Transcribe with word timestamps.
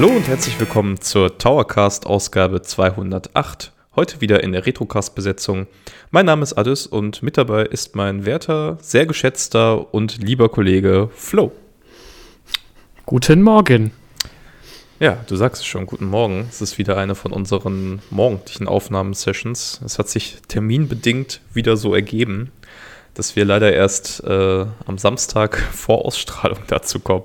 Hallo 0.00 0.10
und 0.10 0.28
herzlich 0.28 0.60
willkommen 0.60 1.00
zur 1.00 1.38
Towercast 1.38 2.06
Ausgabe 2.06 2.62
208. 2.62 3.72
Heute 3.96 4.20
wieder 4.20 4.44
in 4.44 4.52
der 4.52 4.64
Retrocast-Besetzung. 4.64 5.66
Mein 6.12 6.24
Name 6.24 6.44
ist 6.44 6.52
Addis 6.52 6.86
und 6.86 7.20
mit 7.24 7.36
dabei 7.36 7.64
ist 7.64 7.96
mein 7.96 8.24
werter, 8.24 8.78
sehr 8.80 9.06
geschätzter 9.06 9.92
und 9.92 10.18
lieber 10.18 10.50
Kollege 10.50 11.10
Flo. 11.16 11.50
Guten 13.06 13.42
Morgen. 13.42 13.90
Ja, 15.00 15.18
du 15.26 15.34
sagst 15.34 15.62
es 15.62 15.66
schon, 15.66 15.86
guten 15.86 16.06
Morgen. 16.06 16.46
Es 16.48 16.62
ist 16.62 16.78
wieder 16.78 16.96
eine 16.96 17.16
von 17.16 17.32
unseren 17.32 18.00
morgendlichen 18.10 18.68
Aufnahmesessions. 18.68 19.80
Es 19.84 19.98
hat 19.98 20.08
sich 20.08 20.36
terminbedingt 20.46 21.40
wieder 21.52 21.76
so 21.76 21.92
ergeben, 21.92 22.52
dass 23.14 23.34
wir 23.34 23.44
leider 23.44 23.72
erst 23.72 24.22
äh, 24.22 24.64
am 24.86 24.96
Samstag 24.96 25.58
vor 25.72 26.04
Ausstrahlung 26.06 26.60
dazu 26.68 27.00
kommen. 27.00 27.24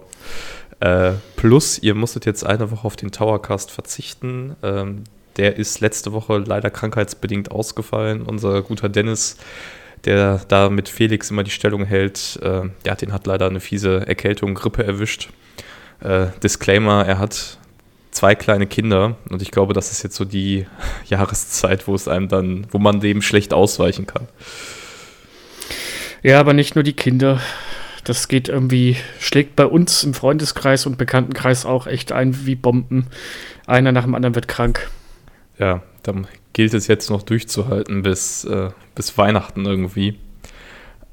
Äh, 0.83 1.13
plus, 1.37 1.79
ihr 1.79 1.95
musstet 1.95 2.25
jetzt 2.25 2.45
eine 2.45 2.69
Woche 2.69 2.85
auf 2.85 2.97
den 2.97 3.09
Towercast 3.09 3.71
verzichten. 3.71 4.57
Ähm, 4.61 5.05
der 5.37 5.55
ist 5.55 5.79
letzte 5.79 6.11
Woche 6.11 6.39
leider 6.39 6.69
krankheitsbedingt 6.69 7.51
ausgefallen. 7.51 8.21
Unser 8.23 8.61
guter 8.63 8.89
Dennis, 8.89 9.37
der 10.03 10.41
da 10.49 10.69
mit 10.69 10.89
Felix 10.89 11.31
immer 11.31 11.43
die 11.43 11.51
Stellung 11.51 11.85
hält, 11.85 12.37
äh, 12.43 12.63
ja, 12.85 12.95
den 12.95 13.13
hat 13.13 13.25
leider 13.27 13.47
eine 13.47 13.61
fiese 13.61 14.05
Erkältung, 14.05 14.55
Grippe 14.55 14.83
erwischt. 14.83 15.29
Äh, 16.01 16.27
Disclaimer, 16.43 17.05
er 17.05 17.17
hat 17.17 17.59
zwei 18.11 18.35
kleine 18.35 18.67
Kinder 18.67 19.15
und 19.29 19.41
ich 19.41 19.51
glaube, 19.51 19.73
das 19.73 19.89
ist 19.89 20.03
jetzt 20.03 20.17
so 20.17 20.25
die 20.25 20.67
Jahreszeit, 21.05 21.87
wo 21.87 21.95
es 21.95 22.09
einem 22.09 22.27
dann, 22.27 22.67
wo 22.71 22.77
man 22.77 22.99
dem 22.99 23.21
schlecht 23.21 23.53
ausweichen 23.53 24.05
kann. 24.05 24.27
Ja, 26.23 26.41
aber 26.41 26.51
nicht 26.51 26.75
nur 26.75 26.83
die 26.83 26.91
Kinder. 26.91 27.39
Das 28.03 28.27
geht 28.27 28.49
irgendwie, 28.49 28.97
schlägt 29.19 29.55
bei 29.55 29.65
uns 29.65 30.03
im 30.03 30.13
Freundeskreis 30.13 30.85
und 30.85 30.97
Bekanntenkreis 30.97 31.65
auch 31.65 31.87
echt 31.87 32.11
ein 32.11 32.45
wie 32.45 32.55
Bomben. 32.55 33.07
Einer 33.65 33.91
nach 33.91 34.03
dem 34.03 34.15
anderen 34.15 34.35
wird 34.35 34.47
krank 34.47 34.89
ja, 35.59 35.81
dann 36.03 36.27
gilt 36.53 36.73
es 36.73 36.87
jetzt 36.87 37.09
noch 37.09 37.23
durchzuhalten 37.23 38.03
bis, 38.03 38.43
äh, 38.45 38.69
bis 38.95 39.17
Weihnachten 39.17 39.65
irgendwie. 39.65 40.17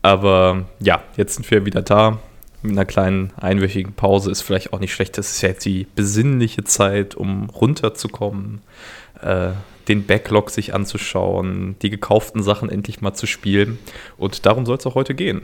Aber 0.02 0.66
ja, 0.80 1.02
jetzt 1.16 1.34
sind 1.34 1.50
wir 1.50 1.66
wieder 1.66 1.82
da. 1.82 2.18
Mit 2.62 2.72
einer 2.72 2.84
kleinen 2.84 3.32
einwöchigen 3.36 3.94
Pause 3.94 4.30
ist 4.30 4.42
vielleicht 4.42 4.72
auch 4.72 4.80
nicht 4.80 4.92
schlecht. 4.92 5.16
Das 5.16 5.30
ist 5.30 5.40
ja 5.42 5.50
jetzt 5.50 5.64
die 5.64 5.86
besinnliche 5.94 6.64
Zeit, 6.64 7.14
um 7.14 7.48
runterzukommen, 7.48 8.60
äh, 9.22 9.52
den 9.88 10.06
Backlog 10.06 10.50
sich 10.50 10.74
anzuschauen, 10.74 11.76
die 11.80 11.90
gekauften 11.90 12.42
Sachen 12.42 12.68
endlich 12.68 13.00
mal 13.00 13.14
zu 13.14 13.26
spielen. 13.26 13.78
Und 14.18 14.44
darum 14.44 14.66
soll 14.66 14.76
es 14.76 14.86
auch 14.86 14.94
heute 14.94 15.14
gehen. 15.14 15.42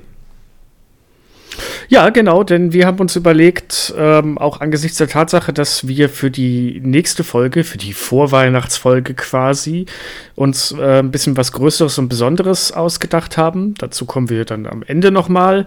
Ja, 1.89 2.11
genau, 2.11 2.43
denn 2.43 2.73
wir 2.73 2.87
haben 2.87 2.99
uns 2.99 3.15
überlegt, 3.15 3.95
ähm, 3.97 4.39
auch 4.39 4.61
angesichts 4.61 4.99
der 4.99 5.09
Tatsache, 5.09 5.53
dass 5.53 5.87
wir 5.87 6.09
für 6.09 6.31
die 6.31 6.81
nächste 6.83 7.23
Folge, 7.23 7.63
für 7.63 7.79
die 7.79 7.93
Vorweihnachtsfolge 7.93 9.15
quasi, 9.15 9.87
uns 10.35 10.73
äh, 10.73 10.99
ein 10.99 11.11
bisschen 11.13 11.37
was 11.37 11.53
Größeres 11.53 11.99
und 11.99 12.09
Besonderes 12.09 12.73
ausgedacht 12.73 13.37
haben. 13.37 13.75
Dazu 13.79 14.05
kommen 14.05 14.31
wir 14.31 14.45
dann 14.45 14.67
am 14.67 14.83
Ende 14.83 15.11
nochmal, 15.13 15.67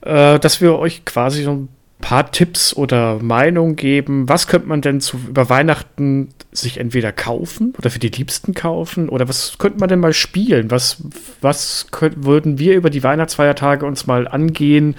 äh, 0.00 0.38
dass 0.38 0.60
wir 0.60 0.78
euch 0.78 1.04
quasi 1.04 1.42
so 1.42 1.50
ein 1.52 1.68
paar 2.02 2.30
Tipps 2.30 2.74
oder 2.74 3.22
Meinungen 3.22 3.76
geben. 3.76 4.28
Was 4.28 4.46
könnte 4.46 4.68
man 4.68 4.82
denn 4.82 5.00
zu, 5.00 5.18
über 5.28 5.48
Weihnachten 5.48 6.34
sich 6.50 6.78
entweder 6.78 7.12
kaufen 7.12 7.72
oder 7.78 7.88
für 7.88 8.00
die 8.00 8.08
Liebsten 8.08 8.52
kaufen? 8.52 9.08
Oder 9.08 9.28
was 9.28 9.56
könnte 9.56 9.78
man 9.78 9.88
denn 9.88 10.00
mal 10.00 10.12
spielen? 10.12 10.70
Was, 10.70 11.02
was 11.40 11.86
könnt, 11.90 12.24
würden 12.24 12.58
wir 12.58 12.74
über 12.74 12.90
die 12.90 13.02
Weihnachtsfeiertage 13.02 13.86
uns 13.86 14.06
mal 14.06 14.28
angehen, 14.28 14.96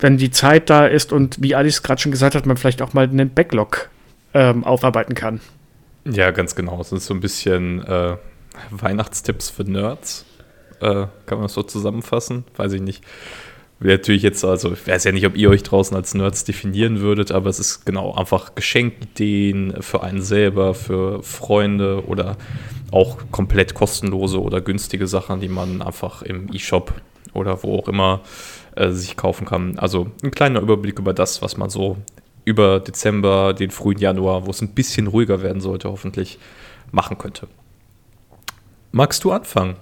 wenn 0.00 0.18
die 0.18 0.30
Zeit 0.30 0.68
da 0.68 0.86
ist 0.86 1.14
und 1.14 1.40
wie 1.40 1.54
Alice 1.54 1.82
gerade 1.82 2.02
schon 2.02 2.12
gesagt 2.12 2.34
hat, 2.34 2.44
man 2.44 2.58
vielleicht 2.58 2.82
auch 2.82 2.92
mal 2.92 3.08
einen 3.08 3.30
Backlog 3.30 3.88
ähm, 4.34 4.64
aufarbeiten 4.64 5.14
kann? 5.14 5.40
Ja, 6.04 6.32
ganz 6.32 6.54
genau. 6.54 6.80
Es 6.80 6.92
ist 6.92 7.06
so 7.06 7.14
ein 7.14 7.20
bisschen 7.20 7.82
äh, 7.86 8.16
Weihnachtstipps 8.70 9.48
für 9.48 9.64
Nerds. 9.64 10.26
Äh, 10.80 11.06
kann 11.26 11.38
man 11.38 11.42
das 11.42 11.54
so 11.54 11.62
zusammenfassen? 11.62 12.44
Weiß 12.56 12.72
ich 12.72 12.82
nicht 12.82 13.04
will 13.80 13.90
natürlich 13.92 14.22
jetzt, 14.22 14.44
also 14.44 14.72
ich 14.72 14.86
weiß 14.86 15.04
ja 15.04 15.12
nicht, 15.12 15.26
ob 15.26 15.36
ihr 15.36 15.50
euch 15.50 15.62
draußen 15.62 15.96
als 15.96 16.14
Nerds 16.14 16.44
definieren 16.44 17.00
würdet, 17.00 17.32
aber 17.32 17.48
es 17.48 17.58
ist 17.58 17.86
genau 17.86 18.14
einfach 18.14 18.54
Geschenkideen 18.54 19.82
für 19.82 20.02
einen 20.02 20.22
selber, 20.22 20.74
für 20.74 21.22
Freunde 21.22 22.04
oder 22.06 22.36
auch 22.92 23.18
komplett 23.30 23.74
kostenlose 23.74 24.40
oder 24.40 24.60
günstige 24.60 25.06
Sachen, 25.06 25.40
die 25.40 25.48
man 25.48 25.80
einfach 25.80 26.22
im 26.22 26.52
E-Shop 26.52 26.92
oder 27.32 27.62
wo 27.62 27.78
auch 27.78 27.88
immer 27.88 28.20
äh, 28.76 28.90
sich 28.90 29.16
kaufen 29.16 29.46
kann. 29.46 29.78
Also 29.78 30.10
ein 30.22 30.30
kleiner 30.30 30.60
Überblick 30.60 30.98
über 30.98 31.14
das, 31.14 31.40
was 31.40 31.56
man 31.56 31.70
so 31.70 31.96
über 32.44 32.80
Dezember, 32.80 33.54
den 33.54 33.70
frühen 33.70 33.98
Januar, 33.98 34.46
wo 34.46 34.50
es 34.50 34.60
ein 34.60 34.74
bisschen 34.74 35.06
ruhiger 35.06 35.42
werden 35.42 35.60
sollte, 35.60 35.88
hoffentlich 35.88 36.38
machen 36.90 37.16
könnte. 37.16 37.48
Magst 38.92 39.24
du 39.24 39.32
anfangen? 39.32 39.76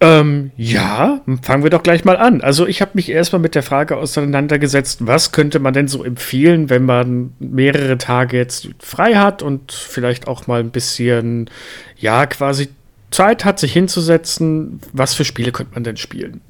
Ähm, 0.00 0.50
ja, 0.58 1.22
fangen 1.42 1.62
wir 1.62 1.70
doch 1.70 1.82
gleich 1.82 2.04
mal 2.04 2.18
an. 2.18 2.42
Also 2.42 2.66
ich 2.66 2.82
habe 2.82 2.92
mich 2.94 3.08
erstmal 3.08 3.40
mit 3.40 3.54
der 3.54 3.62
Frage 3.62 3.96
auseinandergesetzt, 3.96 5.06
was 5.06 5.32
könnte 5.32 5.58
man 5.58 5.72
denn 5.72 5.88
so 5.88 6.04
empfehlen, 6.04 6.68
wenn 6.68 6.84
man 6.84 7.32
mehrere 7.38 7.96
Tage 7.96 8.36
jetzt 8.36 8.68
frei 8.78 9.14
hat 9.14 9.42
und 9.42 9.72
vielleicht 9.72 10.28
auch 10.28 10.46
mal 10.46 10.60
ein 10.60 10.70
bisschen, 10.70 11.48
ja, 11.96 12.26
quasi 12.26 12.68
Zeit 13.10 13.46
hat, 13.46 13.58
sich 13.58 13.72
hinzusetzen, 13.72 14.80
was 14.92 15.14
für 15.14 15.24
Spiele 15.24 15.50
könnte 15.50 15.72
man 15.74 15.84
denn 15.84 15.96
spielen? 15.96 16.42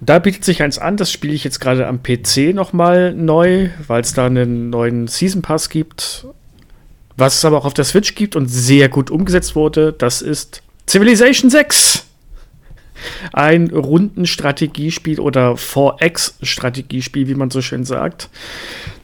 Da 0.00 0.18
bietet 0.18 0.44
sich 0.44 0.60
eins 0.60 0.78
an, 0.78 0.96
das 0.96 1.12
spiele 1.12 1.34
ich 1.34 1.44
jetzt 1.44 1.60
gerade 1.60 1.86
am 1.86 2.02
PC 2.02 2.54
nochmal 2.54 3.14
neu, 3.14 3.68
weil 3.86 4.00
es 4.00 4.14
da 4.14 4.26
einen 4.26 4.70
neuen 4.70 5.06
Season 5.06 5.42
Pass 5.42 5.68
gibt. 5.68 6.26
Was 7.16 7.36
es 7.36 7.44
aber 7.44 7.58
auch 7.58 7.66
auf 7.66 7.74
der 7.74 7.84
Switch 7.84 8.16
gibt 8.16 8.34
und 8.34 8.48
sehr 8.48 8.88
gut 8.88 9.10
umgesetzt 9.10 9.54
wurde, 9.54 9.92
das 9.92 10.22
ist 10.22 10.62
Civilization 10.88 11.50
6 11.50 12.09
ein 13.32 13.70
Rundenstrategiespiel 13.70 15.20
oder 15.20 15.54
4X-Strategiespiel, 15.54 17.28
wie 17.28 17.34
man 17.34 17.50
so 17.50 17.62
schön 17.62 17.84
sagt, 17.84 18.28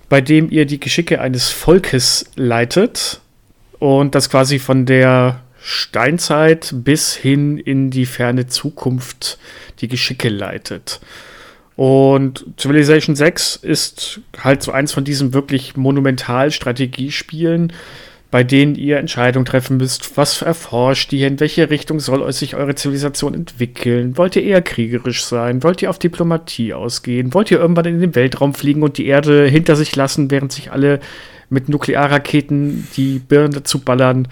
bei 0.09 0.21
dem 0.21 0.51
ihr 0.51 0.67
die 0.67 0.81
Geschicke 0.81 1.21
eines 1.21 1.51
Volkes 1.51 2.27
leitet 2.37 3.21
und 3.79 4.15
das 4.15 4.31
quasi 4.31 4.59
von 4.59 4.87
der 4.87 5.43
Steinzeit 5.61 6.73
bis 6.73 7.15
hin 7.15 7.59
in 7.59 7.91
die 7.91 8.07
ferne 8.07 8.47
Zukunft 8.47 9.39
die 9.81 9.89
Geschicke 9.89 10.29
leitet. 10.29 11.01
Und 11.75 12.47
Civilization 12.59 13.17
6 13.17 13.57
ist 13.57 14.21
halt 14.39 14.63
so 14.63 14.73
eins 14.73 14.93
von 14.93 15.05
diesen 15.05 15.35
wirklich 15.35 15.77
monumental 15.77 16.51
Strategiespielen, 16.51 17.73
bei 18.37 18.45
denen 18.45 18.75
ihr 18.75 18.99
Entscheidungen 18.99 19.47
treffen 19.47 19.79
müsst. 19.79 20.19
Was 20.19 20.43
erforscht 20.43 21.11
ihr? 21.15 21.27
In 21.27 21.41
welche 21.41 21.71
Richtung 21.71 22.01
soll 22.01 22.31
sich 22.35 22.55
eure 22.55 22.75
Zivilisation 22.75 23.33
entwickeln? 23.33 24.19
Wollt 24.19 24.37
ihr 24.37 24.43
eher 24.43 24.61
kriegerisch 24.61 25.25
sein? 25.25 25.63
Wollt 25.63 25.81
ihr 25.81 25.89
auf 25.89 25.99
Diplomatie 25.99 26.75
ausgehen? 26.75 27.33
Wollt 27.33 27.51
ihr 27.51 27.59
irgendwann 27.59 27.87
in 27.87 27.99
den 27.99 28.15
Weltraum 28.15 28.53
fliegen 28.53 28.83
und 28.83 28.99
die 28.99 29.07
Erde 29.07 29.47
hinter 29.47 29.75
sich 29.75 29.97
lassen, 29.97 30.31
während 30.31 30.53
sich 30.53 30.71
alle 30.71 31.01
mit 31.49 31.71
Nuklearraketen 31.71 32.87
die 32.99 33.21
Birnen 33.21 33.55
dazu 33.55 33.79
ballern? 33.79 34.29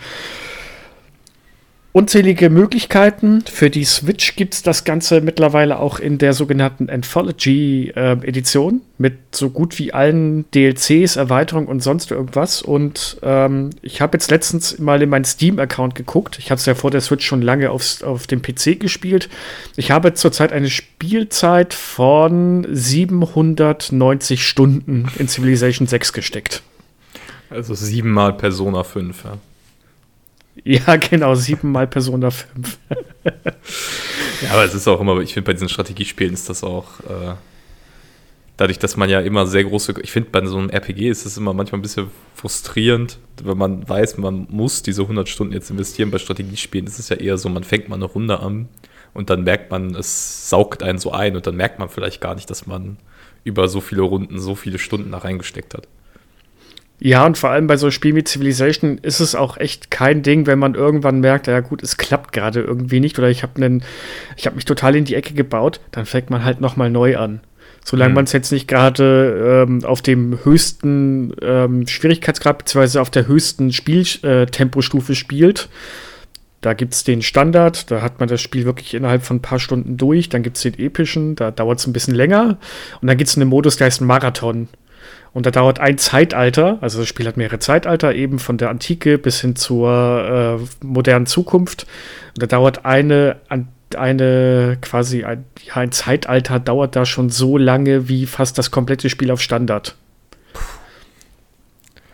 Unzählige 1.95 2.51
Möglichkeiten. 2.51 3.43
Für 3.43 3.71
die 3.71 3.85
Switch 3.85 4.35
gibt 4.35 4.55
es 4.55 4.65
das 4.65 4.83
Ganze 4.83 5.21
mittlerweile 5.21 5.79
auch 5.79 6.01
in 6.01 6.19
der 6.19 6.33
sogenannten 6.33 6.91
Anthology-Edition 6.91 8.75
äh, 8.75 8.81
mit 8.99 9.15
so 9.31 9.49
gut 9.49 9.79
wie 9.79 9.95
allen 9.95 10.45
DLCs, 10.51 11.15
Erweiterungen 11.15 11.69
und 11.69 11.85
sonst 11.85 12.11
irgendwas. 12.11 12.63
Und 12.63 13.19
ähm, 13.23 13.71
ich 13.81 14.01
habe 14.01 14.17
jetzt 14.17 14.29
letztens 14.33 14.81
mal 14.81 15.01
in 15.03 15.09
meinen 15.09 15.25
Steam-Account 15.25 15.95
geguckt. 15.95 16.41
Ich 16.41 16.51
hatte 16.51 16.59
es 16.59 16.67
ja 16.67 16.75
vor 16.75 16.91
der 16.91 17.01
Switch 17.01 17.25
schon 17.25 17.43
lange 17.43 17.71
aufs, 17.71 18.03
auf 18.03 18.27
dem 18.27 18.43
PC 18.43 18.81
gespielt. 18.81 19.29
Ich 19.77 19.93
habe 19.93 20.15
zurzeit 20.15 20.53
eine 20.53 20.71
Spielzeit 20.71 21.75
von 21.75 22.67
790 22.69 24.45
Stunden 24.45 25.09
in 25.17 25.29
Civilization 25.29 25.87
6 25.87 26.13
gesteckt. 26.13 26.63
Also 27.51 27.75
siebenmal 27.75 28.33
Persona 28.33 28.83
5, 28.83 29.25
ja. 29.25 29.39
Ja, 30.63 30.97
genau, 31.11 31.35
siebenmal 31.35 31.87
Persona 31.87 32.31
5. 32.31 32.79
ja, 34.43 34.51
aber 34.51 34.65
es 34.65 34.75
ist 34.75 34.87
auch 34.87 35.01
immer, 35.01 35.19
ich 35.21 35.35
finde, 35.35 35.47
bei 35.47 35.53
diesen 35.53 35.69
Strategiespielen 35.69 36.35
ist 36.35 36.49
das 36.49 36.63
auch, 36.63 37.01
äh, 37.01 37.35
dadurch, 38.57 38.79
dass 38.79 38.97
man 38.97 39.09
ja 39.09 39.21
immer 39.21 39.47
sehr 39.47 39.65
große, 39.65 39.95
ich 40.03 40.13
finde, 40.13 40.31
bei 40.31 40.45
so 40.47 40.59
einem 40.59 40.71
RPG 40.71 41.09
ist 41.09 41.27
es 41.27 41.37
immer 41.37 41.53
manchmal 41.53 41.81
ein 41.81 41.83
bisschen 41.83 42.11
frustrierend, 42.35 43.19
wenn 43.43 43.59
man 43.59 43.89
weiß, 43.89 44.19
man 44.19 44.47
muss 44.49 44.83
diese 44.83 45.03
100 45.03 45.29
Stunden 45.29 45.53
jetzt 45.53 45.71
investieren. 45.71 46.11
Bei 46.11 46.19
Strategiespielen 46.19 46.87
ist 46.87 46.99
es 46.99 47.09
ja 47.09 47.17
eher 47.17 47.37
so, 47.37 47.49
man 47.49 47.65
fängt 47.65 47.89
mal 47.89 47.97
eine 47.97 48.05
Runde 48.05 48.39
an 48.41 48.69
und 49.13 49.31
dann 49.31 49.43
merkt 49.45 49.71
man, 49.71 49.95
es 49.95 50.49
saugt 50.51 50.83
einen 50.83 50.99
so 50.99 51.11
ein 51.11 51.35
und 51.37 51.47
dann 51.47 51.57
merkt 51.57 51.79
man 51.79 51.89
vielleicht 51.89 52.21
gar 52.21 52.35
nicht, 52.35 52.49
dass 52.51 52.67
man 52.67 52.99
über 53.43 53.69
so 53.69 53.81
viele 53.81 54.03
Runden 54.03 54.39
so 54.39 54.55
viele 54.55 54.79
Stunden 54.79 55.13
da 55.13 55.19
reingesteckt 55.19 55.75
hat. 55.75 55.89
Ja, 57.05 57.27
und 57.27 57.37
vor 57.37 57.51
allem 57.51 57.67
bei 57.67 57.77
so 57.77 57.91
Spielen 57.91 58.17
wie 58.17 58.25
Civilization 58.25 58.97
ist 58.97 59.21
es 59.21 59.35
auch 59.35 59.59
echt 59.59 59.91
kein 59.91 60.23
Ding, 60.23 60.47
wenn 60.47 60.59
man 60.59 60.75
irgendwann 60.75 61.21
merkt, 61.21 61.49
ja 61.49 61.61
gut, 61.61 61.83
es 61.83 61.99
klappt 61.99 62.33
gerade 62.33 62.63
irgendwie 62.63 62.99
nicht 62.99 63.19
oder 63.19 63.29
ich 63.29 63.43
habe 63.43 63.81
ich 64.39 64.47
habe 64.47 64.57
mich 64.57 64.65
total 64.65 64.97
in 64.97 65.05
die 65.05 65.15
Ecke 65.15 65.35
gebaut, 65.35 65.81
dann 65.91 66.07
fängt 66.07 66.31
man 66.31 66.47
halt 66.47 66.63
noch 66.63 66.77
mal 66.77 66.89
neu 66.89 67.19
an. 67.19 67.41
Solange 67.85 68.09
mhm. 68.09 68.15
man 68.15 68.25
es 68.25 68.33
jetzt 68.33 68.53
nicht 68.53 68.69
gerade 68.69 69.67
ähm, 69.69 69.85
auf 69.85 70.01
dem 70.01 70.39
höchsten 70.45 71.35
ähm, 71.43 71.87
Schwierigkeitsgrad 71.87 72.57
bzw. 72.57 73.01
auf 73.01 73.11
der 73.11 73.27
höchsten 73.27 73.71
Spieltempostufe 73.71 75.13
äh, 75.13 75.17
spielt. 75.17 75.69
Da 76.63 76.73
gibt 76.73 76.95
es 76.95 77.05
den 77.05 77.21
Standard, 77.21 77.91
da 77.91 78.01
hat 78.01 78.19
man 78.19 78.31
das 78.31 78.41
Spiel 78.41 78.65
wirklich 78.65 78.95
innerhalb 78.95 79.25
von 79.25 79.37
ein 79.37 79.43
paar 79.43 79.59
Stunden 79.59 79.99
durch. 79.99 80.31
Dann 80.31 80.43
gibt 80.43 80.57
es 80.57 80.63
den 80.63 80.79
epischen, 80.79 81.37
da 81.37 81.51
dauert 81.51 81.81
es 81.81 81.87
ein 81.87 81.93
bisschen 81.93 82.15
länger. 82.15 82.57
Und 83.03 83.09
dann 83.09 83.19
gibt 83.19 83.29
es 83.29 83.37
einen 83.37 83.51
Modus, 83.51 83.77
der 83.77 83.89
heißt 83.89 84.01
Marathon. 84.01 84.69
Und 85.35 85.47
da 85.47 85.51
dauert 85.51 85.81
ein 85.81 85.99
Zeitalter, 85.99 86.79
also 86.81 87.01
das 87.01 87.09
Spiel 87.09 87.27
hat 87.27 87.37
mehrere 87.37 87.59
Zeitalter, 87.59 88.15
eben 88.15 88.39
von 88.39 88.57
der 88.57 88.71
Antike 88.71 89.19
bis 89.19 89.41
hin 89.41 89.57
zur 89.57 90.61
äh, 90.61 90.85
modernen 90.87 91.27
Zukunft. 91.27 91.87
Und 92.35 92.43
da 92.43 92.47
dauert 92.47 92.85
eine, 92.85 93.37
eine 93.97 94.79
quasi 94.81 95.25
ein, 95.25 95.45
ja, 95.67 95.75
ein 95.75 95.91
Zeitalter 95.91 96.61
dauert 96.61 96.95
da 96.95 97.05
schon 97.05 97.31
so 97.31 97.59
lange 97.59 98.09
wie 98.09 98.27
fast 98.27 98.59
das 98.59 98.71
komplette 98.71 99.11
Spiel 99.11 99.33
auf 99.33 99.43
Standard. 99.43 99.97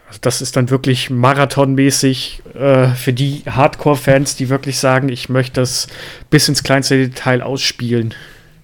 Also 0.09 0.19
das 0.23 0.41
ist 0.41 0.57
dann 0.57 0.71
wirklich 0.71 1.11
marathonmäßig 1.11 2.43
äh, 2.55 2.89
für 2.89 3.13
die 3.13 3.43
Hardcore-Fans, 3.47 4.35
die 4.37 4.49
wirklich 4.49 4.79
sagen, 4.79 5.11
ich 5.11 5.29
möchte 5.29 5.61
das 5.61 5.89
bis 6.31 6.49
ins 6.49 6.63
kleinste 6.63 6.97
Detail 6.97 7.43
ausspielen. 7.43 8.15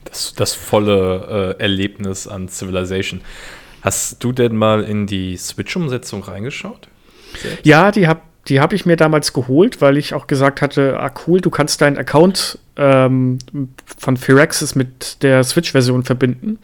Das, 0.04 0.34
das 0.34 0.54
volle 0.54 1.56
äh, 1.58 1.62
Erlebnis 1.62 2.26
an 2.26 2.48
Civilization. 2.48 3.20
Hast 3.86 4.24
du 4.24 4.32
denn 4.32 4.56
mal 4.56 4.82
in 4.82 5.06
die 5.06 5.36
Switch-Umsetzung 5.36 6.24
reingeschaut? 6.24 6.88
Selbst? 7.40 7.64
Ja, 7.64 7.92
die 7.92 8.08
habe 8.08 8.20
die 8.48 8.60
hab 8.60 8.72
ich 8.72 8.84
mir 8.84 8.96
damals 8.96 9.32
geholt, 9.32 9.80
weil 9.80 9.96
ich 9.96 10.12
auch 10.12 10.26
gesagt 10.26 10.60
hatte, 10.60 10.98
ah 10.98 11.12
cool, 11.26 11.40
du 11.40 11.50
kannst 11.50 11.80
deinen 11.80 11.96
Account 11.96 12.58
ähm, 12.76 13.38
von 13.96 14.16
Firaxis 14.16 14.74
mit 14.74 15.22
der 15.22 15.44
Switch-Version 15.44 16.02
verbinden. 16.02 16.58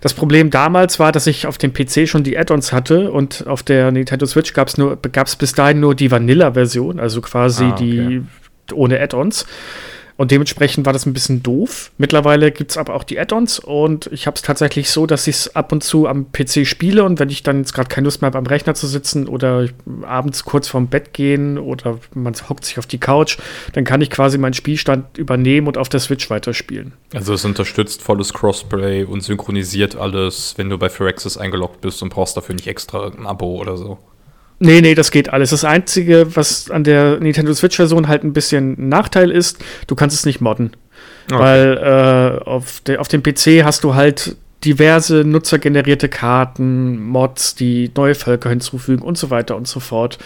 Das 0.00 0.14
Problem 0.14 0.50
damals 0.50 1.00
war, 1.00 1.10
dass 1.10 1.26
ich 1.26 1.46
auf 1.48 1.58
dem 1.58 1.72
PC 1.72 2.08
schon 2.08 2.22
die 2.22 2.38
Add-ons 2.38 2.72
hatte 2.72 3.10
und 3.10 3.46
auf 3.48 3.64
der 3.64 3.90
Nintendo 3.90 4.26
Switch 4.26 4.52
gab 4.52 4.68
es 4.68 5.36
bis 5.36 5.52
dahin 5.52 5.80
nur 5.80 5.96
die 5.96 6.12
Vanilla-Version, 6.12 7.00
also 7.00 7.20
quasi 7.20 7.64
ah, 7.64 7.72
okay. 7.72 7.84
die 7.84 8.22
ohne 8.72 9.00
Add-ons. 9.00 9.46
Und 10.16 10.30
dementsprechend 10.30 10.86
war 10.86 10.92
das 10.92 11.06
ein 11.06 11.12
bisschen 11.12 11.42
doof. 11.42 11.90
Mittlerweile 11.98 12.50
gibt 12.52 12.70
es 12.70 12.76
aber 12.76 12.94
auch 12.94 13.04
die 13.04 13.18
Add-ons 13.18 13.58
und 13.58 14.08
ich 14.12 14.26
habe 14.26 14.36
es 14.36 14.42
tatsächlich 14.42 14.90
so, 14.90 15.06
dass 15.06 15.26
ich 15.26 15.36
es 15.36 15.56
ab 15.56 15.72
und 15.72 15.82
zu 15.82 16.06
am 16.06 16.32
PC 16.32 16.66
spiele 16.66 17.04
und 17.04 17.18
wenn 17.18 17.30
ich 17.30 17.42
dann 17.42 17.58
jetzt 17.58 17.72
gerade 17.72 17.88
keine 17.88 18.04
Lust 18.04 18.20
mehr 18.20 18.26
habe, 18.26 18.38
am 18.38 18.46
Rechner 18.46 18.74
zu 18.74 18.86
sitzen 18.86 19.28
oder 19.28 19.68
abends 20.02 20.44
kurz 20.44 20.68
vorm 20.68 20.88
Bett 20.88 21.12
gehen 21.12 21.58
oder 21.58 21.98
man 22.14 22.34
hockt 22.48 22.64
sich 22.64 22.78
auf 22.78 22.86
die 22.86 22.98
Couch, 22.98 23.38
dann 23.72 23.84
kann 23.84 24.00
ich 24.00 24.10
quasi 24.10 24.38
meinen 24.38 24.54
Spielstand 24.54 25.18
übernehmen 25.18 25.66
und 25.66 25.78
auf 25.78 25.88
der 25.88 26.00
Switch 26.00 26.28
weiterspielen. 26.30 26.92
Also 27.14 27.34
es 27.34 27.44
unterstützt 27.44 28.02
volles 28.02 28.32
Crossplay 28.32 29.04
und 29.04 29.22
synchronisiert 29.22 29.96
alles, 29.96 30.54
wenn 30.56 30.70
du 30.70 30.78
bei 30.78 30.90
Firaxis 30.90 31.36
eingeloggt 31.36 31.80
bist 31.80 32.02
und 32.02 32.10
brauchst 32.10 32.36
dafür 32.36 32.54
nicht 32.54 32.66
extra 32.66 33.06
ein 33.06 33.26
Abo 33.26 33.60
oder 33.60 33.76
so. 33.76 33.98
Nee, 34.64 34.80
nee, 34.80 34.94
das 34.94 35.10
geht 35.10 35.32
alles. 35.32 35.50
Das 35.50 35.64
Einzige, 35.64 36.36
was 36.36 36.70
an 36.70 36.84
der 36.84 37.18
Nintendo 37.18 37.52
Switch-Version 37.52 38.06
halt 38.06 38.22
ein 38.22 38.32
bisschen 38.32 38.76
ein 38.78 38.88
Nachteil 38.88 39.32
ist, 39.32 39.58
du 39.88 39.96
kannst 39.96 40.16
es 40.16 40.24
nicht 40.24 40.40
modden. 40.40 40.72
Okay. 41.30 41.40
Weil 41.40 41.78
äh, 41.78 42.44
auf, 42.48 42.80
de, 42.80 42.98
auf 42.98 43.08
dem 43.08 43.24
PC 43.24 43.64
hast 43.64 43.82
du 43.82 43.96
halt 43.96 44.36
diverse 44.64 45.24
nutzergenerierte 45.24 46.08
Karten, 46.08 47.02
Mods, 47.02 47.56
die 47.56 47.90
neue 47.96 48.14
Völker 48.14 48.50
hinzufügen 48.50 49.02
und 49.02 49.18
so 49.18 49.30
weiter 49.30 49.56
und 49.56 49.66
so 49.66 49.80
fort. 49.80 50.18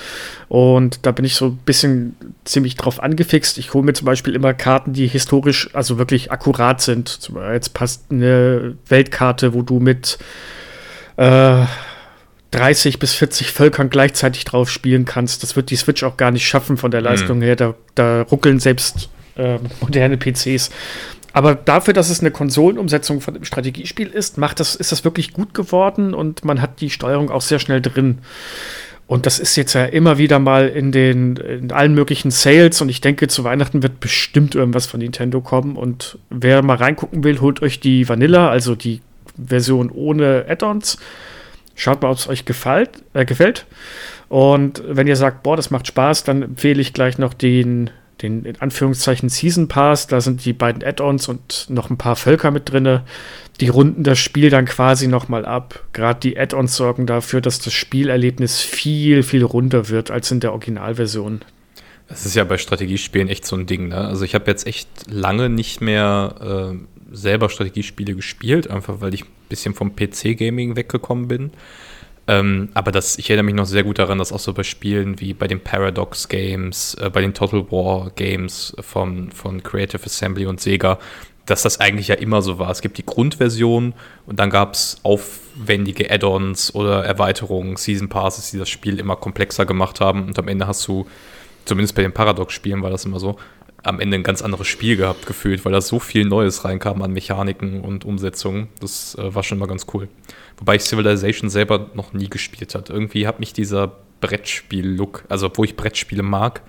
Und 0.48 1.06
da 1.06 1.12
bin 1.12 1.24
ich 1.24 1.34
so 1.34 1.46
ein 1.46 1.56
bisschen 1.64 2.14
ziemlich 2.44 2.76
drauf 2.76 3.02
angefixt. 3.02 3.56
Ich 3.56 3.72
hole 3.72 3.86
mir 3.86 3.94
zum 3.94 4.04
Beispiel 4.04 4.34
immer 4.34 4.52
Karten, 4.52 4.92
die 4.92 5.06
historisch, 5.06 5.70
also 5.72 5.96
wirklich 5.96 6.30
akkurat 6.30 6.82
sind. 6.82 7.30
Jetzt 7.52 7.72
passt 7.72 8.04
eine 8.10 8.74
Weltkarte, 8.86 9.54
wo 9.54 9.62
du 9.62 9.80
mit 9.80 10.18
äh, 11.16 11.64
30 12.52 12.98
bis 12.98 13.14
40 13.14 13.50
Völkern 13.50 13.90
gleichzeitig 13.90 14.44
drauf 14.44 14.70
spielen 14.70 15.04
kannst. 15.04 15.42
Das 15.42 15.56
wird 15.56 15.70
die 15.70 15.76
Switch 15.76 16.02
auch 16.02 16.16
gar 16.16 16.30
nicht 16.30 16.46
schaffen 16.46 16.76
von 16.76 16.90
der 16.90 17.00
mhm. 17.00 17.06
Leistung 17.06 17.38
mhm. 17.38 17.42
her. 17.42 17.56
Da, 17.56 17.74
da, 17.94 18.22
ruckeln 18.22 18.60
selbst 18.60 19.08
äh, 19.36 19.58
moderne 19.80 20.16
PCs. 20.16 20.70
Aber 21.32 21.54
dafür, 21.54 21.92
dass 21.92 22.08
es 22.08 22.20
eine 22.20 22.30
Konsolenumsetzung 22.30 23.20
von 23.20 23.34
einem 23.34 23.44
Strategiespiel 23.44 24.08
ist, 24.08 24.38
macht 24.38 24.58
das, 24.58 24.74
ist 24.74 24.90
das 24.90 25.04
wirklich 25.04 25.34
gut 25.34 25.52
geworden 25.52 26.14
und 26.14 26.46
man 26.46 26.62
hat 26.62 26.80
die 26.80 26.88
Steuerung 26.88 27.30
auch 27.30 27.42
sehr 27.42 27.58
schnell 27.58 27.82
drin. 27.82 28.20
Und 29.06 29.26
das 29.26 29.38
ist 29.38 29.54
jetzt 29.54 29.74
ja 29.74 29.84
immer 29.84 30.18
wieder 30.18 30.38
mal 30.38 30.68
in 30.68 30.90
den 30.90 31.36
in 31.36 31.70
allen 31.72 31.94
möglichen 31.94 32.30
Sales 32.30 32.80
und 32.80 32.88
ich 32.88 33.00
denke, 33.00 33.28
zu 33.28 33.44
Weihnachten 33.44 33.82
wird 33.82 34.00
bestimmt 34.00 34.54
irgendwas 34.54 34.86
von 34.86 34.98
Nintendo 34.98 35.40
kommen. 35.40 35.76
Und 35.76 36.18
wer 36.30 36.62
mal 36.62 36.76
reingucken 36.76 37.22
will, 37.22 37.40
holt 37.40 37.62
euch 37.62 37.80
die 37.80 38.08
Vanilla, 38.08 38.48
also 38.48 38.74
die 38.74 39.02
Version 39.36 39.90
ohne 39.90 40.46
Add-ons. 40.48 40.98
Schaut 41.76 42.02
mal, 42.02 42.10
ob 42.10 42.16
es 42.16 42.28
euch 42.28 42.46
gefällt, 42.46 43.04
äh, 43.12 43.24
gefällt. 43.24 43.66
Und 44.28 44.82
wenn 44.86 45.06
ihr 45.06 45.14
sagt, 45.14 45.42
boah, 45.42 45.56
das 45.56 45.70
macht 45.70 45.86
Spaß, 45.86 46.24
dann 46.24 46.42
empfehle 46.42 46.80
ich 46.80 46.94
gleich 46.94 47.18
noch 47.18 47.34
den, 47.34 47.90
den 48.22 48.44
in 48.44 48.60
Anführungszeichen 48.60 49.28
Season 49.28 49.68
Pass. 49.68 50.06
Da 50.06 50.22
sind 50.22 50.44
die 50.46 50.54
beiden 50.54 50.82
Add-ons 50.82 51.28
und 51.28 51.66
noch 51.68 51.90
ein 51.90 51.98
paar 51.98 52.16
Völker 52.16 52.50
mit 52.50 52.72
drin. 52.72 53.00
Die 53.60 53.68
runden 53.68 54.02
das 54.02 54.18
Spiel 54.18 54.48
dann 54.48 54.64
quasi 54.64 55.06
nochmal 55.06 55.44
ab. 55.44 55.84
Gerade 55.92 56.18
die 56.20 56.38
Add-ons 56.38 56.74
sorgen 56.74 57.06
dafür, 57.06 57.42
dass 57.42 57.60
das 57.60 57.74
Spielerlebnis 57.74 58.60
viel, 58.62 59.22
viel 59.22 59.44
runder 59.44 59.90
wird 59.90 60.10
als 60.10 60.30
in 60.30 60.40
der 60.40 60.52
Originalversion. 60.52 61.42
Das 62.08 62.24
ist 62.24 62.34
ja 62.36 62.44
bei 62.44 62.56
Strategiespielen 62.56 63.28
echt 63.28 63.44
so 63.44 63.54
ein 63.54 63.66
Ding. 63.66 63.88
Ne? 63.88 63.96
Also 63.96 64.24
ich 64.24 64.34
habe 64.34 64.50
jetzt 64.50 64.66
echt 64.66 64.88
lange 65.10 65.50
nicht 65.50 65.82
mehr 65.82 66.72
äh, 66.72 67.14
selber 67.14 67.50
Strategiespiele 67.50 68.14
gespielt, 68.14 68.70
einfach 68.70 69.00
weil 69.00 69.12
ich 69.12 69.24
bisschen 69.48 69.74
vom 69.74 69.94
PC-Gaming 69.94 70.76
weggekommen 70.76 71.28
bin. 71.28 71.50
Ähm, 72.28 72.70
aber 72.74 72.90
das, 72.90 73.18
ich 73.18 73.30
erinnere 73.30 73.44
mich 73.44 73.54
noch 73.54 73.66
sehr 73.66 73.84
gut 73.84 73.98
daran, 73.98 74.18
dass 74.18 74.32
auch 74.32 74.40
so 74.40 74.52
bei 74.52 74.64
Spielen 74.64 75.20
wie 75.20 75.32
bei 75.32 75.46
den 75.46 75.60
Paradox 75.60 76.28
Games, 76.28 76.94
äh, 76.94 77.08
bei 77.08 77.20
den 77.20 77.34
Total 77.34 77.70
War 77.70 78.10
Games 78.16 78.74
von, 78.80 79.30
von 79.30 79.62
Creative 79.62 80.04
Assembly 80.04 80.46
und 80.46 80.60
Sega, 80.60 80.98
dass 81.46 81.62
das 81.62 81.78
eigentlich 81.78 82.08
ja 82.08 82.16
immer 82.16 82.42
so 82.42 82.58
war. 82.58 82.70
Es 82.70 82.82
gibt 82.82 82.98
die 82.98 83.06
Grundversion 83.06 83.94
und 84.26 84.40
dann 84.40 84.50
gab 84.50 84.74
es 84.74 84.98
aufwendige 85.04 86.10
Add-ons 86.10 86.74
oder 86.74 87.04
Erweiterungen, 87.04 87.76
Season 87.76 88.08
Passes, 88.08 88.50
die 88.50 88.58
das 88.58 88.68
Spiel 88.68 88.98
immer 88.98 89.14
komplexer 89.14 89.64
gemacht 89.64 90.00
haben. 90.00 90.24
Und 90.26 90.38
am 90.38 90.48
Ende 90.48 90.66
hast 90.66 90.86
du, 90.88 91.06
zumindest 91.64 91.94
bei 91.94 92.02
den 92.02 92.12
Paradox-Spielen 92.12 92.82
war 92.82 92.90
das 92.90 93.04
immer 93.04 93.20
so, 93.20 93.36
am 93.86 94.00
Ende 94.00 94.16
ein 94.16 94.22
ganz 94.22 94.42
anderes 94.42 94.66
Spiel 94.66 94.96
gehabt 94.96 95.26
gefühlt, 95.26 95.64
weil 95.64 95.72
da 95.72 95.80
so 95.80 95.98
viel 96.00 96.24
Neues 96.24 96.64
reinkam 96.64 97.02
an 97.02 97.12
Mechaniken 97.12 97.80
und 97.80 98.04
Umsetzungen. 98.04 98.68
Das 98.80 99.14
äh, 99.14 99.34
war 99.34 99.42
schon 99.42 99.58
mal 99.58 99.66
ganz 99.66 99.86
cool. 99.94 100.08
Wobei 100.58 100.76
ich 100.76 100.82
Civilization 100.82 101.50
selber 101.50 101.90
noch 101.94 102.12
nie 102.12 102.28
gespielt 102.28 102.74
hat. 102.74 102.90
Irgendwie 102.90 103.26
hat 103.26 103.40
mich 103.40 103.52
dieser 103.52 103.92
Brettspiel-Look, 104.20 105.24
also 105.28 105.46
obwohl 105.46 105.66
ich 105.66 105.76
Brettspiele 105.76 106.22
mag, 106.22 106.62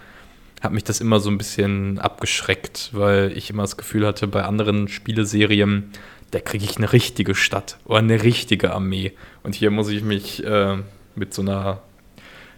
hat 0.61 0.73
mich 0.73 0.83
das 0.83 1.01
immer 1.01 1.19
so 1.19 1.29
ein 1.29 1.37
bisschen 1.37 1.99
abgeschreckt, 1.99 2.89
weil 2.93 3.31
ich 3.35 3.49
immer 3.49 3.63
das 3.63 3.77
Gefühl 3.77 4.05
hatte, 4.05 4.27
bei 4.27 4.43
anderen 4.43 4.87
Spieleserien, 4.87 5.91
da 6.31 6.39
kriege 6.39 6.65
ich 6.65 6.77
eine 6.77 6.91
richtige 6.93 7.35
Stadt 7.35 7.77
oder 7.85 7.99
eine 7.99 8.23
richtige 8.23 8.73
Armee. 8.73 9.13
Und 9.43 9.55
hier 9.55 9.71
muss 9.71 9.89
ich 9.89 10.03
mich 10.03 10.43
äh, 10.43 10.77
mit 11.15 11.33
so 11.33 11.41
einer 11.41 11.81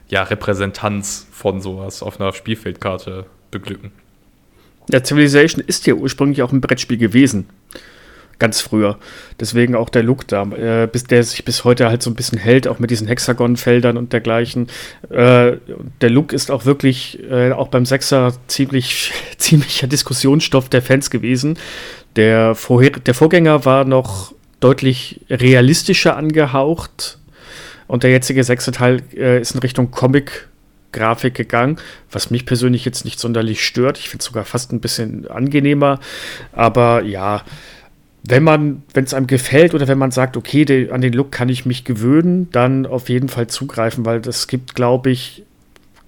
ja, 0.09 0.23
Repräsentanz 0.23 1.27
von 1.31 1.61
sowas 1.61 2.01
auf 2.01 2.19
einer 2.19 2.33
Spielfeldkarte 2.33 3.25
beglücken. 3.51 3.91
Ja, 4.91 5.03
Civilization 5.03 5.63
ist 5.65 5.85
ja 5.87 5.93
ursprünglich 5.93 6.41
auch 6.41 6.51
ein 6.51 6.61
Brettspiel 6.61 6.97
gewesen. 6.97 7.47
Ganz 8.39 8.61
früher. 8.61 8.97
Deswegen 9.39 9.75
auch 9.75 9.89
der 9.89 10.01
Look 10.01 10.25
da, 10.27 10.43
äh, 10.43 10.87
bis 10.87 11.03
der 11.03 11.23
sich 11.23 11.43
bis 11.43 11.65
heute 11.65 11.89
halt 11.89 12.01
so 12.01 12.09
ein 12.09 12.15
bisschen 12.15 12.37
hält, 12.37 12.69
auch 12.69 12.79
mit 12.79 12.89
diesen 12.89 13.05
Hexagon-Feldern 13.07 13.97
und 13.97 14.13
dergleichen. 14.13 14.67
Äh, 15.09 15.57
der 15.99 16.09
Look 16.09 16.31
ist 16.31 16.49
auch 16.49 16.65
wirklich, 16.65 17.19
äh, 17.29 17.51
auch 17.51 17.67
beim 17.67 17.85
Sechser, 17.85 18.33
ziemlich, 18.47 19.11
ziemlicher 19.37 19.87
Diskussionsstoff 19.87 20.69
der 20.69 20.81
Fans 20.81 21.09
gewesen. 21.09 21.57
Der, 22.15 22.55
Vorher 22.55 22.91
der 22.91 23.13
Vorgänger 23.13 23.65
war 23.65 23.83
noch 23.83 24.33
deutlich 24.61 25.19
realistischer 25.29 26.15
angehaucht. 26.15 27.19
Und 27.87 28.03
der 28.03 28.11
jetzige 28.11 28.43
sechste 28.43 28.71
Teil 28.71 29.01
äh, 29.15 29.41
ist 29.41 29.51
in 29.51 29.59
Richtung 29.59 29.91
Comic 29.91 30.47
Grafik 30.91 31.35
gegangen, 31.35 31.77
was 32.11 32.31
mich 32.31 32.45
persönlich 32.45 32.85
jetzt 32.85 33.05
nicht 33.05 33.19
sonderlich 33.19 33.63
stört. 33.63 33.97
Ich 33.97 34.09
finde 34.09 34.21
es 34.21 34.25
sogar 34.25 34.45
fast 34.45 34.71
ein 34.71 34.79
bisschen 34.79 35.27
angenehmer. 35.27 35.99
Aber 36.51 37.03
ja, 37.03 37.43
wenn 38.23 38.43
man, 38.43 38.83
wenn 38.93 39.05
es 39.05 39.13
einem 39.13 39.27
gefällt 39.27 39.73
oder 39.73 39.87
wenn 39.87 39.97
man 39.97 40.11
sagt, 40.11 40.37
okay, 40.37 40.65
de, 40.65 40.91
an 40.91 41.01
den 41.01 41.13
Look 41.13 41.31
kann 41.31 41.49
ich 41.49 41.65
mich 41.65 41.83
gewöhnen, 41.83 42.49
dann 42.51 42.85
auf 42.85 43.09
jeden 43.09 43.29
Fall 43.29 43.47
zugreifen, 43.47 44.05
weil 44.05 44.21
das 44.21 44.47
gibt, 44.47 44.75
glaube 44.75 45.09
ich, 45.11 45.45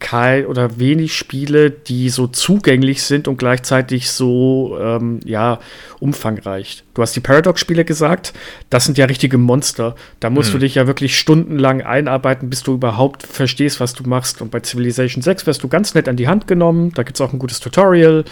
kein 0.01 0.45
oder 0.47 0.79
wenig 0.79 1.15
Spiele, 1.15 1.71
die 1.71 2.09
so 2.09 2.27
zugänglich 2.27 3.03
sind 3.03 3.29
und 3.29 3.37
gleichzeitig 3.37 4.11
so 4.11 4.77
ähm, 4.81 5.21
ja 5.23 5.59
umfangreich. 6.01 6.83
Du 6.93 7.01
hast 7.01 7.15
die 7.15 7.21
Paradox-Spiele 7.21 7.85
gesagt, 7.85 8.33
das 8.69 8.85
sind 8.85 8.97
ja 8.97 9.05
richtige 9.05 9.37
Monster. 9.37 9.95
Da 10.19 10.29
musst 10.29 10.49
mhm. 10.49 10.53
du 10.53 10.59
dich 10.59 10.75
ja 10.75 10.87
wirklich 10.87 11.17
stundenlang 11.17 11.81
einarbeiten, 11.81 12.49
bis 12.49 12.63
du 12.63 12.73
überhaupt 12.73 13.23
verstehst, 13.23 13.79
was 13.79 13.93
du 13.93 14.03
machst. 14.03 14.41
Und 14.41 14.51
bei 14.51 14.59
Civilization 14.59 15.21
6 15.21 15.45
wirst 15.45 15.63
du 15.63 15.69
ganz 15.69 15.93
nett 15.93 16.09
an 16.09 16.17
die 16.17 16.27
Hand 16.27 16.47
genommen. 16.47 16.91
Da 16.93 17.03
gibt 17.03 17.17
es 17.17 17.21
auch 17.21 17.31
ein 17.31 17.39
gutes 17.39 17.61
Tutorial. 17.61 18.25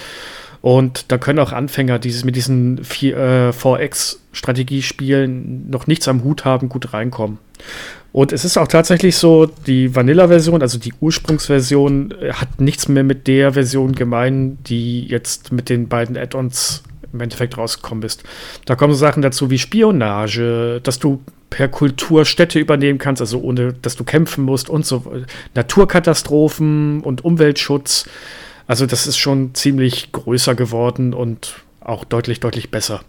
Und 0.62 1.12
da 1.12 1.18
können 1.18 1.40
auch 1.40 1.54
Anfänger 1.54 2.00
dieses, 2.00 2.26
mit 2.26 2.36
diesen 2.36 2.84
4, 2.84 3.18
äh, 3.18 3.52
4X-Strategiespielen 3.52 5.70
noch 5.70 5.88
nichts 5.88 6.08
am 6.08 6.24
Hut 6.24 6.46
haben, 6.46 6.70
gut 6.70 6.94
reinkommen. 6.94 7.40
Und 8.12 8.34
es 8.34 8.44
ist 8.44 8.58
auch 8.58 8.68
tatsächlich 8.68 9.16
so, 9.16 9.46
die 9.46 9.96
Vanilla-Version, 9.96 10.62
also 10.62 10.80
die 10.80 10.94
Ursprungsversion, 11.00 12.14
äh, 12.20 12.34
hat 12.34 12.60
nichts 12.60 12.88
mehr 12.88 13.04
mit 13.04 13.28
der 13.28 13.54
Version 13.54 13.94
gemein, 13.94 14.58
die 14.64 15.06
jetzt 15.06 15.52
mit 15.52 15.70
den 15.70 15.88
beiden 15.88 16.18
Add-ons 16.18 16.84
im 17.14 17.22
Endeffekt 17.22 17.58
rausgekommen 17.58 18.04
ist. 18.04 18.24
Da 18.66 18.76
kommen 18.76 18.94
so 18.94 19.00
Sachen 19.00 19.22
dazu 19.22 19.50
wie 19.50 19.58
Spionage, 19.58 20.80
dass 20.84 21.00
du 21.00 21.22
per 21.50 21.68
Kultur 21.68 22.26
Städte 22.26 22.60
übernehmen 22.60 23.00
kannst, 23.00 23.22
also 23.22 23.42
ohne 23.42 23.74
dass 23.74 23.96
du 23.96 24.04
kämpfen 24.04 24.44
musst 24.44 24.70
und 24.70 24.86
so 24.86 25.04
Naturkatastrophen 25.56 27.02
und 27.02 27.26
Umweltschutz. 27.26 28.06
Also 28.70 28.86
das 28.86 29.08
ist 29.08 29.18
schon 29.18 29.56
ziemlich 29.56 30.12
größer 30.12 30.54
geworden 30.54 31.16
und 31.16 31.56
auch 31.82 32.04
deutlich, 32.04 32.40
deutlich 32.40 32.70
besser. 32.70 33.02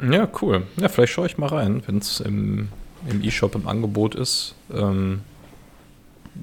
Ja, 0.00 0.28
cool. 0.40 0.62
Ja, 0.76 0.88
vielleicht 0.88 1.12
schaue 1.12 1.26
ich 1.26 1.38
mal 1.38 1.48
rein, 1.48 1.82
wenn 1.86 1.98
es 1.98 2.20
im, 2.20 2.68
im 3.10 3.20
E-Shop 3.20 3.56
im 3.56 3.66
Angebot 3.66 4.14
ist. 4.14 4.54
Ähm, 4.72 5.22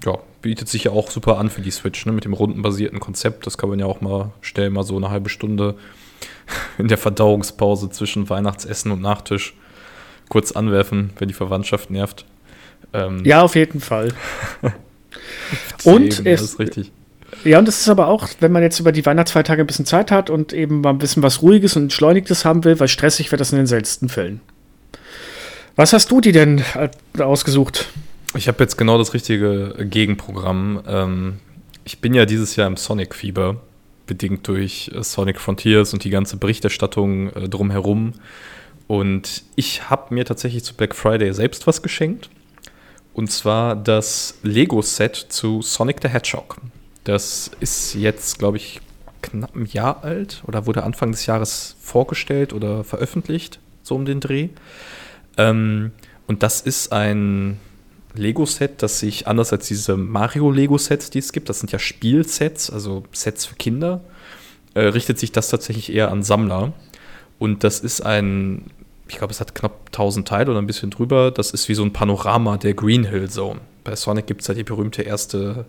ja, 0.04 0.18
bietet 0.42 0.68
sich 0.68 0.84
ja 0.84 0.92
auch 0.92 1.10
super 1.10 1.38
an 1.38 1.50
für 1.50 1.62
die 1.62 1.72
Switch, 1.72 2.06
ne? 2.06 2.12
mit 2.12 2.26
dem 2.26 2.34
rundenbasierten 2.34 3.00
Konzept. 3.00 3.48
Das 3.48 3.58
kann 3.58 3.70
man 3.70 3.80
ja 3.80 3.86
auch 3.86 4.02
mal 4.02 4.34
schnell 4.42 4.72
mal 4.72 4.84
so 4.84 4.98
eine 4.98 5.10
halbe 5.10 5.30
Stunde 5.30 5.76
in 6.78 6.90
der 6.90 6.98
Verdauungspause 6.98 7.92
zwischen 7.92 8.30
Weihnachtsessen 8.30 8.92
und 8.92 9.02
Nachtisch 9.02 9.54
kurz 10.28 10.52
anwerfen, 10.52 11.12
wenn 11.18 11.30
die 11.30 11.34
Verwandtschaft 11.34 11.92
nervt. 11.92 12.26
Ähm, 12.92 13.24
ja, 13.24 13.42
auf 13.42 13.56
jeden 13.56 13.80
Fall. 13.80 14.10
und 15.86 16.26
es, 16.26 16.42
ist 16.42 16.60
richtig. 16.60 16.92
Ja, 17.44 17.60
und 17.60 17.68
das 17.68 17.82
ist 17.82 17.90
aber 17.90 18.08
auch, 18.08 18.30
wenn 18.40 18.52
man 18.52 18.64
jetzt 18.64 18.80
über 18.80 18.92
die 18.92 19.06
Weihnachtsfeiertage 19.06 19.64
ein 19.64 19.68
bisschen 19.68 19.86
Zeit 19.86 20.12
hat 20.12 20.30
und 20.30 20.54
eben 20.54 20.82
mal 20.82 20.92
ein 20.92 20.98
bisschen 20.98 21.24
was 21.24 21.42
Ruhiges 21.42 21.76
und 21.76 21.84
Entschleunigtes 21.84 22.46
haben 22.46 22.64
will, 22.64 22.80
weil 22.80 22.88
stressig 22.88 23.32
wird 23.32 23.42
das 23.42 23.52
in 23.52 23.58
den 23.58 23.68
seltensten 23.68 24.08
Fällen. 24.08 24.40
Was 25.76 25.92
hast 25.92 26.10
du 26.12 26.22
dir 26.22 26.32
denn 26.32 26.64
äh, 26.76 27.22
ausgesucht? 27.22 27.90
Ich 28.36 28.48
habe 28.48 28.64
jetzt 28.64 28.78
genau 28.78 28.98
das 28.98 29.14
richtige 29.14 29.76
Gegenprogramm. 29.80 30.82
Ähm, 30.88 31.40
ich 31.84 32.00
bin 32.00 32.14
ja 32.14 32.26
dieses 32.26 32.56
Jahr 32.56 32.68
im 32.68 32.78
Sonic-Fieber 32.78 33.58
bedingt 34.08 34.48
durch 34.48 34.92
äh, 34.94 35.04
Sonic 35.04 35.40
Frontiers 35.40 35.94
und 35.94 36.04
die 36.04 36.10
ganze 36.10 36.38
Berichterstattung 36.38 37.30
äh, 37.32 37.50
drumherum. 37.50 38.14
Und 38.88 39.44
ich 39.56 39.90
habe 39.90 40.14
mir 40.14 40.26
tatsächlich 40.26 40.64
zu 40.64 40.76
Black 40.76 40.96
Friday 40.96 41.34
selbst 41.34 41.68
was 41.68 41.82
geschenkt. 41.82 42.30
Und 43.14 43.32
zwar 43.32 43.76
das 43.76 44.40
Lego-Set 44.44 45.16
zu 45.16 45.62
Sonic 45.62 45.98
the 46.02 46.10
Hedgehog. 46.10 46.58
Das 47.04 47.52
ist 47.60 47.96
jetzt, 47.96 48.40
glaube 48.40 48.58
ich, 48.58 48.82
knapp 49.22 49.56
ein 49.56 49.66
Jahr 49.66 50.04
alt 50.04 50.44
oder 50.48 50.66
wurde 50.66 50.84
Anfang 50.84 51.12
des 51.12 51.26
Jahres 51.26 51.76
vorgestellt 51.80 52.54
oder 52.54 52.84
veröffentlicht, 52.84 53.60
so 53.82 53.96
um 53.96 54.06
den 54.06 54.20
Dreh. 54.20 54.50
Ähm, 55.38 55.92
und 56.28 56.44
das 56.44 56.62
ist 56.62 56.92
ein 56.92 57.60
Lego-Set, 58.16 58.84
das 58.84 59.00
sich 59.00 59.28
anders 59.28 59.52
als 59.52 59.68
diese 59.68 59.98
Mario-Lego-Sets, 59.98 61.10
die 61.10 61.20
es 61.20 61.34
gibt, 61.34 61.50
das 61.50 61.60
sind 61.60 61.72
ja 61.72 61.80
Spielsets, 61.80 62.70
also 62.70 63.04
Sets 63.12 63.46
für 63.46 63.56
Kinder, 63.56 64.02
äh, 64.76 64.82
richtet 64.82 65.20
sich 65.20 65.32
das 65.32 65.50
tatsächlich 65.50 65.92
eher 65.92 66.12
an 66.12 66.24
Sammler. 66.24 66.74
Und 67.40 67.64
das 67.64 67.80
ist 67.80 68.02
ein, 68.02 68.66
ich 69.08 69.18
glaube, 69.18 69.34
es 69.34 69.40
hat 69.40 69.56
knapp 69.56 69.88
1000 69.88 70.28
Teile 70.28 70.52
oder 70.52 70.62
ein 70.62 70.68
bisschen 70.68 70.92
drüber. 70.92 71.32
Das 71.32 71.52
ist 71.52 71.68
wie 71.70 71.74
so 71.74 71.84
ein 71.84 71.92
Panorama 71.92 72.58
der 72.58 72.74
Green 72.74 73.04
Hill 73.04 73.30
Zone. 73.30 73.62
Bei 73.84 73.96
Sonic 73.96 74.28
gibt 74.28 74.42
es 74.42 74.48
ja 74.48 74.54
die 74.54 74.64
berühmte 74.64 75.02
erste 75.02 75.66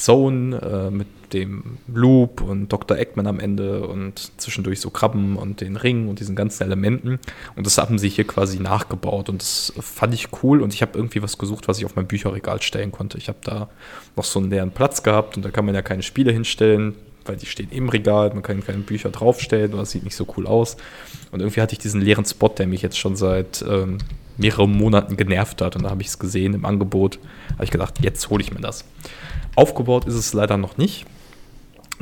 Zone 0.00 0.56
äh, 0.56 0.90
mit 0.90 1.06
dem 1.32 1.78
Loop 1.86 2.40
und 2.40 2.72
Dr. 2.72 2.96
Eggman 2.96 3.26
am 3.26 3.38
Ende 3.38 3.86
und 3.86 4.32
zwischendurch 4.40 4.80
so 4.80 4.90
Krabben 4.90 5.36
und 5.36 5.60
den 5.60 5.76
Ring 5.76 6.08
und 6.08 6.18
diesen 6.20 6.34
ganzen 6.34 6.64
Elementen. 6.64 7.18
Und 7.54 7.66
das 7.66 7.78
haben 7.78 7.98
sie 7.98 8.08
hier 8.08 8.26
quasi 8.26 8.58
nachgebaut 8.58 9.28
und 9.28 9.42
das 9.42 9.72
fand 9.78 10.14
ich 10.14 10.28
cool 10.42 10.62
und 10.62 10.74
ich 10.74 10.82
habe 10.82 10.98
irgendwie 10.98 11.22
was 11.22 11.38
gesucht, 11.38 11.68
was 11.68 11.78
ich 11.78 11.84
auf 11.84 11.96
mein 11.96 12.06
Bücherregal 12.06 12.62
stellen 12.62 12.92
konnte. 12.92 13.18
Ich 13.18 13.28
habe 13.28 13.38
da 13.42 13.68
noch 14.16 14.24
so 14.24 14.40
einen 14.40 14.50
leeren 14.50 14.70
Platz 14.70 15.02
gehabt 15.02 15.36
und 15.36 15.44
da 15.44 15.50
kann 15.50 15.66
man 15.66 15.74
ja 15.74 15.82
keine 15.82 16.02
Spiele 16.02 16.32
hinstellen, 16.32 16.94
weil 17.26 17.36
die 17.36 17.46
stehen 17.46 17.68
im 17.70 17.90
Regal, 17.90 18.30
man 18.30 18.42
kann 18.42 18.64
keine 18.64 18.78
Bücher 18.78 19.10
draufstellen 19.10 19.72
oder 19.72 19.82
das 19.82 19.90
sieht 19.90 20.04
nicht 20.04 20.16
so 20.16 20.26
cool 20.36 20.46
aus. 20.46 20.76
Und 21.30 21.40
irgendwie 21.40 21.60
hatte 21.60 21.74
ich 21.74 21.78
diesen 21.78 22.00
leeren 22.00 22.24
Spot, 22.24 22.48
der 22.48 22.66
mich 22.66 22.82
jetzt 22.82 22.98
schon 22.98 23.16
seit 23.16 23.62
ähm, 23.68 23.98
mehreren 24.40 24.72
Monaten 24.72 25.16
genervt 25.16 25.62
hat 25.62 25.76
und 25.76 25.84
da 25.84 25.90
habe 25.90 26.02
ich 26.02 26.08
es 26.08 26.18
gesehen 26.18 26.54
im 26.54 26.64
Angebot, 26.64 27.18
habe 27.54 27.64
ich 27.64 27.70
gedacht, 27.70 28.02
jetzt 28.02 28.28
hole 28.30 28.42
ich 28.42 28.52
mir 28.52 28.60
das. 28.60 28.84
Aufgebaut 29.54 30.06
ist 30.06 30.14
es 30.14 30.32
leider 30.32 30.56
noch 30.56 30.76
nicht. 30.76 31.06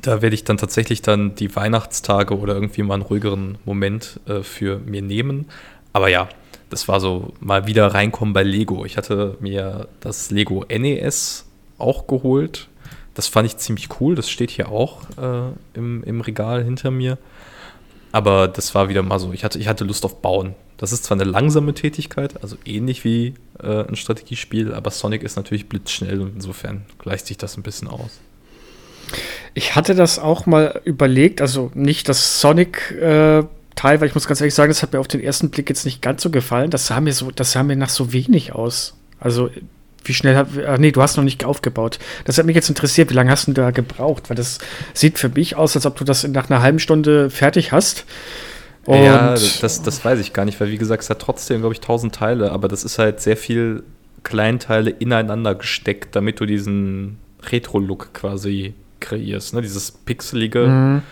Da 0.00 0.22
werde 0.22 0.34
ich 0.34 0.44
dann 0.44 0.58
tatsächlich 0.58 1.02
dann 1.02 1.34
die 1.34 1.54
Weihnachtstage 1.56 2.38
oder 2.38 2.54
irgendwie 2.54 2.82
mal 2.82 2.94
einen 2.94 3.02
ruhigeren 3.02 3.58
Moment 3.64 4.20
äh, 4.26 4.42
für 4.42 4.78
mir 4.78 5.02
nehmen. 5.02 5.46
Aber 5.92 6.08
ja, 6.08 6.28
das 6.70 6.86
war 6.86 7.00
so 7.00 7.32
mal 7.40 7.66
wieder 7.66 7.88
reinkommen 7.88 8.32
bei 8.32 8.44
Lego. 8.44 8.84
Ich 8.84 8.96
hatte 8.96 9.36
mir 9.40 9.88
das 10.00 10.30
Lego 10.30 10.64
NES 10.68 11.46
auch 11.78 12.06
geholt. 12.06 12.68
Das 13.14 13.26
fand 13.26 13.46
ich 13.46 13.56
ziemlich 13.56 13.88
cool. 14.00 14.14
Das 14.14 14.30
steht 14.30 14.50
hier 14.50 14.68
auch 14.68 15.00
äh, 15.20 15.50
im, 15.74 16.04
im 16.04 16.20
Regal 16.20 16.62
hinter 16.62 16.92
mir. 16.92 17.18
Aber 18.12 18.46
das 18.46 18.74
war 18.74 18.88
wieder 18.88 19.02
mal 19.02 19.18
so, 19.18 19.32
ich 19.32 19.44
hatte, 19.44 19.58
ich 19.58 19.68
hatte 19.68 19.84
Lust 19.84 20.04
auf 20.04 20.22
Bauen. 20.22 20.54
Das 20.78 20.92
ist 20.92 21.04
zwar 21.04 21.16
eine 21.20 21.28
langsame 21.28 21.74
Tätigkeit, 21.74 22.42
also 22.42 22.56
ähnlich 22.64 23.04
wie 23.04 23.34
äh, 23.60 23.84
ein 23.84 23.96
Strategiespiel, 23.96 24.72
aber 24.72 24.90
Sonic 24.90 25.22
ist 25.22 25.36
natürlich 25.36 25.68
blitzschnell 25.68 26.20
und 26.20 26.36
insofern 26.36 26.82
gleicht 26.98 27.26
sich 27.26 27.36
das 27.36 27.56
ein 27.56 27.62
bisschen 27.62 27.88
aus. 27.88 28.20
Ich 29.54 29.74
hatte 29.74 29.94
das 29.94 30.18
auch 30.18 30.46
mal 30.46 30.80
überlegt, 30.84 31.40
also 31.40 31.72
nicht 31.74 32.08
das 32.08 32.40
Sonic 32.40 32.92
äh, 32.92 33.42
Teil, 33.74 34.00
weil 34.00 34.08
ich 34.08 34.14
muss 34.14 34.26
ganz 34.26 34.40
ehrlich 34.40 34.54
sagen, 34.54 34.70
das 34.70 34.82
hat 34.82 34.92
mir 34.92 35.00
auf 35.00 35.08
den 35.08 35.20
ersten 35.20 35.50
Blick 35.50 35.68
jetzt 35.68 35.84
nicht 35.84 36.02
ganz 36.02 36.22
so 36.22 36.30
gefallen. 36.30 36.70
Das 36.70 36.86
sah 36.86 37.00
mir 37.00 37.12
so, 37.12 37.30
das 37.30 37.52
sah 37.52 37.62
mir 37.62 37.76
nach 37.76 37.88
so 37.88 38.12
wenig 38.12 38.52
aus. 38.52 38.94
Also 39.20 39.50
wie 40.04 40.14
schnell 40.14 40.36
hat, 40.36 40.48
ach 40.66 40.78
nee, 40.78 40.90
du 40.90 41.00
hast 41.02 41.16
noch 41.16 41.24
nicht 41.24 41.44
aufgebaut. 41.44 41.98
Das 42.24 42.38
hat 42.38 42.46
mich 42.46 42.56
jetzt 42.56 42.68
interessiert, 42.68 43.10
wie 43.10 43.14
lange 43.14 43.30
hast 43.30 43.46
du 43.46 43.52
da 43.52 43.70
gebraucht? 43.70 44.30
Weil 44.30 44.36
das 44.36 44.58
sieht 44.94 45.18
für 45.18 45.28
mich 45.28 45.54
aus, 45.54 45.76
als 45.76 45.86
ob 45.86 45.96
du 45.96 46.04
das 46.04 46.26
nach 46.26 46.50
einer 46.50 46.62
halben 46.62 46.78
Stunde 46.78 47.30
fertig 47.30 47.72
hast. 47.72 48.04
Und 48.88 49.04
ja, 49.04 49.34
das, 49.34 49.82
das 49.82 50.02
weiß 50.02 50.18
ich 50.18 50.32
gar 50.32 50.46
nicht, 50.46 50.58
weil 50.62 50.70
wie 50.70 50.78
gesagt, 50.78 51.02
es 51.02 51.10
hat 51.10 51.18
trotzdem, 51.18 51.60
glaube 51.60 51.74
ich, 51.74 51.80
tausend 51.80 52.14
Teile, 52.14 52.52
aber 52.52 52.68
das 52.68 52.84
ist 52.84 52.98
halt 52.98 53.20
sehr 53.20 53.36
viel 53.36 53.84
Kleinteile 54.22 54.88
ineinander 54.88 55.54
gesteckt, 55.54 56.16
damit 56.16 56.40
du 56.40 56.46
diesen 56.46 57.18
Retro-Look 57.42 58.14
quasi 58.14 58.72
kreierst, 59.00 59.52
ne? 59.52 59.60
dieses 59.60 59.90
pixelige. 59.90 60.66
Mhm. 60.66 61.02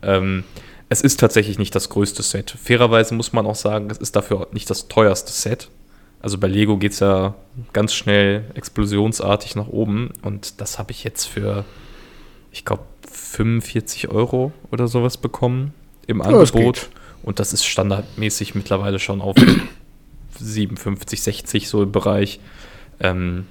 Ähm, 0.00 0.44
es 0.88 1.02
ist 1.02 1.20
tatsächlich 1.20 1.58
nicht 1.58 1.74
das 1.74 1.90
größte 1.90 2.22
Set. 2.22 2.50
Fairerweise 2.50 3.12
muss 3.14 3.34
man 3.34 3.44
auch 3.44 3.56
sagen, 3.56 3.90
es 3.90 3.98
ist 3.98 4.16
dafür 4.16 4.48
nicht 4.52 4.70
das 4.70 4.88
teuerste 4.88 5.30
Set. 5.30 5.68
Also 6.22 6.38
bei 6.38 6.48
Lego 6.48 6.78
geht 6.78 6.92
es 6.92 7.00
ja 7.00 7.34
ganz 7.74 7.92
schnell 7.92 8.46
explosionsartig 8.54 9.54
nach 9.54 9.68
oben 9.68 10.12
und 10.22 10.62
das 10.62 10.78
habe 10.78 10.92
ich 10.92 11.04
jetzt 11.04 11.26
für, 11.26 11.66
ich 12.52 12.64
glaube, 12.64 12.84
45 13.12 14.08
Euro 14.08 14.52
oder 14.72 14.88
sowas 14.88 15.18
bekommen 15.18 15.74
im 16.06 16.22
Angebot. 16.22 16.88
Und 17.22 17.40
das 17.40 17.52
ist 17.52 17.64
standardmäßig 17.64 18.54
mittlerweile 18.54 18.98
schon 18.98 19.20
auf 19.20 19.36
57, 20.40 21.22
60 21.22 21.68
so 21.68 21.82
im 21.82 21.92
Bereich. 21.92 22.40
Ähm, 23.00 23.46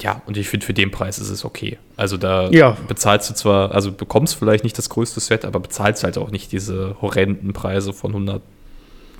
ja, 0.00 0.22
und 0.26 0.36
ich 0.36 0.48
finde, 0.48 0.64
für 0.64 0.74
den 0.74 0.90
Preis 0.90 1.18
ist 1.18 1.30
es 1.30 1.44
okay. 1.44 1.78
Also 1.96 2.16
da 2.16 2.50
ja. 2.50 2.76
bezahlst 2.86 3.30
du 3.30 3.34
zwar, 3.34 3.72
also 3.72 3.90
bekommst 3.92 4.36
vielleicht 4.36 4.64
nicht 4.64 4.78
das 4.78 4.88
größte 4.88 5.20
Set, 5.20 5.44
aber 5.44 5.60
bezahlst 5.60 6.04
halt 6.04 6.18
auch 6.18 6.30
nicht 6.30 6.52
diese 6.52 6.96
horrenden 7.00 7.52
Preise 7.52 7.92
von 7.92 8.12
100. 8.12 8.42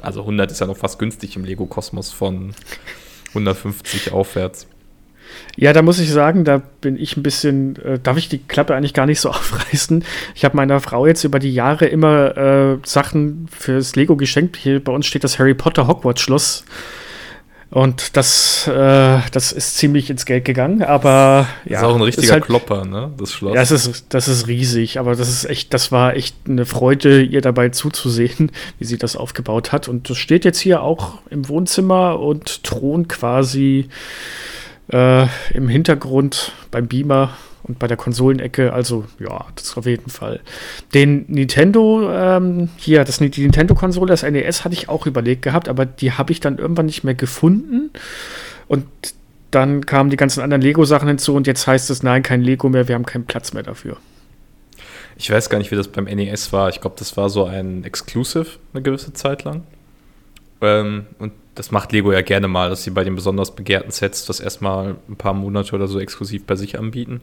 Also 0.01 0.21
100 0.21 0.53
ist 0.53 0.61
ja 0.61 0.67
noch 0.67 0.77
fast 0.77 0.99
günstig 0.99 1.35
im 1.35 1.45
Lego-Kosmos 1.45 2.13
von 2.13 2.55
150 3.31 4.13
aufwärts. 4.13 4.69
Ja, 5.57 5.73
da 5.73 5.83
muss 5.83 5.99
ich 5.99 6.11
sagen, 6.11 6.45
da 6.45 6.63
bin 6.81 6.97
ich 6.97 7.17
ein 7.17 7.23
bisschen, 7.23 7.77
äh, 7.85 7.99
darf 7.99 8.17
ich 8.17 8.29
die 8.29 8.39
Klappe 8.39 8.75
eigentlich 8.75 8.95
gar 8.95 9.07
nicht 9.07 9.21
so 9.21 9.29
aufreißen. 9.31 10.05
Ich 10.35 10.45
habe 10.45 10.57
meiner 10.57 10.81
Frau 10.81 11.07
jetzt 11.07 11.25
über 11.25 11.39
die 11.39 11.53
Jahre 11.53 11.87
immer 11.87 12.37
äh, 12.37 12.79
Sachen 12.85 13.49
fürs 13.51 13.97
Lego 13.97 14.17
geschenkt. 14.17 14.57
Hier 14.57 14.83
bei 14.83 14.93
uns 14.93 15.07
steht 15.07 15.25
das 15.25 15.39
Harry 15.39 15.55
Potter 15.55 15.87
Hogwarts 15.89 16.21
Schloss. 16.21 16.65
Und 17.71 18.17
das, 18.17 18.67
äh, 18.67 19.19
das 19.31 19.53
ist 19.53 19.77
ziemlich 19.77 20.09
ins 20.09 20.25
Geld 20.25 20.47
gegangen, 20.47 20.83
aber 20.83 21.47
ja. 21.67 21.73
Das 21.73 21.81
ist 21.81 21.87
auch 21.87 21.95
ein 21.97 22.03
richtiger 22.03 22.33
halt, 22.33 22.45
Klopper, 22.45 22.87
ne? 22.87 23.13
Das 23.19 23.33
Schloss. 23.33 23.55
Ja, 23.55 23.61
das 23.61 23.71
ist, 23.73 24.07
das 24.09 24.27
ist 24.27 24.47
riesig, 24.47 24.99
aber 24.99 25.15
das 25.15 25.29
ist 25.29 25.45
echt, 25.45 25.75
das 25.75 25.93
war 25.93 26.17
echt 26.17 26.35
eine 26.49 26.65
Freude, 26.65 27.23
ihr 27.23 27.43
dabei 27.43 27.69
zuzusehen, 27.69 28.53
wie 28.79 28.85
sie 28.87 28.97
das 28.97 29.17
aufgebaut 29.17 29.73
hat. 29.73 29.87
Und 29.87 30.09
das 30.09 30.17
steht 30.17 30.47
jetzt 30.47 30.61
hier 30.61 30.81
auch 30.81 31.19
im 31.29 31.47
Wohnzimmer 31.49 32.19
und 32.21 32.65
thront 32.65 33.11
quasi 33.11 33.89
äh, 34.92 35.26
im 35.54 35.68
Hintergrund 35.68 36.52
beim 36.71 36.87
Beamer 36.87 37.37
und 37.64 37.78
bei 37.78 37.87
der 37.87 37.97
Konsolenecke. 37.97 38.73
Also 38.73 39.04
ja, 39.18 39.47
das 39.54 39.76
auf 39.76 39.87
jeden 39.87 40.11
Fall. 40.11 40.40
Den 40.95 41.25
Nintendo, 41.28 42.11
ähm, 42.12 42.71
hier, 42.76 43.04
das, 43.04 43.18
die 43.18 43.42
Nintendo-Konsole, 43.42 44.09
das 44.09 44.23
NES 44.23 44.64
hatte 44.64 44.75
ich 44.75 44.88
auch 44.88 45.07
überlegt 45.07 45.42
gehabt, 45.42 45.68
aber 45.68 45.87
die 45.87 46.12
habe 46.12 46.33
ich 46.33 46.40
dann 46.40 46.59
irgendwann 46.59 46.87
nicht 46.87 47.04
mehr 47.04 47.14
gefunden. 47.14 47.90
Und 48.66 48.87
dann 49.50 49.87
kamen 49.87 50.11
die 50.11 50.16
ganzen 50.16 50.42
anderen 50.42 50.62
Lego-Sachen 50.62 51.09
hinzu 51.09 51.35
und 51.35 51.47
jetzt 51.47 51.66
heißt 51.66 51.90
es, 51.90 52.02
nein, 52.02 52.23
kein 52.23 52.42
Lego 52.42 52.68
mehr, 52.68 52.88
wir 52.88 52.95
haben 52.95 53.07
keinen 53.07 53.25
Platz 53.25 53.52
mehr 53.52 53.62
dafür. 53.62 53.97
Ich 55.16 55.30
weiß 55.30 55.50
gar 55.50 55.59
nicht, 55.59 55.71
wie 55.71 55.76
das 55.76 55.88
beim 55.88 56.04
NES 56.04 56.52
war. 56.52 56.68
Ich 56.68 56.80
glaube, 56.80 56.97
das 56.99 57.16
war 57.16 57.28
so 57.28 57.45
ein 57.45 57.83
Exclusive 57.83 58.47
eine 58.73 58.83
gewisse 58.83 59.12
Zeit 59.12 59.45
lang. 59.45 59.64
Ähm, 60.61 61.07
und 61.18 61.33
das 61.59 61.73
macht 61.73 61.91
Lego 61.91 62.12
ja 62.12 62.21
gerne 62.21 62.47
mal, 62.47 62.71
dass 62.71 62.85
sie 62.85 62.91
bei 62.91 63.03
den 63.03 63.17
besonders 63.17 63.57
begehrten 63.57 63.91
Sets 63.91 64.25
das 64.27 64.38
erstmal 64.38 64.95
ein 65.09 65.17
paar 65.17 65.35
Monate 65.35 65.75
oder 65.75 65.88
so 65.88 65.99
exklusiv 65.99 66.45
bei 66.45 66.55
sich 66.55 66.79
anbieten. 66.79 67.21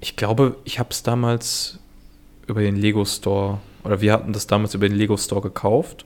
Ich 0.00 0.16
glaube, 0.16 0.56
ich 0.64 0.78
habe 0.78 0.90
es 0.90 1.02
damals 1.02 1.78
über 2.46 2.60
den 2.60 2.76
Lego 2.76 3.06
Store, 3.06 3.58
oder 3.84 4.02
wir 4.02 4.12
hatten 4.12 4.34
das 4.34 4.46
damals 4.46 4.74
über 4.74 4.86
den 4.86 4.98
Lego 4.98 5.16
Store 5.16 5.40
gekauft. 5.40 6.04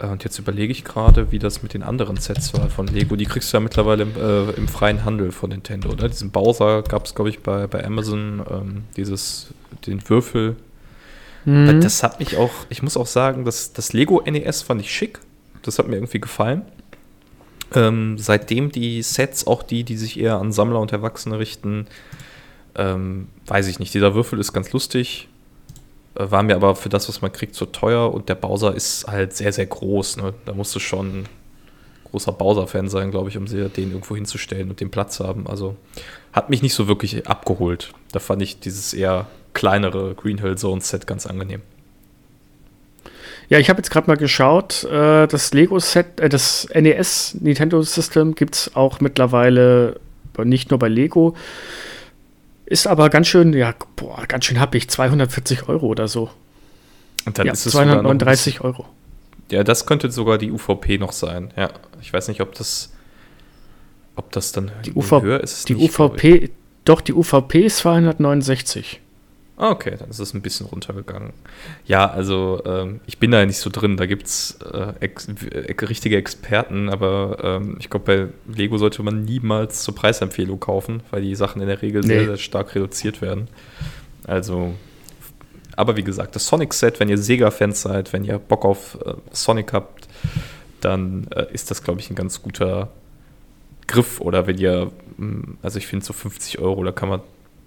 Äh, 0.00 0.08
und 0.08 0.24
jetzt 0.24 0.36
überlege 0.40 0.72
ich 0.72 0.82
gerade, 0.82 1.30
wie 1.30 1.38
das 1.38 1.62
mit 1.62 1.74
den 1.74 1.84
anderen 1.84 2.16
Sets 2.16 2.52
war 2.54 2.68
von 2.68 2.88
Lego. 2.88 3.14
Die 3.14 3.26
kriegst 3.26 3.52
du 3.52 3.58
ja 3.58 3.60
mittlerweile 3.60 4.02
im, 4.02 4.16
äh, 4.16 4.50
im 4.56 4.66
freien 4.66 5.04
Handel 5.04 5.30
von 5.30 5.50
Nintendo, 5.50 5.90
oder? 5.90 6.08
Diesen 6.08 6.32
Bowser 6.32 6.82
gab 6.82 7.06
es, 7.06 7.14
glaube 7.14 7.30
ich, 7.30 7.38
bei, 7.38 7.68
bei 7.68 7.84
Amazon. 7.84 8.42
Ähm, 8.50 8.82
dieses, 8.96 9.54
den 9.86 10.06
Würfel. 10.08 10.56
Mhm. 11.44 11.80
Das 11.80 12.02
hat 12.02 12.18
mich 12.18 12.36
auch, 12.36 12.50
ich 12.68 12.82
muss 12.82 12.96
auch 12.96 13.06
sagen, 13.06 13.44
das, 13.44 13.72
das 13.72 13.92
Lego 13.92 14.22
NES 14.24 14.62
fand 14.62 14.80
ich 14.80 14.92
schick. 14.92 15.20
Das 15.62 15.78
hat 15.78 15.88
mir 15.88 15.96
irgendwie 15.96 16.20
gefallen. 16.20 16.62
Ähm, 17.74 18.18
seitdem 18.18 18.72
die 18.72 19.02
Sets, 19.02 19.46
auch 19.46 19.62
die, 19.62 19.84
die 19.84 19.96
sich 19.96 20.18
eher 20.18 20.36
an 20.36 20.52
Sammler 20.52 20.80
und 20.80 20.92
Erwachsene 20.92 21.38
richten, 21.38 21.86
ähm, 22.74 23.28
weiß 23.46 23.68
ich 23.68 23.78
nicht. 23.78 23.94
Dieser 23.94 24.14
Würfel 24.14 24.40
ist 24.40 24.52
ganz 24.52 24.72
lustig. 24.72 25.28
Äh, 26.14 26.30
war 26.30 26.42
mir 26.42 26.56
aber 26.56 26.74
für 26.74 26.88
das, 26.88 27.08
was 27.08 27.22
man 27.22 27.32
kriegt, 27.32 27.54
zu 27.54 27.66
teuer 27.66 28.12
und 28.12 28.28
der 28.28 28.34
Bowser 28.34 28.74
ist 28.74 29.06
halt 29.06 29.34
sehr, 29.34 29.52
sehr 29.52 29.66
groß. 29.66 30.16
Ne? 30.16 30.34
Da 30.44 30.52
musst 30.52 30.74
du 30.74 30.80
schon 30.80 31.26
großer 32.10 32.32
Bowser-Fan 32.32 32.88
sein, 32.88 33.10
glaube 33.12 33.28
ich, 33.28 33.36
um 33.36 33.46
den 33.46 33.70
irgendwo 33.76 34.16
hinzustellen 34.16 34.70
und 34.70 34.80
den 34.80 34.90
Platz 34.90 35.20
haben. 35.20 35.46
Also 35.46 35.76
hat 36.32 36.50
mich 36.50 36.62
nicht 36.62 36.74
so 36.74 36.88
wirklich 36.88 37.28
abgeholt. 37.28 37.92
Da 38.10 38.18
fand 38.18 38.42
ich 38.42 38.58
dieses 38.58 38.92
eher 38.94 39.26
kleinere 39.54 40.14
Green 40.14 40.38
Hill 40.38 40.56
Zone 40.56 40.80
Set 40.80 41.06
ganz 41.06 41.26
angenehm. 41.26 41.62
Ja, 43.48 43.58
ich 43.58 43.68
habe 43.68 43.78
jetzt 43.78 43.90
gerade 43.90 44.06
mal 44.06 44.16
geschaut. 44.16 44.84
Äh, 44.84 45.26
das 45.26 45.52
Lego-Set, 45.52 46.20
äh, 46.20 46.28
das 46.28 46.68
NES 46.72 47.36
Nintendo 47.40 47.82
System 47.82 48.36
gibt 48.36 48.54
es 48.54 48.76
auch 48.76 49.00
mittlerweile 49.00 50.00
nicht 50.38 50.70
nur 50.70 50.78
bei 50.78 50.88
Lego. 50.88 51.34
Ist 52.64 52.86
aber 52.86 53.10
ganz 53.10 53.26
schön, 53.26 53.52
ja, 53.52 53.74
boah, 53.96 54.24
ganz 54.28 54.44
schön 54.44 54.60
happig. 54.60 54.88
240 54.88 55.68
Euro 55.68 55.86
oder 55.86 56.06
so. 56.06 56.30
Und 57.26 57.38
dann 57.38 57.46
ja, 57.46 57.52
ist 57.52 57.66
es 57.66 57.72
239 57.72 58.60
Euro. 58.60 58.86
Ja, 59.50 59.64
das 59.64 59.84
könnte 59.84 60.10
sogar 60.12 60.38
die 60.38 60.52
UVP 60.52 60.98
noch 60.98 61.12
sein. 61.12 61.52
Ja, 61.56 61.70
ich 62.00 62.12
weiß 62.12 62.28
nicht, 62.28 62.40
ob 62.40 62.54
das, 62.54 62.92
ob 64.14 64.30
das 64.30 64.52
dann 64.52 64.70
die 64.86 64.92
UV, 64.92 65.22
höher 65.22 65.40
ist. 65.40 65.68
die 65.68 65.74
nicht, 65.74 65.98
UVP, 65.98 66.50
doch, 66.84 67.00
die 67.00 67.12
UVP 67.12 67.66
ist 67.66 67.78
269. 67.78 69.00
Ah, 69.60 69.72
okay, 69.72 69.94
dann 69.98 70.08
ist 70.08 70.18
es 70.18 70.32
ein 70.32 70.40
bisschen 70.40 70.64
runtergegangen. 70.64 71.34
Ja, 71.84 72.10
also 72.10 72.62
ähm, 72.64 73.00
ich 73.04 73.18
bin 73.18 73.30
da 73.30 73.44
nicht 73.44 73.58
so 73.58 73.68
drin. 73.68 73.98
Da 73.98 74.06
gibt 74.06 74.26
es 74.26 74.58
äh, 74.72 74.94
ex 75.00 75.28
äh, 75.28 75.84
richtige 75.84 76.16
Experten, 76.16 76.88
aber 76.88 77.36
ähm, 77.42 77.76
ich 77.78 77.90
glaube, 77.90 78.32
bei 78.46 78.54
Lego 78.56 78.78
sollte 78.78 79.02
man 79.02 79.22
niemals 79.26 79.82
zur 79.82 79.94
Preisempfehlung 79.94 80.60
kaufen, 80.60 81.02
weil 81.10 81.20
die 81.20 81.34
Sachen 81.34 81.60
in 81.60 81.68
der 81.68 81.82
Regel 81.82 82.00
nee. 82.00 82.08
sehr, 82.08 82.24
sehr 82.24 82.36
stark 82.38 82.74
reduziert 82.74 83.20
werden. 83.20 83.48
Also, 84.26 84.72
aber 85.76 85.94
wie 85.98 86.04
gesagt, 86.04 86.36
das 86.36 86.46
Sonic-Set, 86.46 86.98
wenn 86.98 87.10
ihr 87.10 87.18
Sega-Fans 87.18 87.82
seid, 87.82 88.14
wenn 88.14 88.24
ihr 88.24 88.38
Bock 88.38 88.64
auf 88.64 88.96
äh, 89.04 89.12
Sonic 89.30 89.74
habt, 89.74 90.08
dann 90.80 91.26
äh, 91.32 91.52
ist 91.52 91.70
das, 91.70 91.84
glaube 91.84 92.00
ich, 92.00 92.08
ein 92.08 92.16
ganz 92.16 92.40
guter 92.40 92.88
Griff. 93.86 94.22
Oder 94.22 94.46
wenn 94.46 94.56
ihr, 94.56 94.90
hm, 95.18 95.58
also 95.60 95.76
ich 95.76 95.86
finde 95.86 96.06
so 96.06 96.14
50 96.14 96.60
Euro, 96.60 96.82
da 96.82 96.92
kann 96.92 97.10
man 97.10 97.20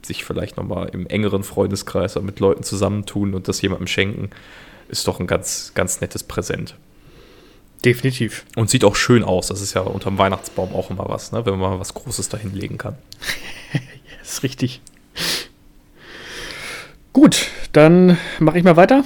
sich 0.06 0.24
vielleicht 0.24 0.58
nochmal 0.58 0.90
im 0.90 1.08
engeren 1.08 1.44
Freundeskreis 1.44 2.16
mit 2.22 2.40
Leuten 2.40 2.64
zusammentun 2.64 3.34
und 3.34 3.48
das 3.48 3.62
jemandem 3.62 3.88
schenken, 3.88 4.30
ist 4.90 5.08
doch 5.08 5.20
ein 5.20 5.28
ganz, 5.28 5.72
ganz 5.76 6.02
nettes 6.02 6.24
Präsent. 6.24 6.76
Definitiv. 7.86 8.46
Und 8.56 8.70
sieht 8.70 8.86
auch 8.86 8.96
schön 8.96 9.24
aus. 9.24 9.48
Das 9.48 9.62
ist 9.62 9.74
ja 9.74 9.82
unterm 9.82 10.18
Weihnachtsbaum 10.18 10.74
auch 10.74 10.90
immer 10.90 11.06
was, 11.10 11.32
ne? 11.32 11.46
wenn 11.46 11.60
man 11.60 11.72
mal 11.72 11.80
was 11.80 11.94
Großes 11.94 12.30
da 12.30 12.38
hinlegen 12.38 12.78
kann. 12.78 12.96
das 14.20 14.34
ist 14.34 14.44
richtig. 14.44 14.82
Gut, 17.12 17.50
dann 17.74 18.18
mache 18.40 18.58
ich 18.58 18.64
mal 18.64 18.78
weiter. 18.78 19.04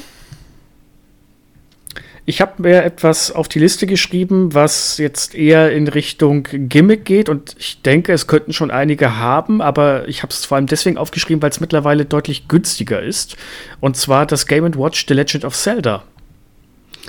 Ich 2.29 2.41
habe 2.41 2.61
mir 2.61 2.83
etwas 2.83 3.31
auf 3.31 3.47
die 3.47 3.59
Liste 3.59 3.87
geschrieben, 3.87 4.53
was 4.53 4.97
jetzt 4.97 5.33
eher 5.33 5.71
in 5.71 5.87
Richtung 5.87 6.45
Gimmick 6.51 7.05
geht 7.05 7.29
und 7.29 7.55
ich 7.57 7.81
denke, 7.83 8.11
es 8.11 8.27
könnten 8.27 8.51
schon 8.51 8.69
einige 8.69 9.15
haben, 9.15 9.61
aber 9.61 10.05
ich 10.09 10.23
habe 10.23 10.33
es 10.33 10.43
vor 10.43 10.57
allem 10.57 10.65
deswegen 10.65 10.97
aufgeschrieben, 10.97 11.41
weil 11.41 11.51
es 11.51 11.61
mittlerweile 11.61 12.03
deutlich 12.03 12.49
günstiger 12.49 13.01
ist. 13.01 13.37
Und 13.79 13.95
zwar 13.95 14.25
das 14.25 14.45
Game 14.45 14.65
Watch 14.75 15.05
The 15.07 15.13
Legend 15.13 15.45
of 15.45 15.55
Zelda. 15.55 16.03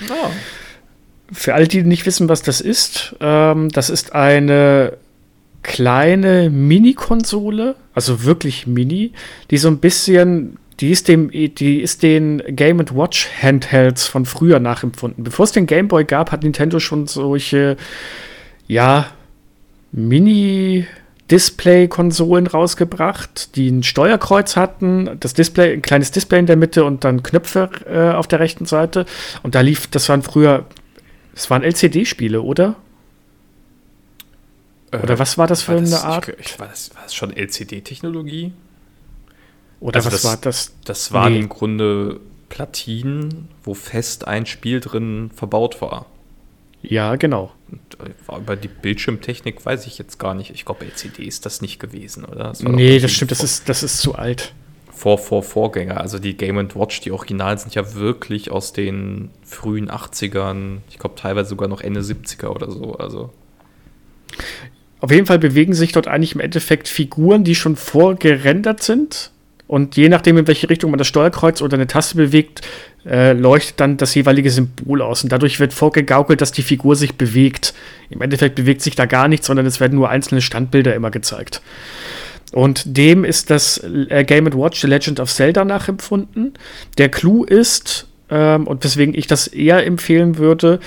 Oh. 0.09 0.29
Für 1.33 1.53
alle, 1.53 1.67
die 1.67 1.83
nicht 1.83 2.05
wissen, 2.05 2.29
was 2.29 2.41
das 2.41 2.61
ist, 2.61 3.13
ähm, 3.19 3.67
das 3.67 3.89
ist 3.89 4.15
eine 4.15 4.93
kleine 5.63 6.49
Mini-Konsole, 6.49 7.75
also 7.93 8.23
wirklich 8.23 8.67
mini, 8.67 9.11
die 9.51 9.57
so 9.57 9.67
ein 9.67 9.79
bisschen 9.79 10.59
die 10.79 10.91
ist, 10.91 11.07
dem, 11.07 11.29
die 11.31 11.81
ist 11.81 12.03
den 12.03 12.41
Game 12.55 12.79
Watch 12.79 13.29
Handhelds 13.41 14.07
von 14.07 14.25
früher 14.25 14.59
nachempfunden. 14.59 15.23
Bevor 15.23 15.43
es 15.43 15.51
den 15.51 15.65
Game 15.65 15.87
Boy 15.87 16.05
gab, 16.05 16.31
hat 16.31 16.43
Nintendo 16.43 16.79
schon 16.79 17.07
solche, 17.07 17.77
ja, 18.67 19.07
Mini- 19.91 20.85
Display-Konsolen 21.29 22.47
rausgebracht, 22.47 23.55
die 23.55 23.69
ein 23.69 23.83
Steuerkreuz 23.83 24.55
hatten, 24.55 25.17
das 25.19 25.33
Display, 25.33 25.73
ein 25.73 25.81
kleines 25.81 26.11
Display 26.11 26.39
in 26.39 26.47
der 26.47 26.55
Mitte 26.55 26.83
und 26.83 27.03
dann 27.03 27.23
Knöpfe 27.23 27.69
äh, 27.85 28.15
auf 28.15 28.27
der 28.27 28.39
rechten 28.39 28.65
Seite. 28.65 29.05
Und 29.43 29.55
da 29.55 29.61
lief, 29.61 29.87
das 29.87 30.09
waren 30.09 30.23
früher, 30.23 30.65
das 31.35 31.49
waren 31.49 31.63
LCD-Spiele, 31.63 32.41
oder? 32.41 32.75
Oder 34.91 35.13
äh, 35.13 35.19
was 35.19 35.37
war 35.37 35.45
das 35.45 35.61
für 35.61 35.73
war 35.73 35.77
eine 35.77 36.01
Art? 36.01 36.29
Ich, 36.39 36.53
ich, 36.53 36.59
war, 36.59 36.67
das, 36.67 36.95
war 36.95 37.03
das 37.03 37.13
schon 37.13 37.35
LCD-Technologie? 37.35 38.51
Oder 39.79 39.97
also 39.97 40.07
was 40.07 40.21
das, 40.21 40.23
war 40.25 40.37
das? 40.37 40.73
Das 40.85 41.11
waren 41.13 41.33
nee. 41.33 41.39
im 41.39 41.49
Grunde 41.49 42.19
Platinen, 42.49 43.47
wo 43.63 43.73
fest 43.73 44.27
ein 44.27 44.45
Spiel 44.45 44.79
drin 44.79 45.31
verbaut 45.33 45.81
war. 45.81 46.05
Ja, 46.81 47.15
genau. 47.15 47.51
Und 47.71 47.79
äh, 47.99 48.37
über 48.37 48.55
die 48.55 48.67
Bildschirmtechnik 48.67 49.65
weiß 49.65 49.85
ich 49.85 49.97
jetzt 49.97 50.17
gar 50.17 50.33
nicht. 50.33 50.51
Ich 50.51 50.65
glaube, 50.65 50.85
LCD 50.85 51.23
ist 51.23 51.45
das 51.45 51.61
nicht 51.61 51.79
gewesen, 51.79 52.25
oder? 52.25 52.45
Das 52.45 52.63
nee, 52.63 52.99
das 52.99 53.11
stimmt, 53.11 53.31
das 53.31 53.43
ist, 53.43 53.69
das 53.69 53.83
ist 53.83 53.99
zu 53.99 54.15
alt. 54.15 54.53
Vor, 54.91 55.17
vor, 55.17 55.43
Vorgänger. 55.43 55.99
Also 55.99 56.19
die 56.19 56.35
Game 56.35 56.57
Watch, 56.57 57.01
die 57.01 57.11
Original 57.11 57.57
sind 57.57 57.75
ja 57.75 57.93
wirklich 57.95 58.51
aus 58.51 58.73
den 58.73 59.29
frühen 59.43 59.89
80ern. 59.89 60.79
Ich 60.89 60.97
glaube, 60.99 61.15
teilweise 61.15 61.49
sogar 61.49 61.69
noch 61.69 61.81
Ende 61.81 62.01
70er 62.01 62.47
oder 62.47 62.69
so. 62.71 62.95
Also. 62.95 63.31
Auf 64.99 65.11
jeden 65.11 65.25
Fall 65.25 65.39
bewegen 65.39 65.73
sich 65.73 65.93
dort 65.93 66.07
eigentlich 66.07 66.35
im 66.35 66.41
Endeffekt 66.41 66.89
Figuren, 66.89 67.43
die 67.43 67.55
schon 67.55 67.75
vorgerendert 67.77 68.83
sind 68.83 69.31
und 69.69 69.95
je 69.97 70.09
nachdem, 70.09 70.35
in 70.39 70.47
welche 70.47 70.67
Richtung 70.67 70.89
man 70.89 70.97
das 70.97 71.07
Steuerkreuz 71.07 71.61
oder 71.61 71.75
eine 71.75 71.85
Taste 71.85 72.17
bewegt, 72.17 72.61
äh, 73.05 73.33
leuchtet 73.33 73.79
dann 73.79 73.97
das 73.97 74.15
jeweilige 74.15 74.49
Symbol 74.49 75.03
aus. 75.03 75.21
Und 75.23 75.31
dadurch 75.31 75.59
wird 75.59 75.73
vorgegaukelt, 75.73 76.41
dass 76.41 76.51
die 76.51 76.63
Figur 76.63 76.95
sich 76.95 77.17
bewegt. 77.17 77.75
Im 78.09 78.19
Endeffekt 78.21 78.55
bewegt 78.55 78.81
sich 78.81 78.95
da 78.95 79.05
gar 79.05 79.27
nichts, 79.27 79.45
sondern 79.45 79.67
es 79.67 79.79
werden 79.79 79.93
nur 79.93 80.09
einzelne 80.09 80.41
Standbilder 80.41 80.95
immer 80.95 81.11
gezeigt. 81.11 81.61
Und 82.51 82.97
dem 82.97 83.23
ist 83.23 83.51
das 83.51 83.77
äh, 84.09 84.23
Game 84.23 84.51
Watch 84.51 84.81
The 84.81 84.87
Legend 84.87 85.19
of 85.19 85.31
Zelda 85.31 85.63
nachempfunden. 85.63 86.55
Der 86.97 87.09
Clou 87.09 87.43
ist, 87.43 88.07
ähm, 88.31 88.65
und 88.65 88.83
weswegen 88.83 89.13
ich 89.13 89.27
das 89.27 89.45
eher 89.45 89.85
empfehlen 89.85 90.39
würde, 90.39 90.79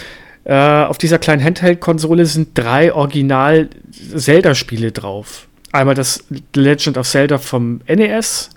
äh, 0.42 0.54
auf 0.56 0.98
dieser 0.98 1.20
kleinen 1.20 1.44
Handheld-Konsole 1.44 2.26
sind 2.26 2.58
drei 2.58 2.92
Original-Zelda-Spiele 2.92 4.90
drauf. 4.90 5.46
Einmal 5.70 5.94
das 5.94 6.24
The 6.28 6.60
Legend 6.60 6.98
of 6.98 7.08
Zelda 7.08 7.38
vom 7.38 7.80
NES, 7.86 8.50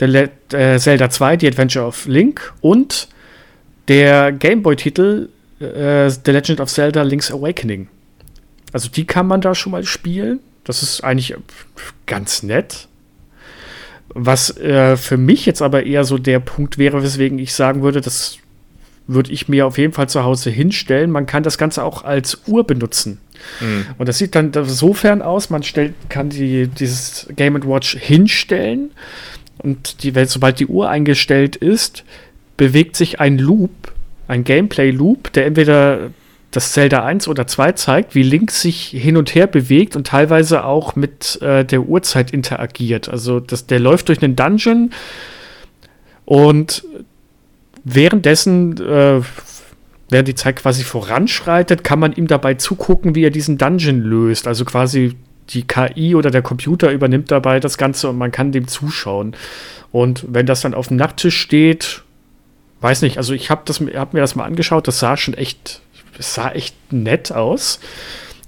der 0.00 0.30
äh, 0.52 0.78
Zelda 0.78 1.10
2, 1.10 1.38
The 1.40 1.48
Adventure 1.48 1.86
of 1.86 2.06
Link 2.06 2.52
und 2.60 3.08
der 3.88 4.32
Gameboy-Titel 4.32 5.28
äh, 5.60 6.10
The 6.10 6.30
Legend 6.30 6.60
of 6.60 6.70
Zelda 6.70 7.02
Link's 7.02 7.30
Awakening. 7.30 7.88
Also 8.72 8.88
die 8.88 9.04
kann 9.04 9.26
man 9.26 9.40
da 9.40 9.54
schon 9.54 9.72
mal 9.72 9.84
spielen. 9.84 10.40
Das 10.64 10.82
ist 10.82 11.02
eigentlich 11.02 11.34
ganz 12.06 12.42
nett. 12.42 12.88
Was 14.08 14.56
äh, 14.58 14.96
für 14.96 15.16
mich 15.16 15.46
jetzt 15.46 15.62
aber 15.62 15.84
eher 15.84 16.04
so 16.04 16.18
der 16.18 16.40
Punkt 16.40 16.78
wäre, 16.78 17.02
weswegen 17.02 17.38
ich 17.38 17.54
sagen 17.54 17.82
würde, 17.82 18.00
das 18.00 18.38
würde 19.06 19.32
ich 19.32 19.48
mir 19.48 19.66
auf 19.66 19.78
jeden 19.78 19.92
Fall 19.92 20.08
zu 20.08 20.22
Hause 20.22 20.50
hinstellen. 20.50 21.10
Man 21.10 21.26
kann 21.26 21.42
das 21.42 21.58
Ganze 21.58 21.82
auch 21.82 22.04
als 22.04 22.42
Uhr 22.46 22.64
benutzen. 22.64 23.18
Mhm. 23.60 23.86
Und 23.98 24.08
das 24.08 24.18
sieht 24.18 24.34
dann 24.34 24.52
sofern 24.52 25.22
aus, 25.22 25.50
man 25.50 25.62
stellt, 25.62 25.94
kann 26.08 26.30
die, 26.30 26.68
dieses 26.68 27.26
Game 27.34 27.60
Watch 27.66 27.96
hinstellen 27.98 28.92
und 29.62 30.02
die, 30.02 30.12
sobald 30.26 30.60
die 30.60 30.66
Uhr 30.66 30.88
eingestellt 30.88 31.56
ist, 31.56 32.04
bewegt 32.56 32.96
sich 32.96 33.20
ein 33.20 33.38
Loop, 33.38 33.70
ein 34.28 34.44
Gameplay-Loop, 34.44 35.32
der 35.32 35.46
entweder 35.46 36.10
das 36.52 36.72
Zelda 36.72 37.04
1 37.04 37.28
oder 37.28 37.46
2 37.46 37.72
zeigt, 37.72 38.14
wie 38.14 38.22
Link 38.22 38.50
sich 38.50 38.88
hin 38.88 39.16
und 39.16 39.34
her 39.34 39.46
bewegt 39.46 39.96
und 39.96 40.06
teilweise 40.06 40.64
auch 40.64 40.94
mit 40.96 41.40
äh, 41.40 41.64
der 41.64 41.82
Uhrzeit 41.82 42.30
interagiert. 42.30 43.08
Also 43.08 43.40
das, 43.40 43.66
der 43.66 43.80
läuft 43.80 44.08
durch 44.08 44.22
einen 44.22 44.36
Dungeon 44.36 44.90
und 46.24 46.84
währenddessen, 47.84 48.76
äh, 48.78 49.22
während 50.10 50.28
die 50.28 50.34
Zeit 50.34 50.56
quasi 50.56 50.84
voranschreitet, 50.84 51.84
kann 51.84 51.98
man 51.98 52.12
ihm 52.12 52.26
dabei 52.26 52.54
zugucken, 52.54 53.14
wie 53.14 53.24
er 53.24 53.30
diesen 53.30 53.56
Dungeon 53.56 54.00
löst. 54.00 54.46
Also 54.46 54.66
quasi 54.66 55.16
die 55.54 55.66
KI 55.66 56.14
oder 56.14 56.30
der 56.30 56.42
Computer 56.42 56.90
übernimmt 56.90 57.30
dabei 57.30 57.60
das 57.60 57.78
Ganze 57.78 58.08
und 58.08 58.18
man 58.18 58.32
kann 58.32 58.52
dem 58.52 58.68
zuschauen. 58.68 59.36
Und 59.90 60.24
wenn 60.28 60.46
das 60.46 60.62
dann 60.62 60.74
auf 60.74 60.88
dem 60.88 60.96
Nachttisch 60.96 61.38
steht, 61.38 62.02
weiß 62.80 63.02
nicht, 63.02 63.18
also 63.18 63.34
ich 63.34 63.50
habe 63.50 63.70
hab 63.94 64.14
mir 64.14 64.20
das 64.20 64.34
mal 64.34 64.44
angeschaut, 64.44 64.88
das 64.88 64.98
sah 64.98 65.16
schon 65.16 65.34
echt 65.34 65.82
sah 66.18 66.50
echt 66.50 66.74
nett 66.92 67.32
aus. 67.32 67.80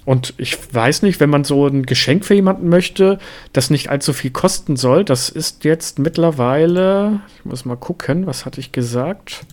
Und 0.05 0.35
ich 0.37 0.59
weiß 0.75 1.03
nicht, 1.03 1.19
wenn 1.19 1.31
man 1.31 1.45
so 1.45 1.67
ein 1.67 1.85
Geschenk 1.85 2.27
für 2.27 2.35
jemanden 2.35 2.69
möchte, 2.69 3.19
das 3.55 3.71
nicht 3.71 3.89
allzu 3.89 4.13
viel 4.13 4.31
kosten 4.31 4.77
soll, 4.77 5.03
das 5.05 5.31
ist 5.31 5.65
jetzt 5.65 5.99
mittlerweile, 5.99 7.21
ich 7.39 7.45
muss 7.47 7.65
mal 7.65 7.77
gucken, 7.77 8.27
was 8.27 8.45
hatte 8.45 8.61
ich 8.61 8.73
gesagt? 8.73 9.47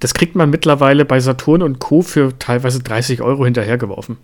Das 0.00 0.14
kriegt 0.14 0.34
man 0.34 0.50
mittlerweile 0.50 1.04
bei 1.04 1.20
Saturn 1.20 1.62
und 1.62 1.78
Co. 1.78 2.02
für 2.02 2.36
teilweise 2.40 2.80
30 2.80 3.22
Euro 3.22 3.44
hinterhergeworfen. 3.44 4.16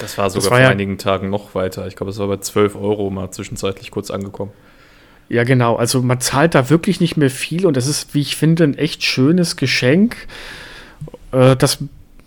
Das 0.00 0.18
war 0.18 0.30
sogar 0.30 0.42
das 0.42 0.50
war 0.50 0.58
vor 0.58 0.64
ja, 0.64 0.70
einigen 0.70 0.98
Tagen 0.98 1.30
noch 1.30 1.54
weiter. 1.54 1.86
Ich 1.86 1.96
glaube, 1.96 2.10
es 2.10 2.18
war 2.18 2.28
bei 2.28 2.38
12 2.38 2.76
Euro 2.76 3.10
mal 3.10 3.30
zwischenzeitlich 3.30 3.90
kurz 3.90 4.10
angekommen. 4.10 4.52
Ja, 5.28 5.44
genau. 5.44 5.76
Also 5.76 6.02
man 6.02 6.20
zahlt 6.20 6.54
da 6.54 6.70
wirklich 6.70 7.00
nicht 7.00 7.16
mehr 7.16 7.30
viel 7.30 7.66
und 7.66 7.76
das 7.76 7.86
ist, 7.86 8.14
wie 8.14 8.20
ich 8.20 8.36
finde, 8.36 8.64
ein 8.64 8.76
echt 8.76 9.02
schönes 9.02 9.56
Geschenk, 9.56 10.16
äh, 11.32 11.56
das 11.56 11.78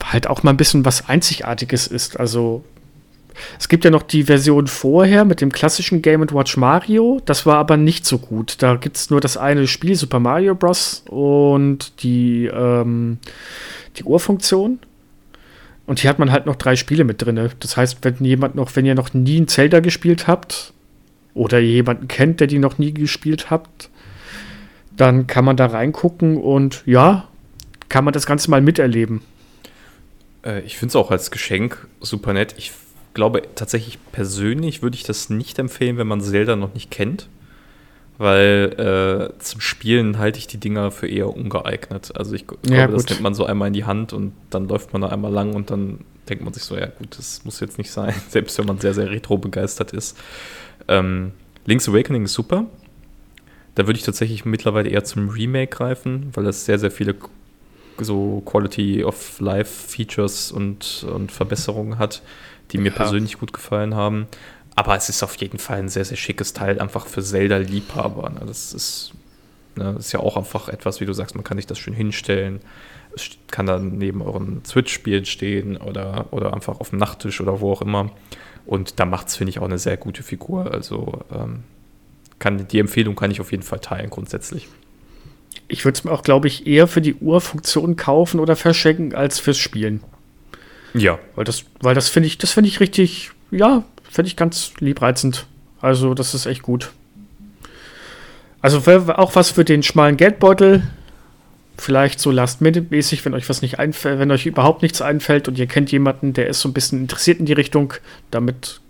halt 0.04 0.28
auch 0.28 0.44
mal 0.44 0.52
ein 0.52 0.58
bisschen 0.58 0.86
was 0.86 1.08
Einzigartiges 1.08 1.88
ist. 1.88 2.20
Also 2.20 2.64
es 3.60 3.70
gibt 3.70 3.86
ja 3.86 3.92
noch 3.92 4.04
die 4.04 4.24
Version 4.24 4.68
vorher 4.68 5.26
mit 5.26 5.42
dem 5.42 5.52
klassischen 5.52 6.02
Game 6.02 6.22
Watch 6.32 6.58
Mario. 6.58 7.22
Das 7.26 7.46
war 7.46 7.58
aber 7.58 7.78
nicht 7.78 8.06
so 8.06 8.18
gut. 8.18 8.56
Da 8.62 8.76
gibt 8.76 8.98
es 8.98 9.10
nur 9.10 9.22
das 9.22 9.38
eine 9.38 9.68
Spiel, 9.68 9.96
Super 9.96 10.20
Mario 10.20 10.56
Bros. 10.56 11.04
und 11.08 12.04
die, 12.04 12.46
ähm, 12.46 13.20
die 13.98 14.04
Uhrfunktion. 14.04 14.80
Und 15.88 16.00
hier 16.00 16.10
hat 16.10 16.20
man 16.20 16.32
halt 16.32 16.46
noch 16.46 16.58
drei 16.58 16.76
Spiele 16.76 17.06
mit 17.06 17.22
drin. 17.22 17.50
Das 17.60 17.78
heißt, 17.78 18.00
wenn 18.02 18.24
jemand 18.24 18.56
noch, 18.56 18.76
wenn 18.76 18.86
ihr 18.86 18.94
noch 18.94 19.14
nie 19.14 19.40
ein 19.40 19.48
Zelda 19.48 19.80
gespielt 19.80 20.28
habt 20.28 20.74
oder 21.34 21.60
jemanden 21.60 22.08
kennt, 22.08 22.42
der 22.42 22.48
die 22.48 22.60
noch 22.60 22.78
nie 22.78 22.94
gespielt 22.94 23.50
habt, 23.50 23.90
dann 24.96 25.28
kann 25.28 25.46
man 25.46 25.56
da 25.56 25.68
reingucken 25.68 26.38
und 26.38 26.84
ja, 26.86 27.28
kann 27.88 28.04
man 28.04 28.14
das 28.14 28.26
Ganze 28.26 28.52
mal 28.52 28.62
miterleben. 28.62 29.22
Äh, 30.44 30.62
ich 30.62 30.78
finde 30.78 30.92
es 30.92 30.96
auch 30.98 31.10
als 31.10 31.32
Geschenk 31.32 31.88
super 32.02 32.34
nett. 32.34 32.56
Ich 32.58 32.74
glaube 33.14 33.44
tatsächlich 33.56 33.98
persönlich 34.12 34.82
würde 34.82 34.96
ich 34.96 35.04
das 35.04 35.30
nicht 35.30 35.58
empfehlen, 35.58 35.98
wenn 35.98 36.08
man 36.08 36.20
Zelda 36.20 36.56
noch 36.58 36.74
nicht 36.74 36.92
kennt. 36.92 37.30
Weil 38.18 39.32
äh, 39.38 39.40
zum 39.40 39.62
Spielen 39.62 40.18
halte 40.18 40.40
ich 40.40 40.48
die 40.48 40.58
Dinger 40.58 40.90
für 40.90 41.08
eher 41.08 41.30
ungeeignet. 41.30 42.12
Also 42.16 42.34
ich 42.34 42.48
glaube, 42.48 42.68
ja, 42.68 42.88
das 42.88 43.08
nimmt 43.08 43.22
man 43.22 43.36
so 43.36 43.46
einmal 43.46 43.68
in 43.68 43.74
die 43.74 43.86
Hand 43.86 44.12
und 44.12 44.34
dann 44.50 44.68
läuft 44.68 44.92
man 44.94 45.04
da 45.04 45.10
einmal 45.10 45.32
lang 45.32 45.54
und 45.54 45.70
dann 45.70 46.00
denkt 46.28 46.44
man 46.44 46.54
sich 46.54 46.64
so, 46.64 46.76
ja 46.76 46.88
gut, 46.88 47.18
das 47.18 47.46
muss 47.46 47.60
jetzt 47.60 47.78
nicht 47.78 47.92
sein, 47.92 48.14
selbst 48.30 48.58
wenn 48.58 48.66
man 48.66 48.80
sehr, 48.80 48.94
sehr 48.94 49.10
retro 49.10 49.38
begeistert 49.38 49.94
ist. 49.94 50.18
Ähm, 50.88 51.32
Link's 51.66 51.88
Awakening 51.88 52.26
ist 52.26 52.34
super. 52.34 52.66
Da 53.76 53.86
würde 53.86 54.00
ich 54.00 54.06
tatsächlich 54.06 54.46
mittlerweile 54.46 54.90
eher 54.90 55.04
zum 55.04 55.30
Remake 55.30 55.76
greifen, 55.76 56.32
weil 56.34 56.44
das 56.44 56.66
sehr, 56.66 56.80
sehr 56.80 56.90
viele 56.90 57.16
so 58.00 58.42
Quality 58.46 59.04
of 59.04 59.40
Life 59.40 59.90
Features 59.90 60.52
und, 60.52 61.06
und 61.12 61.32
Verbesserungen 61.32 62.00
hat, 62.00 62.22
die 62.72 62.78
mir 62.78 62.90
ja. 62.90 62.96
persönlich 62.96 63.38
gut 63.38 63.54
gefallen 63.54 63.96
haben. 63.96 64.28
Aber 64.78 64.96
es 64.96 65.10
ist 65.10 65.24
auf 65.24 65.36
jeden 65.36 65.60
Fall 65.60 65.80
ein 65.80 65.90
sehr, 65.90 66.06
sehr 66.06 66.16
schickes 66.16 66.54
Teil, 66.54 66.80
einfach 66.80 67.08
für 67.08 67.22
Zelda-Liebhaber. 67.22 68.30
Ne? 68.30 68.42
Das 68.48 68.74
ist, 68.74 69.12
ne, 69.76 69.96
ist 70.00 70.14
ja 70.14 70.22
auch 70.22 70.38
einfach 70.38 70.70
etwas, 70.70 71.02
wie 71.02 71.06
du 71.06 71.12
sagst, 71.12 71.36
man 71.36 71.44
kann 71.44 71.58
sich 71.58 71.68
das 71.68 71.80
schön 71.80 71.94
hinstellen. 71.94 72.62
Es 73.14 73.32
kann 73.52 73.66
dann 73.66 73.98
neben 73.98 74.22
euren 74.22 74.64
Switch-Spielen 74.64 75.26
stehen 75.26 75.76
oder, 75.78 76.28
oder 76.32 76.54
einfach 76.54 76.80
auf 76.80 76.92
dem 76.92 77.00
Nachttisch 77.00 77.42
oder 77.42 77.60
wo 77.60 77.74
auch 77.74 77.82
immer. 77.82 78.12
Und 78.66 79.00
da 79.00 79.06
macht 79.06 79.28
es, 79.28 79.36
finde 79.36 79.50
ich, 79.50 79.60
auch 79.60 79.66
eine 79.66 79.80
sehr 79.80 79.98
gute 79.98 80.24
Figur. 80.24 80.72
Also 80.72 81.26
ähm, 81.34 81.64
kann, 82.40 82.68
die 82.68 82.80
Empfehlung 82.80 83.16
kann 83.16 83.32
ich 83.32 83.42
auf 83.42 83.52
jeden 83.52 83.64
Fall 83.64 83.80
teilen, 83.80 84.10
grundsätzlich 84.10 84.70
ich 85.68 85.86
würde 85.86 85.98
es 85.98 86.04
mir 86.04 86.12
auch, 86.12 86.24
glaube 86.24 86.48
ich, 86.48 86.68
eher 86.68 86.88
für 86.88 87.02
die 87.02 87.16
Uhrfunktion 87.16 87.96
kaufen 87.96 88.40
oder 88.40 88.56
verschenken 88.56 89.14
als 89.14 89.40
fürs 89.40 89.58
Spielen. 89.58 90.02
Ja. 90.94 91.20
Weil 91.36 91.46
das, 91.46 91.66
weil 91.82 91.96
das 91.96 92.10
finde 92.10 92.28
ich, 92.28 92.38
das 92.38 92.52
finde 92.52 92.70
ich 92.70 92.80
richtig, 92.80 93.32
ja, 93.52 93.84
finde 94.18 94.30
ich 94.30 94.36
ganz 94.36 94.74
liebreizend. 94.80 95.46
Also, 95.80 96.16
das 96.16 96.34
ist 96.34 96.48
echt 96.48 96.64
gut. 96.64 96.92
Also 98.62 98.80
auch 99.12 99.36
was 99.36 99.52
für 99.52 99.64
den 99.64 99.84
schmalen 99.84 100.18
Geldbeutel. 100.18 100.82
Vielleicht 101.78 102.20
so 102.20 102.32
last-minute-mäßig, 102.32 103.24
wenn 103.26 103.36
euch 103.36 103.48
was 103.48 103.62
nicht 103.62 103.78
einfällt, 103.78 104.18
wenn 104.18 104.32
euch 104.32 104.48
überhaupt 104.48 104.82
nichts 104.82 105.04
einfällt 105.04 105.48
und 105.48 105.60
ihr 105.60 105.68
kennt 105.68 105.92
jemanden, 105.92 106.34
der 106.34 106.48
ist 106.48 106.62
so 106.62 106.68
ein 106.68 106.74
bisschen 106.74 107.00
interessiert 107.00 107.40
in 107.40 107.46
die 107.46 107.54
Richtung, 107.54 107.94
damit 108.32 108.82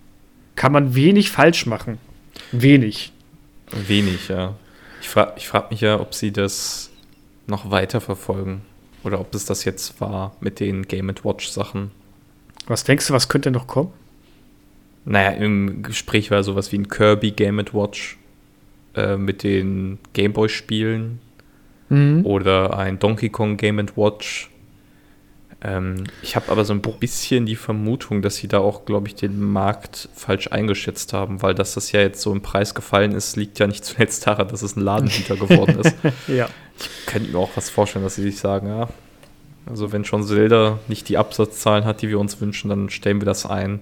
kann 0.56 0.72
man 0.72 0.96
wenig 0.96 1.30
falsch 1.30 1.66
machen. 1.66 1.98
Wenig. 2.54 3.12
Wenig, 3.72 4.30
ja. 4.30 4.56
Ich 5.02 5.10
frage 5.10 5.34
ich 5.36 5.50
frag 5.50 5.72
mich 5.72 5.82
ja, 5.82 6.00
ob 6.00 6.16
sie 6.16 6.32
das 6.32 6.90
noch 7.48 7.70
weiter 7.70 8.00
verfolgen 8.00 8.62
oder 9.04 9.20
ob 9.20 9.36
es 9.36 9.44
das 9.44 9.66
jetzt 9.66 10.00
war 10.00 10.38
mit 10.40 10.62
den 10.62 10.84
Game 10.88 11.14
Watch 11.24 11.50
Sachen. 11.50 11.92
Was 12.68 12.86
denkst 12.86 13.08
du, 13.08 13.14
was 13.14 13.28
könnte 13.28 13.52
noch 13.52 13.68
kommen? 13.68 13.92
Naja, 15.10 15.32
im 15.32 15.84
Gespräch 15.84 16.32
war 16.32 16.44
sowas 16.44 16.72
wie 16.72 16.78
ein 16.78 16.88
Kirby 16.88 17.32
Game 17.32 17.58
Watch 17.74 18.18
äh, 18.96 19.18
mit 19.18 19.44
den 19.44 20.00
Gameboy 20.14 20.50
Spielen 20.50 21.20
mhm. 21.90 22.26
oder 22.26 22.78
ein 22.78 23.00
Donkey 23.00 23.30
Kong 23.30 23.58
Game 23.58 23.80
Watch 23.96 24.50
ähm, 25.64 26.04
ich 26.22 26.36
habe 26.36 26.52
aber 26.52 26.66
so 26.66 26.74
ein 26.74 26.82
bisschen 26.82 27.46
die 27.46 27.56
Vermutung, 27.56 28.22
dass 28.22 28.36
sie 28.36 28.48
da 28.48 28.60
auch, 28.60 28.86
glaube 28.86 29.08
ich, 29.08 29.16
den 29.16 29.42
Markt 29.42 30.08
falsch 30.14 30.52
eingeschätzt 30.52 31.14
haben, 31.14 31.42
weil 31.42 31.56
dass 31.56 31.74
das 31.74 31.92
ja 31.92 32.02
jetzt 32.02 32.22
so 32.22 32.32
im 32.32 32.42
Preis 32.42 32.76
gefallen 32.76 33.14
ist, 33.14 33.36
liegt 33.36 33.58
ja 33.58 33.66
nicht 33.66 33.84
zuletzt 33.84 34.28
daran, 34.28 34.48
dass 34.50 34.62
es 34.62 34.76
ein 34.76 34.82
Ladenhüter 34.82 35.36
geworden 35.48 35.80
ist. 35.80 35.96
ja. 36.28 36.48
Ich 36.80 37.08
könnte 37.08 37.32
mir 37.32 37.40
auch 37.40 37.50
was 37.56 37.72
vorstellen, 37.72 38.06
dass 38.06 38.16
sie 38.16 38.22
sich 38.22 38.38
sagen, 38.38 38.68
ja, 38.68 38.88
also 39.66 39.92
wenn 39.92 40.06
schon 40.06 40.24
Zelda 40.24 40.78
nicht 40.88 41.10
die 41.10 41.18
Absatzzahlen 41.18 41.86
hat, 41.86 42.04
die 42.04 42.10
wir 42.10 42.20
uns 42.20 42.40
wünschen, 42.40 42.70
dann 42.70 42.90
stellen 42.90 43.20
wir 43.20 43.26
das 43.26 43.48
ein. 43.48 43.80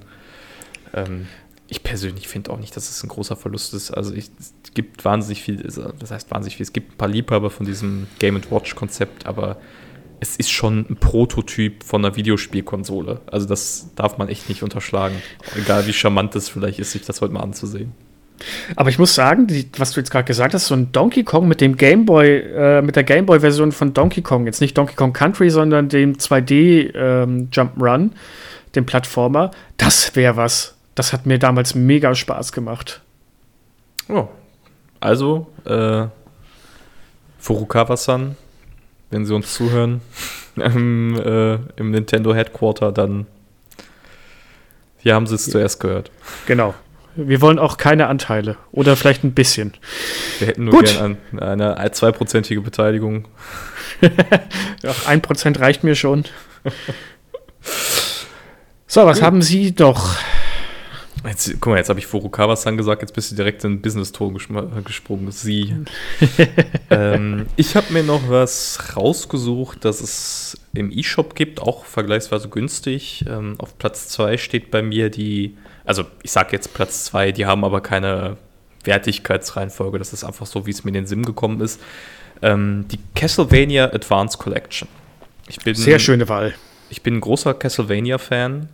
Ähm, 0.95 1.27
ich 1.67 1.83
persönlich 1.83 2.27
finde 2.27 2.51
auch 2.51 2.59
nicht, 2.59 2.75
dass 2.75 2.89
es 2.89 3.03
ein 3.03 3.09
großer 3.09 3.35
Verlust 3.35 3.73
ist. 3.73 3.91
Also 3.91 4.13
ich, 4.13 4.29
es 4.39 4.53
gibt 4.73 5.03
wahnsinnig 5.03 5.41
viel, 5.41 5.57
das 5.57 6.11
heißt 6.11 6.29
wahnsinnig 6.31 6.57
viel, 6.57 6.63
es 6.63 6.73
gibt 6.73 6.93
ein 6.93 6.97
paar 6.97 7.07
Liebhaber 7.07 7.49
von 7.49 7.65
diesem 7.65 8.07
Game 8.19 8.39
Watch 8.49 8.75
Konzept, 8.75 9.25
aber 9.25 9.57
es 10.19 10.35
ist 10.35 10.51
schon 10.51 10.85
ein 10.89 10.97
Prototyp 10.97 11.83
von 11.83 12.05
einer 12.05 12.15
Videospielkonsole. 12.15 13.21
Also 13.27 13.47
das 13.47 13.89
darf 13.95 14.17
man 14.17 14.29
echt 14.29 14.47
nicht 14.49 14.63
unterschlagen. 14.63 15.15
Egal 15.55 15.87
wie 15.87 15.93
charmant 15.93 16.35
es 16.35 16.49
vielleicht 16.49 16.79
ist, 16.79 16.91
sich 16.91 17.03
das 17.03 17.21
heute 17.21 17.33
mal 17.33 17.41
anzusehen. 17.41 17.93
Aber 18.75 18.89
ich 18.89 18.99
muss 18.99 19.15
sagen, 19.15 19.47
die, 19.47 19.69
was 19.77 19.91
du 19.91 19.99
jetzt 20.01 20.11
gerade 20.11 20.25
gesagt 20.25 20.53
hast, 20.53 20.67
so 20.67 20.75
ein 20.75 20.91
Donkey 20.91 21.23
Kong 21.23 21.47
mit 21.47 21.61
dem 21.61 21.77
Game 21.77 22.05
Boy, 22.05 22.39
äh, 22.39 22.81
mit 22.81 22.95
der 22.95 23.03
Game 23.03 23.25
Boy 23.25 23.39
Version 23.39 23.71
von 23.71 23.93
Donkey 23.93 24.21
Kong, 24.21 24.45
jetzt 24.45 24.61
nicht 24.61 24.77
Donkey 24.77 24.95
Kong 24.95 25.13
Country, 25.13 25.49
sondern 25.49 25.89
dem 25.89 26.17
2D 26.17 26.93
ähm, 26.95 27.49
Jump'n'Run, 27.51 28.11
dem 28.75 28.85
Plattformer, 28.85 29.51
das 29.77 30.15
wäre 30.15 30.35
was. 30.35 30.74
Das 30.95 31.11
hat 31.11 31.25
mir 31.25 31.37
damals 31.39 31.75
mega 31.75 32.15
Spaß 32.15 32.53
gemacht. 32.53 33.01
Oh. 34.07 34.27
Also, 35.01 35.47
äh, 35.65 36.07
Furukawa-san, 37.39 38.37
wenn 39.11 39.25
Sie 39.25 39.35
uns 39.35 39.53
zuhören 39.53 40.01
im, 40.55 41.15
äh, 41.19 41.55
im 41.75 41.91
Nintendo 41.91 42.33
Headquarter, 42.33 42.91
dann 42.91 43.27
hier 44.97 45.13
haben 45.13 45.27
Sie 45.27 45.35
es 45.35 45.49
zuerst 45.49 45.79
gehört. 45.79 46.09
Genau. 46.47 46.73
Wir 47.15 47.39
wollen 47.39 47.59
auch 47.59 47.77
keine 47.77 48.07
Anteile 48.07 48.57
oder 48.71 48.95
vielleicht 48.95 49.23
ein 49.23 49.33
bisschen. 49.33 49.73
Wir 50.39 50.47
hätten 50.47 50.65
nur 50.65 50.81
gerne 50.81 51.17
eine, 51.37 51.77
eine 51.77 51.91
zweiprozentige 51.91 52.59
Beteiligung. 52.59 53.27
Ein 55.07 55.21
Prozent 55.21 55.59
reicht 55.59 55.83
mir 55.83 55.95
schon. 55.95 56.25
So, 58.87 59.05
was 59.05 59.21
haben 59.21 59.41
Sie 59.41 59.75
doch? 59.75 60.15
Jetzt, 61.23 61.53
guck 61.59 61.71
mal, 61.71 61.77
jetzt 61.77 61.89
habe 61.89 61.99
ich 61.99 62.07
Furukawa-san 62.07 62.77
gesagt, 62.77 63.01
jetzt 63.01 63.13
bist 63.13 63.31
du 63.31 63.35
direkt 63.35 63.63
in 63.63 63.81
Business-Ton 63.81 64.37
gesprungen. 64.83 65.31
Sie. 65.31 65.75
ähm, 66.89 67.47
ich 67.55 67.75
habe 67.75 67.91
mir 67.93 68.03
noch 68.03 68.29
was 68.29 68.95
rausgesucht, 68.95 69.85
das 69.85 70.01
es 70.01 70.57
im 70.73 70.91
E-Shop 70.91 71.35
gibt, 71.35 71.61
auch 71.61 71.85
vergleichsweise 71.85 72.49
günstig. 72.49 73.25
Ähm, 73.27 73.55
auf 73.57 73.77
Platz 73.77 74.09
2 74.09 74.37
steht 74.37 74.71
bei 74.71 74.81
mir 74.81 75.09
die, 75.09 75.57
also 75.83 76.05
ich 76.21 76.31
sage 76.31 76.49
jetzt 76.51 76.73
Platz 76.73 77.05
2, 77.05 77.31
die 77.31 77.45
haben 77.45 77.63
aber 77.63 77.81
keine 77.81 78.37
Wertigkeitsreihenfolge, 78.83 79.97
das 79.97 80.13
ist 80.13 80.23
einfach 80.23 80.45
so, 80.45 80.65
wie 80.65 80.71
es 80.71 80.83
mir 80.83 80.89
in 80.89 80.95
den 80.95 81.07
Sinn 81.07 81.23
gekommen 81.23 81.61
ist. 81.61 81.81
Ähm, 82.41 82.85
die 82.91 82.99
Castlevania 83.15 83.85
Advance 83.93 84.37
Collection. 84.37 84.87
Bin, 85.63 85.75
Sehr 85.75 85.99
schöne 85.99 86.27
Wahl. 86.27 86.55
ich 86.89 87.01
bin 87.01 87.15
ein 87.15 87.21
großer 87.21 87.53
Castlevania-Fan. 87.53 88.67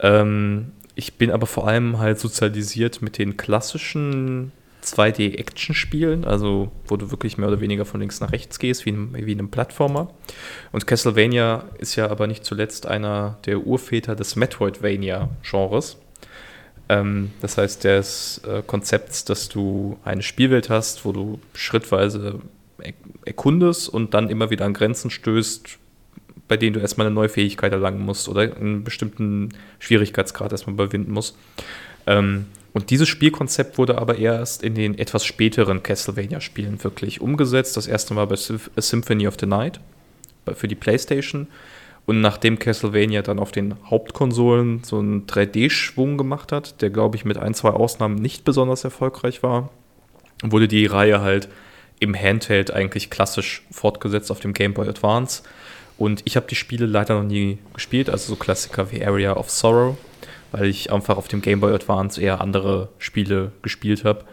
Ähm, 0.00 0.72
ich 0.94 1.14
bin 1.14 1.30
aber 1.30 1.46
vor 1.46 1.66
allem 1.66 1.98
halt 1.98 2.18
sozialisiert 2.18 3.02
mit 3.02 3.18
den 3.18 3.36
klassischen 3.36 4.52
2D-Action-Spielen, 4.84 6.24
also 6.24 6.70
wo 6.86 6.96
du 6.96 7.10
wirklich 7.10 7.38
mehr 7.38 7.48
oder 7.48 7.60
weniger 7.60 7.84
von 7.84 8.00
links 8.00 8.20
nach 8.20 8.32
rechts 8.32 8.58
gehst, 8.58 8.84
wie 8.84 8.90
in, 8.90 9.14
wie 9.14 9.32
in 9.32 9.38
einem 9.38 9.50
Plattformer. 9.50 10.10
Und 10.72 10.86
Castlevania 10.86 11.64
ist 11.78 11.96
ja 11.96 12.10
aber 12.10 12.26
nicht 12.26 12.44
zuletzt 12.44 12.86
einer 12.86 13.38
der 13.46 13.66
Urväter 13.66 14.14
des 14.14 14.36
Metroidvania-Genres. 14.36 15.96
Ähm, 16.88 17.32
das 17.40 17.56
heißt, 17.56 17.84
des 17.84 18.42
äh, 18.46 18.62
Konzepts, 18.66 19.24
dass 19.24 19.48
du 19.48 19.98
eine 20.04 20.22
Spielwelt 20.22 20.68
hast, 20.68 21.04
wo 21.04 21.12
du 21.12 21.40
schrittweise 21.54 22.40
erkundest 23.24 23.88
und 23.88 24.12
dann 24.12 24.28
immer 24.28 24.50
wieder 24.50 24.66
an 24.66 24.74
Grenzen 24.74 25.10
stößt, 25.10 25.78
bei 26.48 26.56
denen 26.56 26.74
du 26.74 26.80
erstmal 26.80 27.06
eine 27.06 27.14
neue 27.14 27.28
Fähigkeit 27.28 27.72
erlangen 27.72 28.04
musst 28.04 28.28
oder 28.28 28.56
einen 28.56 28.84
bestimmten 28.84 29.50
Schwierigkeitsgrad 29.78 30.52
erstmal 30.52 30.74
überwinden 30.74 31.12
musst. 31.12 31.36
Ähm, 32.06 32.46
und 32.72 32.90
dieses 32.90 33.08
Spielkonzept 33.08 33.78
wurde 33.78 33.98
aber 33.98 34.18
erst 34.18 34.62
in 34.62 34.74
den 34.74 34.98
etwas 34.98 35.24
späteren 35.24 35.82
Castlevania-Spielen 35.82 36.82
wirklich 36.82 37.20
umgesetzt. 37.20 37.76
Das 37.76 37.86
erste 37.86 38.14
Mal 38.14 38.26
bei 38.26 38.36
Symphony 38.36 39.28
of 39.28 39.36
the 39.38 39.46
Night 39.46 39.80
für 40.54 40.68
die 40.68 40.74
PlayStation. 40.74 41.46
Und 42.06 42.20
nachdem 42.20 42.58
Castlevania 42.58 43.22
dann 43.22 43.38
auf 43.38 43.52
den 43.52 43.76
Hauptkonsolen 43.88 44.82
so 44.84 44.98
einen 44.98 45.26
3D-Schwung 45.26 46.18
gemacht 46.18 46.52
hat, 46.52 46.82
der 46.82 46.90
glaube 46.90 47.16
ich 47.16 47.24
mit 47.24 47.38
ein, 47.38 47.54
zwei 47.54 47.70
Ausnahmen 47.70 48.16
nicht 48.16 48.44
besonders 48.44 48.84
erfolgreich 48.84 49.42
war, 49.42 49.70
wurde 50.42 50.68
die 50.68 50.84
Reihe 50.84 51.22
halt 51.22 51.48
im 52.00 52.14
Handheld 52.14 52.72
eigentlich 52.72 53.08
klassisch 53.08 53.62
fortgesetzt 53.70 54.30
auf 54.30 54.40
dem 54.40 54.52
Game 54.52 54.74
Boy 54.74 54.88
Advance. 54.88 55.44
Und 55.96 56.22
ich 56.24 56.36
habe 56.36 56.46
die 56.48 56.54
Spiele 56.54 56.86
leider 56.86 57.14
noch 57.14 57.28
nie 57.28 57.58
gespielt, 57.72 58.10
also 58.10 58.34
so 58.34 58.36
Klassiker 58.36 58.90
wie 58.90 59.04
Area 59.04 59.36
of 59.36 59.50
Sorrow, 59.50 59.96
weil 60.52 60.66
ich 60.66 60.92
einfach 60.92 61.16
auf 61.16 61.28
dem 61.28 61.40
Game 61.40 61.60
Boy 61.60 61.72
Advance 61.72 62.20
eher 62.20 62.40
andere 62.40 62.88
Spiele 62.98 63.52
gespielt 63.62 64.04
habe. 64.04 64.24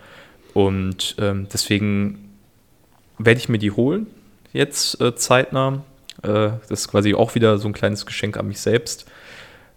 Und 0.54 1.16
ähm, 1.20 1.48
deswegen 1.52 2.38
werde 3.18 3.40
ich 3.40 3.50
mir 3.50 3.60
die 3.60 3.72
holen, 3.72 4.08
jetzt 4.54 5.00
äh, 5.02 5.16
zeitnah. 5.16 5.84
Äh, 6.24 6.52
das 6.68 6.82
ist 6.82 6.88
quasi 6.90 7.14
auch 7.14 7.36
wieder 7.36 7.58
so 7.58 7.68
ein 7.68 7.74
kleines 7.74 8.06
Geschenk 8.06 8.38
an 8.38 8.48
mich 8.48 8.60
selbst, 8.60 9.06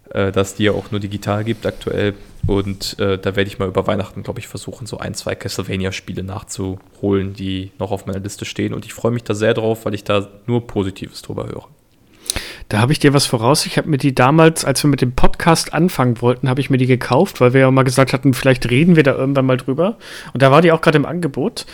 äh, 0.09 0.31
dass 0.31 0.55
die 0.55 0.63
ja 0.63 0.71
auch 0.71 0.91
nur 0.91 0.99
digital 0.99 1.43
gibt 1.43 1.65
aktuell. 1.65 2.15
Und 2.47 2.99
äh, 2.99 3.17
da 3.17 3.35
werde 3.35 3.47
ich 3.47 3.57
mal 3.57 3.67
über 3.67 3.87
Weihnachten, 3.87 4.23
glaube 4.23 4.39
ich, 4.39 4.47
versuchen, 4.47 4.85
so 4.85 4.97
ein, 4.97 5.15
zwei 5.15 5.35
Castlevania-Spiele 5.35 6.23
nachzuholen, 6.23 7.33
die 7.33 7.71
noch 7.79 7.91
auf 7.91 8.05
meiner 8.05 8.19
Liste 8.19 8.45
stehen. 8.45 8.73
Und 8.73 8.85
ich 8.85 8.93
freue 8.93 9.11
mich 9.11 9.23
da 9.23 9.33
sehr 9.33 9.53
drauf, 9.53 9.85
weil 9.85 9.93
ich 9.93 10.03
da 10.03 10.27
nur 10.45 10.67
Positives 10.67 11.21
drüber 11.21 11.47
höre. 11.47 11.67
Da 12.69 12.79
habe 12.79 12.91
ich 12.91 12.99
dir 12.99 13.13
was 13.13 13.25
voraus. 13.25 13.65
Ich 13.65 13.77
habe 13.77 13.89
mir 13.89 13.97
die 13.97 14.15
damals, 14.15 14.65
als 14.65 14.83
wir 14.83 14.89
mit 14.89 15.01
dem 15.01 15.13
Podcast 15.13 15.73
anfangen 15.73 16.21
wollten, 16.21 16.49
habe 16.49 16.61
ich 16.61 16.69
mir 16.69 16.77
die 16.77 16.87
gekauft, 16.87 17.41
weil 17.41 17.53
wir 17.53 17.61
ja 17.61 17.71
mal 17.71 17.83
gesagt 17.83 18.13
hatten, 18.13 18.33
vielleicht 18.33 18.69
reden 18.69 18.95
wir 18.95 19.03
da 19.03 19.13
irgendwann 19.13 19.45
mal 19.45 19.57
drüber. 19.57 19.97
Und 20.33 20.41
da 20.41 20.51
war 20.51 20.61
die 20.61 20.71
auch 20.71 20.81
gerade 20.81 20.97
im 20.97 21.05
Angebot. 21.05 21.65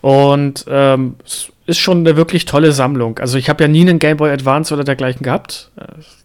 Und 0.00 0.64
ähm, 0.68 1.16
es 1.24 1.50
ist 1.66 1.78
schon 1.78 1.98
eine 1.98 2.16
wirklich 2.16 2.44
tolle 2.44 2.72
Sammlung. 2.72 3.18
Also 3.18 3.38
ich 3.38 3.48
habe 3.48 3.64
ja 3.64 3.68
nie 3.68 3.80
einen 3.80 3.98
Game 3.98 4.16
Boy 4.16 4.30
Advance 4.30 4.72
oder 4.72 4.84
dergleichen 4.84 5.22
gehabt. 5.22 5.70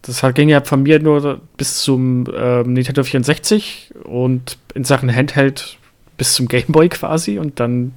Das 0.04 0.22
ging 0.36 0.50
ja 0.50 0.62
von 0.62 0.84
mir 0.84 1.00
nur 1.00 1.42
bis 1.58 1.82
zum 1.82 2.26
äh, 2.28 2.64
Nintendo 2.64 3.04
64 3.04 3.94
und 4.04 4.58
in 4.76 4.84
Sachen 4.84 5.14
Handheld 5.14 5.78
bis 6.18 6.36
zum 6.36 6.48
Game 6.48 6.68
Boy 6.68 6.90
quasi 6.90 7.40
und 7.40 7.60
dann 7.60 7.94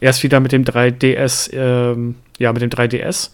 erst 0.00 0.24
wieder 0.24 0.40
mit 0.40 0.50
dem 0.50 0.64
3DS, 0.64 1.52
ähm, 1.52 2.16
ja, 2.38 2.52
mit 2.52 2.62
dem 2.62 2.70
3DS. 2.70 3.30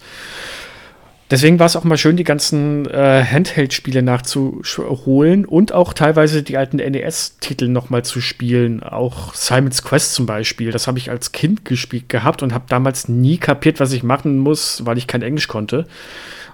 Deswegen 1.28 1.58
war 1.58 1.66
es 1.66 1.74
auch 1.74 1.82
mal 1.82 1.96
schön, 1.96 2.16
die 2.16 2.24
ganzen 2.24 2.88
äh, 2.88 3.24
Handheld-Spiele 3.24 4.00
nachzuholen 4.00 5.44
und 5.44 5.72
auch 5.72 5.92
teilweise 5.92 6.44
die 6.44 6.56
alten 6.56 6.76
NES-Titel 6.76 7.66
nochmal 7.66 8.04
zu 8.04 8.20
spielen. 8.20 8.84
Auch 8.84 9.34
Simon's 9.34 9.82
Quest 9.82 10.14
zum 10.14 10.26
Beispiel. 10.26 10.70
Das 10.70 10.86
habe 10.86 10.98
ich 10.98 11.10
als 11.10 11.32
Kind 11.32 11.64
gespielt 11.64 12.08
gehabt 12.08 12.44
und 12.44 12.54
habe 12.54 12.66
damals 12.68 13.08
nie 13.08 13.38
kapiert, 13.38 13.80
was 13.80 13.92
ich 13.92 14.04
machen 14.04 14.38
muss, 14.38 14.86
weil 14.86 14.98
ich 14.98 15.08
kein 15.08 15.22
Englisch 15.22 15.48
konnte. 15.48 15.86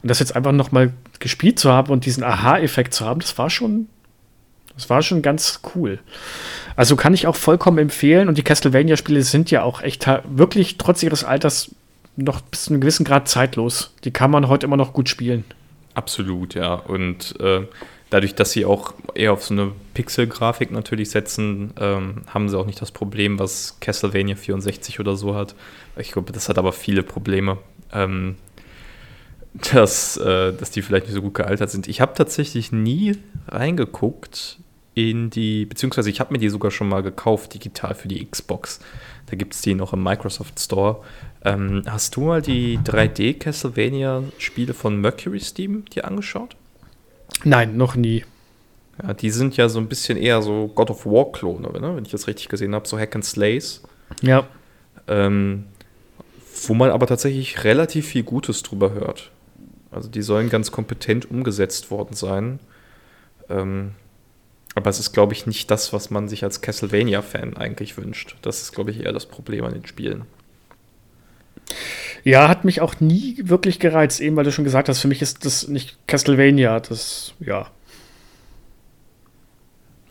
Und 0.03 0.11
das 0.11 0.21
jetzt 0.21 0.35
einfach 0.35 0.53
nochmal 0.53 0.93
gespielt 1.21 1.59
zu 1.59 1.71
haben 1.71 1.93
und 1.93 2.07
diesen 2.07 2.25
Aha-Effekt 2.25 2.95
zu 2.95 3.05
haben, 3.05 3.21
das 3.21 3.37
war 3.37 3.51
schon, 3.51 3.89
das 4.75 4.89
war 4.89 5.03
schon 5.03 5.21
ganz 5.21 5.61
cool. 5.75 5.99
Also 6.77 6.97
kann 6.97 7.13
ich 7.13 7.27
auch 7.27 7.37
vollkommen 7.37 7.77
empfehlen. 7.77 8.27
Und 8.27 8.39
die 8.39 8.43
Castlevania-Spiele 8.43 9.21
sind 9.21 9.51
ja 9.51 9.65
auch 9.65 9.83
echt 9.83 10.07
wirklich 10.25 10.79
trotz 10.79 11.03
ihres 11.03 11.25
Alters 11.25 11.73
noch 12.17 12.41
bis 12.43 12.65
zu 12.65 12.71
einem 12.71 12.81
gewissen 12.81 13.05
Grad 13.05 13.29
zeitlos. 13.29 13.95
Die 14.05 14.11
kann 14.11 14.31
man 14.31 14.49
heute 14.49 14.67
immer 14.67 14.77
noch 14.77 14.93
gut 14.93 15.09
spielen. 15.09 15.45
Absolut, 15.95 16.55
ja. 16.55 16.75
Und 16.75 17.39
äh, 17.41 17.67
dadurch, 18.11 18.35
dass 18.35 18.53
sie 18.53 18.65
auch 18.65 18.95
eher 19.15 19.33
auf 19.33 19.45
so 19.45 19.55
eine 19.55 19.73
Pixel-Grafik 19.95 20.71
natürlich 20.71 21.11
setzen, 21.11 21.73
ähm, 21.79 22.23
haben 22.27 22.49
sie 22.49 22.59
auch 22.59 22.67
nicht 22.67 22.81
das 22.81 22.91
Problem, 22.91 23.39
was 23.39 23.79
Castlevania 23.81 24.37
64 24.37 25.01
oder 25.01 25.17
so 25.17 25.35
hat. 25.35 25.55
Ich 25.97 26.13
glaube, 26.13 26.33
das 26.33 26.49
hat 26.49 26.59
aber 26.59 26.73
viele 26.73 27.03
Probleme. 27.03 27.59
Ähm, 27.93 28.37
dass, 29.73 30.17
äh, 30.17 30.53
dass 30.53 30.71
die 30.71 30.83
vielleicht 30.83 31.07
nicht 31.07 31.15
so 31.15 31.23
gut 31.23 31.35
gealtert 31.35 31.71
sind. 31.71 31.89
Ich 31.89 32.01
habe 32.01 32.15
tatsächlich 32.15 32.73
nie 32.73 33.19
reingeguckt 33.49 34.59
in 34.95 35.31
die, 35.31 35.67
beziehungsweise 35.67 36.11
ich 36.11 36.21
habe 36.21 36.33
mir 36.33 36.39
die 36.39 36.49
sogar 36.49 36.71
schon 36.71 36.89
mal 36.89 37.03
gekauft, 37.03 37.55
digital 37.55 37.95
für 37.95 38.09
die 38.09 38.25
Xbox. 38.25 38.81
Da 39.27 39.37
gibt 39.37 39.55
es 39.55 39.63
die 39.63 39.75
noch 39.75 39.93
im 39.93 40.03
Microsoft 40.03 40.59
Store. 40.59 41.03
Ähm, 41.45 41.83
hast 41.87 42.17
du 42.17 42.23
mal 42.23 42.41
die 42.41 42.79
3D 42.79 43.39
Castlevania-Spiele 43.39 44.75
von 44.75 45.01
Mercury 45.01 45.41
Steam 45.41 45.85
dir 45.87 46.07
angeschaut? 46.07 46.57
Nein, 47.45 47.77
noch 47.77 47.97
nie. 47.97 48.25
Ja, 49.03 49.15
die 49.15 49.31
sind 49.31 49.57
ja 49.57 49.69
so 49.69 49.81
ein 49.81 49.89
bisschen 49.89 50.17
eher 50.17 50.43
so 50.43 50.69
God 50.69 50.91
of 50.91 51.07
War-Klone, 51.07 51.73
ne? 51.81 51.97
wenn 51.97 52.05
ich 52.05 52.11
das 52.13 52.29
richtig 52.29 52.49
gesehen 52.49 52.75
habe, 52.75 52.87
so 52.87 52.99
Hack 52.99 53.15
and 53.15 53.25
Slays. 53.25 53.83
Ja. 54.21 54.47
Ähm, 55.09 55.65
wo 56.67 56.75
man 56.75 56.91
aber 56.91 57.07
tatsächlich 57.07 57.65
relativ 57.65 58.07
viel 58.07 58.23
Gutes 58.23 58.63
drüber 58.63 58.93
hört. 58.93 59.31
Also 59.91 60.09
die 60.09 60.23
sollen 60.23 60.49
ganz 60.49 60.71
kompetent 60.71 61.31
umgesetzt 61.31 61.91
worden 61.91 62.15
sein. 62.15 62.61
Ähm, 63.49 63.93
aber 64.75 64.91
es 64.91 65.01
ist, 65.01 65.13
glaube 65.13 65.33
ich, 65.33 65.47
nicht 65.47 65.71
das, 65.71 65.93
was 65.93 66.11
man 66.11 66.29
sich 66.29 66.45
als 66.45 66.61
Castlevania-Fan 66.61 67.57
eigentlich 67.57 67.97
wünscht. 67.97 68.37
Das 68.43 68.63
ist, 68.63 68.73
glaube 68.73 68.91
ich, 68.91 69.01
eher 69.01 69.13
das 69.13 69.27
Problem 69.27 69.65
an 69.65 69.75
den 69.75 69.87
Spielen. 69.87 70.25
Ja, 72.25 72.49
hat 72.49 72.65
mich 72.65 72.81
auch 72.81 73.01
nie 73.01 73.37
wirklich 73.43 73.81
gereizt, 73.81 74.21
eben 74.21 74.37
weil 74.37 74.45
du 74.45 74.53
schon 74.53 74.65
gesagt 74.65 74.89
hast, 74.89 75.01
für 75.01 75.09
mich 75.09 75.23
ist 75.23 75.45
das 75.45 75.69
nicht 75.69 75.99
Castlevania, 76.07 76.79
das, 76.81 77.35
ja. 77.41 77.69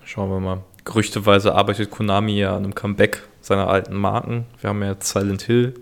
Schauen 0.03 0.29
wir 0.29 0.39
mal. 0.39 0.63
Gerüchteweise 0.83 1.55
arbeitet 1.55 1.89
Konami 1.89 2.37
ja 2.37 2.55
an 2.55 2.63
einem 2.63 2.75
Comeback 2.75 3.23
seiner 3.41 3.67
alten 3.69 3.93
Marken. 3.93 4.45
Wir 4.59 4.69
haben 4.69 4.83
ja 4.83 4.95
Silent 4.99 5.43
Hill 5.43 5.73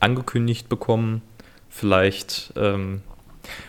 angekündigt 0.00 0.68
bekommen. 0.68 1.22
Vielleicht, 1.68 2.52
ähm, 2.56 3.02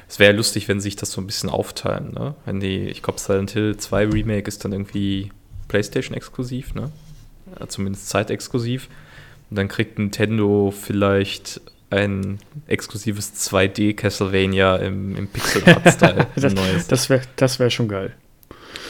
es 0.07 0.17
wäre 0.17 0.31
ja 0.31 0.37
lustig, 0.37 0.67
wenn 0.67 0.81
sich 0.81 0.95
das 0.95 1.11
so 1.11 1.21
ein 1.21 1.27
bisschen 1.27 1.49
aufteilen, 1.49 2.13
ne? 2.13 2.33
Wenn 2.45 2.59
die, 2.59 2.87
ich 2.87 3.03
glaube, 3.03 3.19
Silent 3.19 3.51
Hill 3.51 3.77
2 3.77 4.07
Remake 4.07 4.47
ist 4.47 4.65
dann 4.65 4.71
irgendwie 4.71 5.31
PlayStation 5.67 6.15
exklusiv, 6.15 6.73
ne? 6.73 6.91
Zumindest 7.67 8.09
zeitexklusiv. 8.09 8.89
Und 9.51 9.57
dann 9.57 9.67
kriegt 9.67 9.99
Nintendo 9.99 10.73
vielleicht 10.75 11.61
ein 11.89 12.39
exklusives 12.67 13.33
2D 13.33 13.95
Castlevania 13.95 14.77
im, 14.77 15.15
im 15.17 15.27
Pixel 15.27 15.63
Art 15.65 15.87
Style. 15.93 16.27
das 16.35 16.87
das 16.87 17.09
wäre 17.09 17.21
das 17.35 17.59
wär 17.59 17.69
schon 17.69 17.89
geil. 17.89 18.15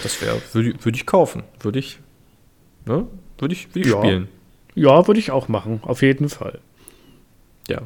Das 0.03 0.21
wäre, 0.21 0.39
würde 0.53 0.73
würd 0.81 0.95
ich 0.95 1.05
kaufen. 1.05 1.43
Würde 1.59 1.79
ich, 1.79 1.99
ne? 2.85 3.07
Würde 3.39 3.53
ich, 3.53 3.73
würd 3.73 3.85
ich 3.85 3.91
ja. 3.91 3.97
spielen. 3.97 4.27
Ja, 4.75 5.07
würde 5.07 5.19
ich 5.19 5.31
auch 5.31 5.47
machen. 5.47 5.79
Auf 5.83 6.03
jeden 6.03 6.29
Fall. 6.29 6.59
Ja. 7.67 7.81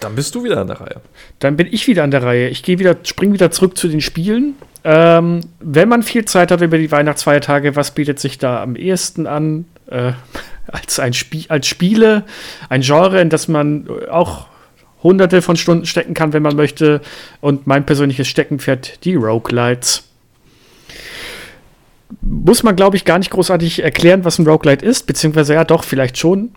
Dann 0.00 0.14
bist 0.14 0.34
du 0.34 0.44
wieder 0.44 0.60
an 0.60 0.66
der 0.66 0.80
Reihe. 0.80 1.00
Dann 1.38 1.56
bin 1.56 1.68
ich 1.70 1.86
wieder 1.86 2.04
an 2.04 2.10
der 2.10 2.22
Reihe. 2.22 2.48
Ich 2.48 2.62
gehe 2.62 2.78
wieder, 2.78 2.96
spring 3.04 3.32
wieder 3.32 3.50
zurück 3.50 3.76
zu 3.76 3.88
den 3.88 4.00
Spielen. 4.00 4.54
Ähm, 4.82 5.40
wenn 5.60 5.88
man 5.88 6.02
viel 6.02 6.24
Zeit 6.24 6.50
hat 6.50 6.60
über 6.60 6.76
die 6.78 6.90
Weihnachtsfeiertage, 6.90 7.76
was 7.76 7.92
bietet 7.92 8.18
sich 8.18 8.38
da 8.38 8.62
am 8.62 8.76
ehesten 8.76 9.26
an? 9.26 9.66
Äh, 9.86 10.12
als, 10.66 10.98
ein 10.98 11.12
Spiel, 11.12 11.44
als 11.48 11.66
Spiele, 11.66 12.24
ein 12.68 12.80
Genre, 12.80 13.20
in 13.20 13.30
das 13.30 13.48
man 13.48 13.88
auch 14.10 14.46
hunderte 15.04 15.42
von 15.42 15.56
Stunden 15.56 15.86
stecken 15.86 16.14
kann, 16.14 16.32
wenn 16.32 16.42
man 16.42 16.56
möchte. 16.56 17.00
Und 17.40 17.68
mein 17.68 17.86
persönliches 17.86 18.26
Steckenpferd, 18.26 19.04
die 19.04 19.14
Roguelites. 19.14 20.08
Muss 22.20 22.62
man, 22.62 22.76
glaube 22.76 22.96
ich, 22.96 23.04
gar 23.04 23.18
nicht 23.18 23.30
großartig 23.30 23.82
erklären, 23.82 24.24
was 24.24 24.38
ein 24.38 24.46
Roguelite 24.46 24.84
ist, 24.84 25.06
beziehungsweise 25.06 25.54
ja, 25.54 25.64
doch, 25.64 25.84
vielleicht 25.84 26.16
schon. 26.16 26.50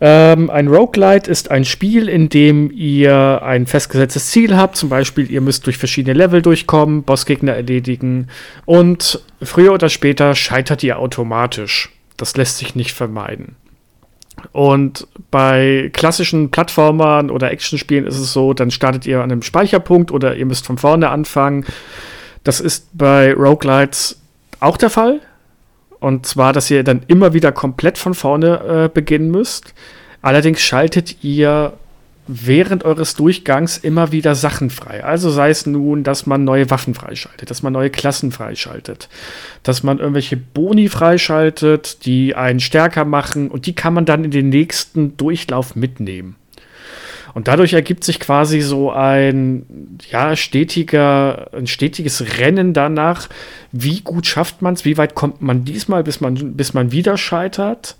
Ähm, 0.00 0.50
ein 0.50 0.68
Roguelite 0.68 1.30
ist 1.30 1.50
ein 1.50 1.64
Spiel, 1.64 2.08
in 2.08 2.28
dem 2.28 2.70
ihr 2.70 3.42
ein 3.42 3.66
festgesetztes 3.66 4.30
Ziel 4.30 4.56
habt. 4.56 4.76
Zum 4.76 4.88
Beispiel, 4.88 5.30
ihr 5.30 5.40
müsst 5.40 5.66
durch 5.66 5.78
verschiedene 5.78 6.14
Level 6.14 6.42
durchkommen, 6.42 7.04
Bossgegner 7.04 7.54
erledigen 7.54 8.28
und 8.64 9.20
früher 9.42 9.72
oder 9.72 9.88
später 9.88 10.34
scheitert 10.34 10.82
ihr 10.82 10.98
automatisch. 10.98 11.90
Das 12.18 12.36
lässt 12.36 12.58
sich 12.58 12.74
nicht 12.74 12.92
vermeiden. 12.92 13.56
Und 14.52 15.08
bei 15.30 15.90
klassischen 15.92 16.50
Plattformern 16.50 17.30
oder 17.30 17.50
Actionspielen 17.50 18.06
ist 18.06 18.18
es 18.18 18.32
so, 18.32 18.52
dann 18.52 18.70
startet 18.70 19.06
ihr 19.06 19.18
an 19.18 19.32
einem 19.32 19.42
Speicherpunkt 19.42 20.10
oder 20.10 20.36
ihr 20.36 20.46
müsst 20.46 20.66
von 20.66 20.78
vorne 20.78 21.08
anfangen. 21.08 21.64
Das 22.44 22.60
ist 22.60 22.88
bei 22.92 23.32
Roguelites 23.32 24.20
auch 24.60 24.76
der 24.76 24.90
Fall. 24.90 25.20
Und 26.00 26.26
zwar, 26.26 26.52
dass 26.52 26.70
ihr 26.70 26.84
dann 26.84 27.02
immer 27.08 27.32
wieder 27.32 27.50
komplett 27.50 27.98
von 27.98 28.14
vorne 28.14 28.84
äh, 28.84 28.88
beginnen 28.92 29.30
müsst. 29.30 29.74
Allerdings 30.22 30.60
schaltet 30.60 31.24
ihr 31.24 31.72
während 32.28 32.84
eures 32.84 33.16
Durchgangs 33.16 33.78
immer 33.78 34.12
wieder 34.12 34.34
Sachen 34.34 34.70
frei. 34.70 35.02
Also 35.02 35.30
sei 35.30 35.50
es 35.50 35.66
nun, 35.66 36.04
dass 36.04 36.26
man 36.26 36.44
neue 36.44 36.70
Waffen 36.70 36.94
freischaltet, 36.94 37.50
dass 37.50 37.62
man 37.62 37.72
neue 37.72 37.90
Klassen 37.90 38.30
freischaltet, 38.30 39.08
dass 39.62 39.82
man 39.82 39.98
irgendwelche 39.98 40.36
Boni 40.36 40.88
freischaltet, 40.88 42.04
die 42.04 42.34
einen 42.36 42.60
stärker 42.60 43.06
machen 43.06 43.50
und 43.50 43.66
die 43.66 43.74
kann 43.74 43.94
man 43.94 44.04
dann 44.04 44.24
in 44.24 44.30
den 44.30 44.50
nächsten 44.50 45.16
Durchlauf 45.16 45.74
mitnehmen. 45.74 46.36
Und 47.34 47.48
dadurch 47.48 47.72
ergibt 47.72 48.04
sich 48.04 48.20
quasi 48.20 48.60
so 48.60 48.90
ein 48.90 49.98
ja, 50.10 50.34
stetiger, 50.36 51.50
ein 51.52 51.66
stetiges 51.66 52.38
Rennen 52.38 52.72
danach, 52.72 53.28
wie 53.72 54.00
gut 54.00 54.26
schafft 54.26 54.60
man 54.60 54.74
es, 54.74 54.84
wie 54.84 54.96
weit 54.96 55.14
kommt 55.14 55.40
man 55.40 55.64
diesmal, 55.64 56.02
bis 56.02 56.20
man, 56.20 56.56
bis 56.56 56.74
man 56.74 56.92
wieder 56.92 57.16
scheitert. 57.16 57.96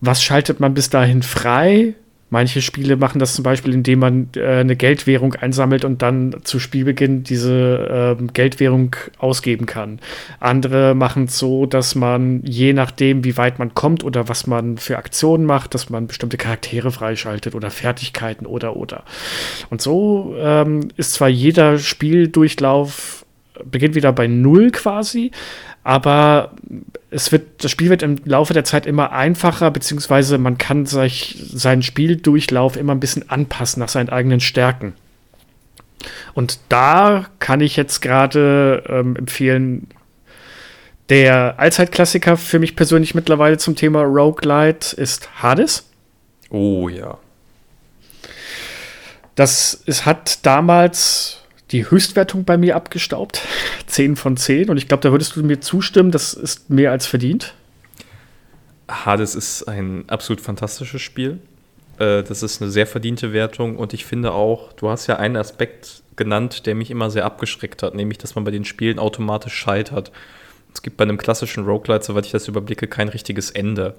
Was 0.00 0.22
schaltet 0.22 0.60
man 0.60 0.74
bis 0.74 0.90
dahin 0.90 1.22
frei? 1.22 1.94
Manche 2.34 2.62
Spiele 2.62 2.96
machen 2.96 3.20
das 3.20 3.34
zum 3.34 3.44
Beispiel, 3.44 3.72
indem 3.72 4.00
man 4.00 4.28
äh, 4.34 4.44
eine 4.44 4.74
Geldwährung 4.74 5.34
einsammelt 5.36 5.84
und 5.84 6.02
dann 6.02 6.34
zu 6.42 6.58
Spielbeginn 6.58 7.22
diese 7.22 8.16
äh, 8.20 8.26
Geldwährung 8.32 8.96
ausgeben 9.18 9.66
kann. 9.66 10.00
Andere 10.40 10.96
machen 10.96 11.26
es 11.26 11.38
so, 11.38 11.64
dass 11.64 11.94
man 11.94 12.42
je 12.42 12.72
nachdem, 12.72 13.22
wie 13.22 13.36
weit 13.36 13.60
man 13.60 13.72
kommt 13.74 14.02
oder 14.02 14.26
was 14.26 14.48
man 14.48 14.78
für 14.78 14.98
Aktionen 14.98 15.46
macht, 15.46 15.74
dass 15.74 15.90
man 15.90 16.08
bestimmte 16.08 16.36
Charaktere 16.36 16.90
freischaltet 16.90 17.54
oder 17.54 17.70
Fertigkeiten 17.70 18.46
oder 18.46 18.74
oder. 18.74 19.04
Und 19.70 19.80
so 19.80 20.34
ähm, 20.36 20.88
ist 20.96 21.12
zwar 21.12 21.28
jeder 21.28 21.78
Spieldurchlauf 21.78 23.24
beginnt 23.64 23.94
wieder 23.94 24.12
bei 24.12 24.26
Null 24.26 24.72
quasi, 24.72 25.30
aber 25.84 26.52
es 27.10 27.30
wird, 27.30 27.62
das 27.62 27.70
Spiel 27.70 27.90
wird 27.90 28.02
im 28.02 28.16
Laufe 28.24 28.54
der 28.54 28.64
Zeit 28.64 28.86
immer 28.86 29.12
einfacher, 29.12 29.70
beziehungsweise 29.70 30.38
man 30.38 30.58
kann 30.58 30.86
sich 30.86 31.36
seinen 31.52 31.82
Spieldurchlauf 31.82 32.76
immer 32.76 32.92
ein 32.94 33.00
bisschen 33.00 33.30
anpassen 33.30 33.80
nach 33.80 33.90
seinen 33.90 34.08
eigenen 34.08 34.40
Stärken. 34.40 34.94
Und 36.32 36.58
da 36.70 37.26
kann 37.38 37.60
ich 37.60 37.76
jetzt 37.76 38.00
gerade 38.00 38.82
ähm, 38.88 39.14
empfehlen, 39.14 39.88
der 41.10 41.58
Allzeitklassiker 41.58 42.36
für 42.36 42.58
mich 42.58 42.76
persönlich 42.76 43.14
mittlerweile 43.14 43.58
zum 43.58 43.76
Thema 43.76 44.02
Roguelite 44.02 44.96
ist 44.96 45.28
Hades. 45.42 45.88
Oh 46.48 46.88
ja. 46.88 47.18
Das 49.34 49.82
es 49.86 50.06
hat 50.06 50.46
damals 50.46 51.43
die 51.70 51.90
Höchstwertung 51.90 52.44
bei 52.44 52.56
mir 52.56 52.76
abgestaubt. 52.76 53.42
10 53.86 54.16
von 54.16 54.36
10. 54.36 54.70
Und 54.70 54.76
ich 54.76 54.88
glaube, 54.88 55.02
da 55.02 55.12
würdest 55.12 55.36
du 55.36 55.42
mir 55.42 55.60
zustimmen, 55.60 56.10
das 56.10 56.34
ist 56.34 56.70
mehr 56.70 56.90
als 56.90 57.06
verdient. 57.06 57.54
Hades 58.88 59.34
ist 59.34 59.64
ein 59.64 60.04
absolut 60.08 60.40
fantastisches 60.40 61.00
Spiel. 61.00 61.38
Äh, 61.98 62.22
das 62.22 62.42
ist 62.42 62.60
eine 62.60 62.70
sehr 62.70 62.86
verdiente 62.86 63.32
Wertung 63.32 63.76
und 63.76 63.94
ich 63.94 64.04
finde 64.04 64.32
auch, 64.32 64.72
du 64.74 64.90
hast 64.90 65.06
ja 65.06 65.16
einen 65.16 65.36
Aspekt 65.36 66.02
genannt, 66.16 66.66
der 66.66 66.74
mich 66.74 66.90
immer 66.90 67.10
sehr 67.10 67.24
abgeschreckt 67.24 67.82
hat, 67.82 67.94
nämlich, 67.94 68.18
dass 68.18 68.34
man 68.34 68.44
bei 68.44 68.50
den 68.50 68.64
Spielen 68.64 68.98
automatisch 68.98 69.54
scheitert. 69.54 70.12
Es 70.72 70.82
gibt 70.82 70.96
bei 70.96 71.04
einem 71.04 71.18
klassischen 71.18 71.64
Roguelite, 71.64 72.04
soweit 72.04 72.26
ich 72.26 72.32
das 72.32 72.48
überblicke, 72.48 72.86
kein 72.86 73.08
richtiges 73.08 73.50
Ende. 73.50 73.94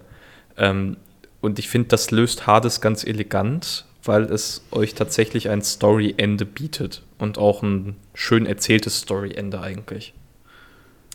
Ähm, 0.57 0.97
und 1.41 1.59
ich 1.59 1.67
finde, 1.69 1.87
das 1.89 2.11
löst 2.11 2.47
Hades 2.47 2.79
ganz 2.79 3.03
elegant, 3.03 3.85
weil 4.03 4.23
es 4.23 4.63
euch 4.71 4.93
tatsächlich 4.93 5.49
ein 5.49 5.61
Story-Ende 5.61 6.45
bietet 6.45 7.01
und 7.17 7.37
auch 7.37 7.63
ein 7.63 7.95
schön 8.13 8.45
erzähltes 8.45 8.99
Story-Ende 8.99 9.61
eigentlich. 9.61 10.13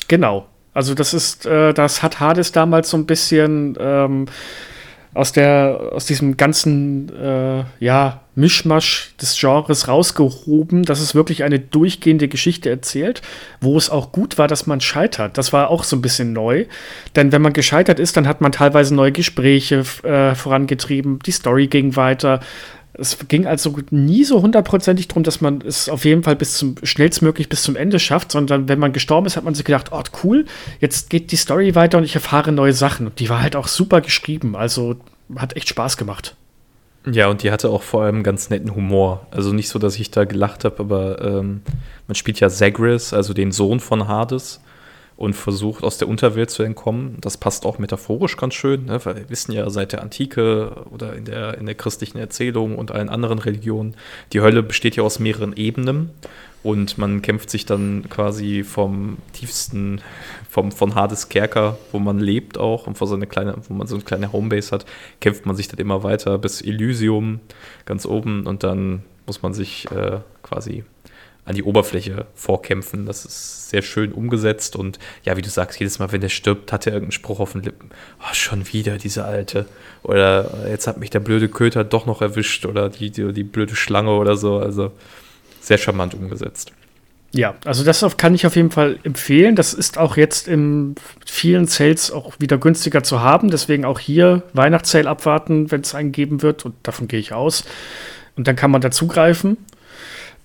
Genau. 0.08 0.46
Also 0.72 0.94
das 0.94 1.14
ist, 1.14 1.46
äh, 1.46 1.74
das 1.74 2.02
hat 2.02 2.20
Hades 2.20 2.52
damals 2.52 2.90
so 2.90 2.96
ein 2.96 3.06
bisschen 3.06 3.76
ähm, 3.80 4.26
aus 5.14 5.32
der, 5.32 5.90
aus 5.92 6.06
diesem 6.06 6.36
ganzen, 6.36 7.08
äh, 7.16 7.64
ja, 7.80 8.20
Mischmasch 8.36 9.14
des 9.20 9.38
Genres 9.38 9.88
rausgehoben, 9.88 10.84
dass 10.84 11.00
es 11.00 11.14
wirklich 11.14 11.42
eine 11.44 11.58
durchgehende 11.58 12.28
Geschichte 12.28 12.70
erzählt, 12.70 13.22
wo 13.60 13.76
es 13.76 13.90
auch 13.90 14.12
gut 14.12 14.38
war, 14.38 14.48
dass 14.48 14.66
man 14.66 14.80
scheitert. 14.80 15.36
Das 15.36 15.52
war 15.52 15.68
auch 15.68 15.84
so 15.84 15.96
ein 15.96 16.02
bisschen 16.02 16.32
neu. 16.32 16.66
Denn 17.16 17.32
wenn 17.32 17.42
man 17.42 17.52
gescheitert 17.52 17.98
ist, 17.98 18.16
dann 18.16 18.26
hat 18.26 18.40
man 18.40 18.52
teilweise 18.52 18.94
neue 18.94 19.12
Gespräche 19.12 19.84
äh, 20.04 20.34
vorangetrieben, 20.34 21.18
die 21.20 21.32
Story 21.32 21.66
ging 21.66 21.96
weiter 21.96 22.40
es 23.00 23.16
ging 23.28 23.46
also 23.46 23.76
nie 23.90 24.24
so 24.24 24.42
hundertprozentig 24.42 25.08
darum, 25.08 25.22
dass 25.22 25.40
man 25.40 25.62
es 25.62 25.88
auf 25.88 26.04
jeden 26.04 26.22
Fall 26.22 26.36
bis 26.36 26.54
zum 26.54 26.76
schnellstmöglich 26.82 27.48
bis 27.48 27.62
zum 27.62 27.74
Ende 27.74 27.98
schafft, 27.98 28.30
sondern 28.30 28.68
wenn 28.68 28.78
man 28.78 28.92
gestorben 28.92 29.26
ist, 29.26 29.36
hat 29.36 29.44
man 29.44 29.54
sich 29.54 29.64
gedacht, 29.64 29.90
oh 29.90 30.02
cool, 30.22 30.44
jetzt 30.80 31.10
geht 31.10 31.32
die 31.32 31.36
Story 31.36 31.74
weiter 31.74 31.98
und 31.98 32.04
ich 32.04 32.14
erfahre 32.14 32.52
neue 32.52 32.74
Sachen. 32.74 33.06
Und 33.06 33.18
die 33.18 33.28
war 33.28 33.42
halt 33.42 33.56
auch 33.56 33.68
super 33.68 34.00
geschrieben, 34.00 34.54
also 34.54 34.96
hat 35.36 35.56
echt 35.56 35.68
Spaß 35.68 35.96
gemacht. 35.96 36.36
Ja, 37.10 37.28
und 37.28 37.42
die 37.42 37.50
hatte 37.50 37.70
auch 37.70 37.82
vor 37.82 38.02
allem 38.02 38.22
ganz 38.22 38.50
netten 38.50 38.74
Humor. 38.74 39.26
Also 39.30 39.52
nicht 39.52 39.70
so, 39.70 39.78
dass 39.78 39.98
ich 39.98 40.10
da 40.10 40.24
gelacht 40.24 40.64
habe, 40.64 40.80
aber 40.80 41.22
ähm, 41.22 41.62
man 42.06 42.14
spielt 42.14 42.40
ja 42.40 42.50
Zagreus, 42.50 43.14
also 43.14 43.32
den 43.32 43.52
Sohn 43.52 43.80
von 43.80 44.06
Hades 44.06 44.60
und 45.20 45.35
versucht 45.35 45.85
aus 45.85 45.98
der 45.98 46.09
Unterwelt 46.09 46.48
zu 46.48 46.62
entkommen. 46.62 47.18
Das 47.20 47.37
passt 47.37 47.66
auch 47.66 47.78
metaphorisch 47.78 48.38
ganz 48.38 48.54
schön, 48.54 48.87
ne? 48.87 49.04
weil 49.04 49.16
wir 49.16 49.28
wissen 49.28 49.52
ja 49.52 49.68
seit 49.68 49.92
der 49.92 50.00
Antike 50.00 50.87
oder 50.90 51.12
in 51.12 51.26
der, 51.26 51.59
in 51.59 51.66
der 51.66 51.74
christlichen 51.74 52.16
Erzählung 52.16 52.78
und 52.78 52.90
allen 52.90 53.11
anderen 53.11 53.38
Religionen, 53.38 53.96
die 54.33 54.40
Hölle 54.40 54.62
besteht 54.62 54.96
ja 54.96 55.02
aus 55.02 55.18
mehreren 55.18 55.54
Ebenen 55.54 56.09
und 56.62 56.96
man 56.96 57.20
kämpft 57.20 57.50
sich 57.50 57.66
dann 57.66 58.06
quasi 58.09 58.64
vom 58.64 59.18
tiefsten, 59.35 60.00
vom, 60.48 60.72
von 60.72 60.94
Hades 60.94 61.28
Kerker, 61.28 61.76
wo 61.92 61.98
man 61.98 62.18
lebt 62.18 62.56
auch 62.56 62.87
und 62.87 62.96
vor 62.96 63.06
so 63.06 63.14
eine 63.14 63.26
kleine, 63.26 63.56
wo 63.68 63.74
man 63.74 63.87
so 63.87 63.96
eine 63.96 64.04
kleine 64.04 64.33
Homebase 64.33 64.70
hat, 64.70 64.87
kämpft 65.20 65.44
man 65.44 65.54
sich 65.54 65.68
dann 65.68 65.80
immer 65.80 66.02
weiter 66.02 66.38
bis 66.38 66.62
Elysium 66.62 67.40
ganz 67.85 68.06
oben 68.06 68.46
und 68.46 68.62
dann 68.62 69.02
muss 69.26 69.42
man 69.42 69.52
sich 69.52 69.87
äh, 69.90 70.20
quasi 70.42 70.85
an 71.44 71.55
die 71.55 71.62
Oberfläche 71.62 72.26
vorkämpfen. 72.35 73.07
Das 73.07 73.24
ist 73.24 73.70
sehr 73.70 73.83
schön 73.83 74.12
umgesetzt 74.12 74.76
und 74.76 74.98
ja, 75.24 75.37
wie 75.37 75.42
du 75.42 75.48
sagst, 75.48 75.79
jedes 75.81 75.98
Mal, 75.98 76.12
wenn 76.12 76.20
der 76.20 76.29
stirbt, 76.29 76.72
hat 76.72 76.87
er 76.87 76.92
irgendeinen 76.92 77.12
Spruch 77.12 77.40
auf 77.40 77.53
den 77.53 77.62
Lippen. 77.62 77.90
Oh, 78.20 78.35
schon 78.35 78.72
wieder 78.72 78.98
diese 78.98 79.24
alte. 79.24 79.66
Oder 80.03 80.68
jetzt 80.68 80.87
hat 80.87 80.98
mich 80.98 81.11
der 81.11 81.20
blöde 81.20 81.48
Köter 81.48 81.85
doch 81.85 82.07
noch 82.07 82.22
erwischt 82.22 82.66
oder 82.66 82.88
die, 82.88 83.11
die, 83.11 83.33
die 83.33 83.44
blöde 83.44 83.76
Schlange 83.76 84.11
oder 84.12 84.37
so. 84.37 84.59
Also 84.59 84.92
sehr 85.61 85.79
charmant 85.79 86.14
umgesetzt. 86.14 86.72
Ja, 87.33 87.55
also 87.64 87.85
das 87.85 88.05
kann 88.16 88.35
ich 88.35 88.44
auf 88.44 88.57
jeden 88.57 88.72
Fall 88.72 88.98
empfehlen. 89.05 89.55
Das 89.55 89.72
ist 89.72 89.98
auch 89.98 90.16
jetzt 90.16 90.48
in 90.48 90.96
vielen 91.24 91.66
Sales 91.66 92.11
auch 92.11 92.35
wieder 92.40 92.59
günstiger 92.59 93.05
zu 93.05 93.20
haben. 93.20 93.50
Deswegen 93.50 93.85
auch 93.85 94.00
hier 94.00 94.42
Weihnachtssale 94.53 95.09
abwarten, 95.09 95.70
wenn 95.70 95.83
es 95.83 95.94
einen 95.94 96.11
geben 96.11 96.42
wird. 96.42 96.64
Und 96.64 96.74
davon 96.83 97.07
gehe 97.07 97.20
ich 97.20 97.33
aus. 97.33 97.64
Und 98.37 98.48
dann 98.48 98.57
kann 98.57 98.72
man 98.72 98.81
dazugreifen. 98.81 99.59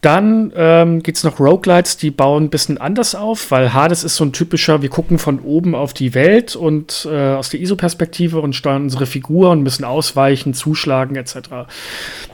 Dann 0.06 0.54
ähm, 0.56 1.02
gibt 1.02 1.18
es 1.18 1.24
noch 1.24 1.40
Roguelites, 1.40 1.98
die 1.98 2.12
bauen 2.12 2.44
ein 2.44 2.50
bisschen 2.52 2.78
anders 2.78 3.16
auf, 3.16 3.50
weil 3.50 3.74
Hades 3.74 4.04
ist 4.04 4.18
so 4.18 4.24
ein 4.24 4.34
typischer, 4.34 4.84
wir 4.84 4.90
gucken 4.90 5.18
von 5.18 5.40
oben 5.40 5.74
auf 5.74 5.96
die 5.96 6.14
Welt 6.14 6.56
und 6.56 7.08
äh, 7.10 7.34
aus 7.34 7.50
der 7.50 7.60
ISO-Perspektive 7.60 8.40
und 8.40 8.54
steuern 8.54 8.84
unsere 8.84 9.08
Figur 9.08 9.50
und 9.50 9.64
müssen 9.64 9.84
ausweichen, 9.84 10.54
zuschlagen 10.54 11.16
etc. 11.16 11.50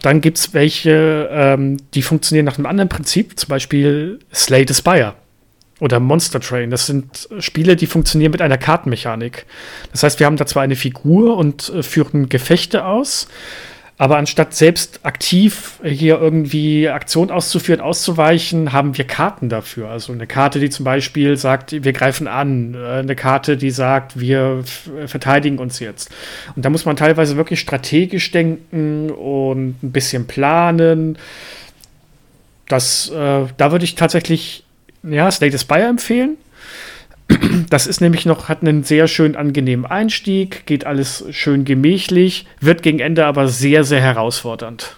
Dann 0.02 0.20
gibt 0.20 0.38
es 0.38 0.54
welche, 0.54 1.30
ähm, 1.32 1.78
die 1.94 2.02
funktionieren 2.02 2.44
nach 2.44 2.58
einem 2.58 2.66
anderen 2.66 2.90
Prinzip, 2.90 3.40
zum 3.40 3.48
Beispiel 3.48 4.20
Slay 4.34 4.66
the 4.68 4.74
Spire 4.74 5.14
oder 5.80 6.02
Monster 6.02 6.42
Train. 6.42 6.72
Das 6.72 6.88
sind 6.88 7.30
Spiele, 7.40 7.78
die 7.78 7.88
funktionieren 7.88 8.34
mit 8.34 8.42
einer 8.42 8.58
Kartenmechanik. 8.58 9.46
Das 9.94 10.04
heißt, 10.04 10.20
wir 10.20 10.26
haben 10.26 10.36
da 10.36 10.46
zwar 10.46 10.64
eine 10.64 10.76
Figur 10.76 11.38
und 11.38 11.70
äh, 11.70 11.84
führen 11.84 12.28
Gefechte 12.28 12.84
aus, 12.84 13.30
aber 14.02 14.18
anstatt 14.18 14.56
selbst 14.56 15.02
aktiv 15.04 15.74
hier 15.84 16.20
irgendwie 16.20 16.90
Aktion 16.90 17.30
auszuführen, 17.30 17.82
auszuweichen, 17.82 18.74
haben 18.74 18.98
wir 18.98 19.06
Karten 19.06 19.48
dafür. 19.48 19.90
Also 19.90 20.12
eine 20.12 20.26
Karte, 20.26 20.60
die 20.60 20.72
zum 20.72 20.86
Beispiel 20.86 21.38
sagt, 21.38 21.84
wir 21.84 21.94
greifen 21.94 22.28
an. 22.28 22.74
Äh, 22.74 23.02
eine 23.02 23.16
Karte, 23.16 23.58
die 23.58 23.70
sagt, 23.70 24.20
wir 24.20 24.64
verteidigen 25.06 25.60
uns 25.60 25.78
jetzt. 25.78 26.10
Und 26.56 26.66
da 26.66 26.72
muss 26.72 26.84
man 26.84 26.96
teilweise 26.96 27.38
wirklich 27.38 27.60
strategisch 27.60 28.32
denken 28.32 29.12
und 29.12 29.84
ein 29.84 29.92
bisschen 29.92 30.26
planen. 30.26 31.20
Das, 32.68 33.08
äh, 33.12 33.46
da 33.56 33.72
würde 33.72 33.86
ich 33.86 33.94
tatsächlich, 33.94 34.64
ja, 35.04 35.30
Slay 35.30 35.52
the 35.52 35.60
Spire 35.60 35.86
empfehlen. 35.86 36.38
Das 37.70 37.88
ist 37.88 38.02
nämlich 38.02 38.26
noch, 38.26 38.50
hat 38.50 38.62
einen 38.62 38.84
sehr 38.84 39.08
schön 39.08 39.36
angenehmen 39.36 39.86
Einstieg, 39.86 40.66
geht 40.66 40.86
alles 40.86 41.26
schön 41.32 41.64
gemächlich, 41.66 42.46
wird 42.60 42.84
gegen 42.84 43.00
Ende 43.00 43.26
aber 43.26 43.48
sehr, 43.48 43.84
sehr 43.84 44.02
herausfordernd. 44.02 44.98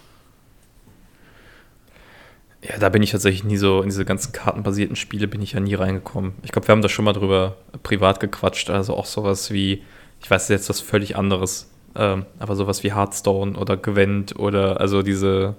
Ja, 2.67 2.77
da 2.79 2.89
bin 2.89 3.03
ich 3.03 3.11
tatsächlich 3.11 3.43
nie 3.43 3.57
so, 3.57 3.81
in 3.81 3.89
diese 3.89 4.05
ganzen 4.05 4.31
kartenbasierten 4.31 4.95
Spiele 4.95 5.27
bin 5.27 5.41
ich 5.41 5.51
ja 5.51 5.59
nie 5.59 5.75
reingekommen. 5.75 6.34
Ich 6.43 6.51
glaube, 6.51 6.67
wir 6.67 6.71
haben 6.71 6.81
da 6.81 6.89
schon 6.89 7.05
mal 7.05 7.13
drüber 7.13 7.57
privat 7.84 8.19
gequatscht, 8.19 8.69
also 8.69 8.95
auch 8.95 9.05
sowas 9.05 9.51
wie, 9.51 9.84
ich 10.21 10.31
weiß 10.31 10.49
jetzt 10.49 10.69
was 10.69 10.79
völlig 10.79 11.15
anderes, 11.15 11.69
Ähm, 11.95 12.25
aber 12.39 12.55
sowas 12.55 12.84
wie 12.84 12.91
Hearthstone 12.95 13.55
oder 13.55 13.77
Gwent 13.77 14.39
oder 14.39 14.81
also 14.81 15.03
diese, 15.03 15.55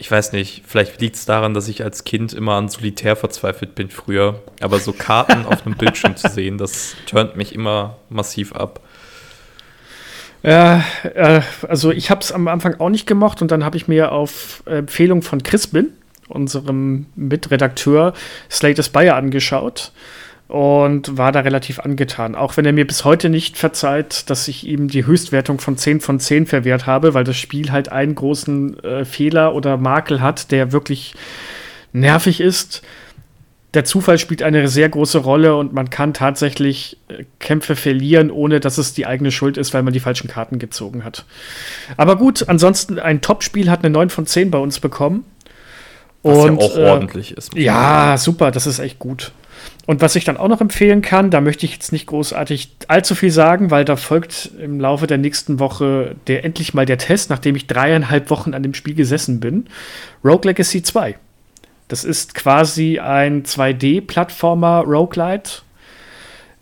ich 0.00 0.10
weiß 0.10 0.32
nicht, 0.32 0.62
vielleicht 0.66 0.98
liegt 1.02 1.16
es 1.16 1.26
daran, 1.26 1.52
dass 1.52 1.68
ich 1.68 1.84
als 1.84 2.04
Kind 2.04 2.32
immer 2.32 2.54
an 2.54 2.68
Solitär 2.68 3.16
verzweifelt 3.16 3.74
bin 3.74 3.90
früher. 3.90 4.40
Aber 4.62 4.78
so 4.78 4.94
Karten 4.94 5.44
auf 5.44 5.66
einem 5.66 5.76
Bildschirm 5.76 6.16
zu 6.16 6.30
sehen, 6.30 6.56
das 6.56 6.96
turnt 7.04 7.36
mich 7.36 7.54
immer 7.54 7.98
massiv 8.08 8.54
ab. 8.54 8.80
Ja, 10.42 10.82
äh, 11.02 11.42
also 11.68 11.90
ich 11.90 12.10
habe 12.10 12.22
es 12.22 12.32
am 12.32 12.48
Anfang 12.48 12.80
auch 12.80 12.88
nicht 12.88 13.06
gemocht 13.06 13.42
und 13.42 13.50
dann 13.50 13.62
habe 13.62 13.76
ich 13.76 13.88
mir 13.88 14.12
auf 14.12 14.62
Empfehlung 14.64 15.20
von 15.20 15.42
Crispin, 15.42 15.92
unserem 16.28 17.04
Mitredakteur, 17.14 18.14
Slate 18.50 18.82
Spire 18.82 19.14
angeschaut 19.16 19.92
und 20.50 21.16
war 21.16 21.30
da 21.30 21.40
relativ 21.40 21.78
angetan. 21.78 22.34
Auch 22.34 22.56
wenn 22.56 22.66
er 22.66 22.72
mir 22.72 22.84
bis 22.84 23.04
heute 23.04 23.28
nicht 23.28 23.56
verzeiht, 23.56 24.28
dass 24.28 24.48
ich 24.48 24.66
ihm 24.66 24.88
die 24.88 25.06
Höchstwertung 25.06 25.60
von 25.60 25.76
10 25.76 26.00
von 26.00 26.18
10 26.18 26.46
verwehrt 26.46 26.86
habe, 26.86 27.14
weil 27.14 27.22
das 27.22 27.36
Spiel 27.36 27.70
halt 27.70 27.92
einen 27.92 28.16
großen 28.16 28.82
äh, 28.82 29.04
Fehler 29.04 29.54
oder 29.54 29.76
Makel 29.76 30.20
hat, 30.20 30.50
der 30.50 30.72
wirklich 30.72 31.14
nervig 31.92 32.40
ist. 32.40 32.82
Der 33.74 33.84
Zufall 33.84 34.18
spielt 34.18 34.42
eine 34.42 34.66
sehr 34.66 34.88
große 34.88 35.18
Rolle 35.18 35.54
und 35.54 35.72
man 35.72 35.88
kann 35.88 36.14
tatsächlich 36.14 36.98
äh, 37.06 37.26
Kämpfe 37.38 37.76
verlieren, 37.76 38.32
ohne 38.32 38.58
dass 38.58 38.76
es 38.76 38.92
die 38.92 39.06
eigene 39.06 39.30
Schuld 39.30 39.56
ist, 39.56 39.72
weil 39.72 39.84
man 39.84 39.92
die 39.92 40.00
falschen 40.00 40.26
Karten 40.26 40.58
gezogen 40.58 41.04
hat. 41.04 41.26
Aber 41.96 42.16
gut, 42.16 42.48
ansonsten 42.48 42.98
ein 42.98 43.20
Top-Spiel 43.20 43.70
hat 43.70 43.84
eine 43.84 43.90
9 43.90 44.10
von 44.10 44.26
10 44.26 44.50
bei 44.50 44.58
uns 44.58 44.80
bekommen. 44.80 45.24
Was 46.24 46.38
und, 46.38 46.60
ja 46.60 46.66
auch 46.66 46.76
äh, 46.76 46.90
ordentlich 46.90 47.36
ist. 47.36 47.54
Ja, 47.54 48.18
super, 48.18 48.50
das 48.50 48.66
ist 48.66 48.80
echt 48.80 48.98
gut. 48.98 49.30
Und 49.90 50.02
was 50.02 50.14
ich 50.14 50.22
dann 50.22 50.36
auch 50.36 50.46
noch 50.46 50.60
empfehlen 50.60 51.02
kann, 51.02 51.32
da 51.32 51.40
möchte 51.40 51.66
ich 51.66 51.72
jetzt 51.72 51.90
nicht 51.90 52.06
großartig 52.06 52.76
allzu 52.86 53.16
viel 53.16 53.32
sagen, 53.32 53.72
weil 53.72 53.84
da 53.84 53.96
folgt 53.96 54.52
im 54.62 54.78
Laufe 54.78 55.08
der 55.08 55.18
nächsten 55.18 55.58
Woche 55.58 56.14
der 56.28 56.44
endlich 56.44 56.74
mal 56.74 56.86
der 56.86 56.96
Test, 56.96 57.28
nachdem 57.28 57.56
ich 57.56 57.66
dreieinhalb 57.66 58.30
Wochen 58.30 58.54
an 58.54 58.62
dem 58.62 58.72
Spiel 58.72 58.94
gesessen 58.94 59.40
bin. 59.40 59.66
Rogue 60.24 60.48
Legacy 60.48 60.84
2. 60.84 61.16
Das 61.88 62.04
ist 62.04 62.36
quasi 62.36 63.00
ein 63.00 63.42
2D-Plattformer 63.42 64.84
Roguelite. 64.86 65.62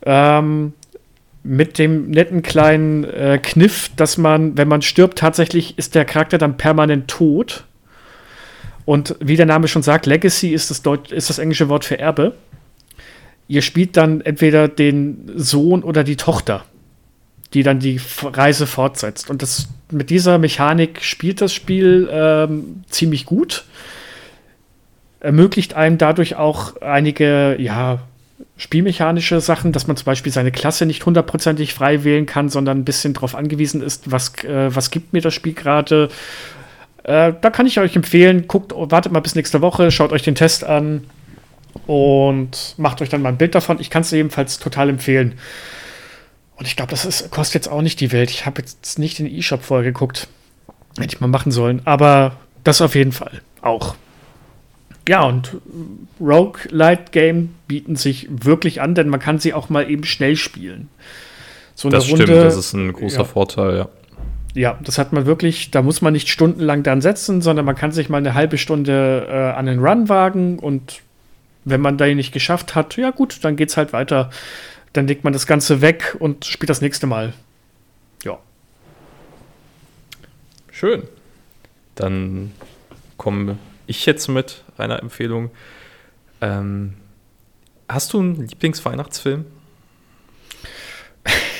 Ähm, 0.06 0.72
mit 1.42 1.78
dem 1.78 2.10
netten 2.10 2.40
kleinen 2.40 3.04
äh, 3.04 3.38
Kniff, 3.42 3.90
dass 3.94 4.16
man, 4.16 4.56
wenn 4.56 4.68
man 4.68 4.80
stirbt, 4.80 5.18
tatsächlich 5.18 5.76
ist 5.76 5.94
der 5.94 6.06
Charakter 6.06 6.38
dann 6.38 6.56
permanent 6.56 7.08
tot. 7.08 7.64
Und 8.86 9.16
wie 9.20 9.36
der 9.36 9.44
Name 9.44 9.68
schon 9.68 9.82
sagt, 9.82 10.06
Legacy 10.06 10.54
ist 10.54 10.70
das, 10.70 10.80
Deut 10.80 11.12
ist 11.12 11.28
das 11.28 11.38
englische 11.38 11.68
Wort 11.68 11.84
für 11.84 11.98
Erbe 11.98 12.32
ihr 13.48 13.62
spielt 13.62 13.96
dann 13.96 14.20
entweder 14.20 14.68
den 14.68 15.30
Sohn 15.34 15.82
oder 15.82 16.04
die 16.04 16.16
Tochter, 16.16 16.64
die 17.54 17.62
dann 17.62 17.80
die 17.80 17.98
Reise 18.22 18.66
fortsetzt. 18.66 19.30
Und 19.30 19.42
das, 19.42 19.68
mit 19.90 20.10
dieser 20.10 20.38
Mechanik 20.38 21.02
spielt 21.02 21.40
das 21.40 21.52
Spiel 21.52 22.08
ähm, 22.12 22.84
ziemlich 22.88 23.24
gut. 23.24 23.64
Ermöglicht 25.20 25.74
einem 25.74 25.98
dadurch 25.98 26.36
auch 26.36 26.80
einige, 26.80 27.56
ja, 27.58 28.00
spielmechanische 28.56 29.40
Sachen, 29.40 29.72
dass 29.72 29.86
man 29.86 29.96
zum 29.96 30.04
Beispiel 30.04 30.30
seine 30.30 30.52
Klasse 30.52 30.86
nicht 30.86 31.04
hundertprozentig 31.06 31.74
frei 31.74 32.04
wählen 32.04 32.26
kann, 32.26 32.48
sondern 32.48 32.78
ein 32.78 32.84
bisschen 32.84 33.14
darauf 33.14 33.34
angewiesen 33.34 33.82
ist, 33.82 34.12
was, 34.12 34.44
äh, 34.44 34.74
was 34.74 34.90
gibt 34.90 35.12
mir 35.12 35.22
das 35.22 35.34
Spiel 35.34 35.54
gerade. 35.54 36.08
Äh, 37.02 37.32
da 37.40 37.50
kann 37.50 37.66
ich 37.66 37.80
euch 37.80 37.96
empfehlen, 37.96 38.46
guckt, 38.46 38.72
wartet 38.76 39.10
mal 39.10 39.20
bis 39.20 39.34
nächste 39.34 39.62
Woche, 39.62 39.90
schaut 39.90 40.12
euch 40.12 40.22
den 40.22 40.34
Test 40.34 40.64
an 40.64 41.04
und 41.86 42.74
macht 42.76 43.00
euch 43.02 43.08
dann 43.08 43.22
mal 43.22 43.30
ein 43.30 43.38
Bild 43.38 43.54
davon. 43.54 43.80
Ich 43.80 43.90
kann 43.90 44.02
es 44.02 44.12
ebenfalls 44.12 44.58
total 44.58 44.88
empfehlen. 44.88 45.38
Und 46.56 46.66
ich 46.66 46.76
glaube, 46.76 46.90
das 46.90 47.04
ist, 47.04 47.30
kostet 47.30 47.54
jetzt 47.54 47.68
auch 47.68 47.82
nicht 47.82 48.00
die 48.00 48.12
Welt. 48.12 48.30
Ich 48.30 48.44
habe 48.46 48.60
jetzt 48.60 48.98
nicht 48.98 49.20
in 49.20 49.26
den 49.26 49.34
E-Shop 49.34 49.62
vorher 49.62 49.84
geguckt. 49.84 50.28
Hätte 50.98 51.14
ich 51.14 51.20
mal 51.20 51.28
machen 51.28 51.52
sollen. 51.52 51.82
Aber 51.84 52.36
das 52.64 52.80
auf 52.80 52.94
jeden 52.94 53.12
Fall 53.12 53.42
auch. 53.62 53.94
Ja, 55.08 55.22
und 55.22 55.56
Rogue 56.20 56.60
Light 56.68 57.12
Game 57.12 57.54
bieten 57.66 57.96
sich 57.96 58.28
wirklich 58.30 58.82
an, 58.82 58.94
denn 58.94 59.08
man 59.08 59.20
kann 59.20 59.38
sie 59.38 59.54
auch 59.54 59.70
mal 59.70 59.90
eben 59.90 60.04
schnell 60.04 60.36
spielen. 60.36 60.90
So 61.74 61.88
das 61.88 62.10
Runde, 62.10 62.24
stimmt, 62.24 62.44
das 62.44 62.56
ist 62.56 62.74
ein 62.74 62.92
großer 62.92 63.18
ja. 63.18 63.24
Vorteil, 63.24 63.76
ja. 63.76 63.88
Ja, 64.54 64.78
das 64.82 64.98
hat 64.98 65.12
man 65.12 65.24
wirklich, 65.24 65.70
da 65.70 65.82
muss 65.82 66.02
man 66.02 66.12
nicht 66.12 66.28
stundenlang 66.28 66.82
dann 66.82 67.00
setzen, 67.00 67.40
sondern 67.40 67.64
man 67.64 67.76
kann 67.76 67.92
sich 67.92 68.08
mal 68.08 68.18
eine 68.18 68.34
halbe 68.34 68.58
Stunde 68.58 69.26
äh, 69.30 69.56
an 69.56 69.66
den 69.66 69.78
Run 69.78 70.08
wagen 70.08 70.58
und 70.58 71.00
wenn 71.64 71.80
man 71.80 71.98
da 71.98 72.06
nicht 72.06 72.32
geschafft 72.32 72.74
hat, 72.74 72.96
ja 72.96 73.10
gut, 73.10 73.44
dann 73.44 73.56
geht's 73.56 73.76
halt 73.76 73.92
weiter. 73.92 74.30
Dann 74.92 75.06
legt 75.06 75.24
man 75.24 75.32
das 75.32 75.46
Ganze 75.46 75.80
weg 75.80 76.16
und 76.18 76.44
spielt 76.44 76.70
das 76.70 76.80
nächste 76.80 77.06
Mal. 77.06 77.34
Ja. 78.24 78.38
Schön. 80.70 81.02
Dann 81.94 82.52
komme 83.16 83.58
ich 83.86 84.06
jetzt 84.06 84.28
mit 84.28 84.62
einer 84.76 85.00
Empfehlung. 85.00 85.50
Ähm, 86.40 86.94
hast 87.88 88.12
du 88.12 88.20
einen 88.20 88.46
Lieblingsweihnachtsfilm? 88.46 89.44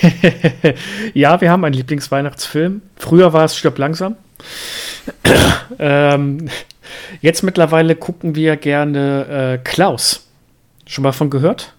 ja, 1.15 1.41
wir 1.41 1.51
haben 1.51 1.65
einen 1.65 1.75
Lieblingsweihnachtsfilm. 1.75 2.83
Früher 2.97 3.33
war 3.33 3.45
es 3.45 3.57
Stirb 3.57 3.79
langsam. 3.79 4.17
ähm, 5.79 6.49
Jetzt 7.21 7.43
mittlerweile 7.43 7.97
gucken 7.97 8.35
wir 8.35 8.57
gerne 8.57 9.55
äh, 9.55 9.59
Klaus. 9.59 10.29
Schon 10.87 11.03
mal 11.03 11.13
von 11.13 11.31
gehört? 11.31 11.75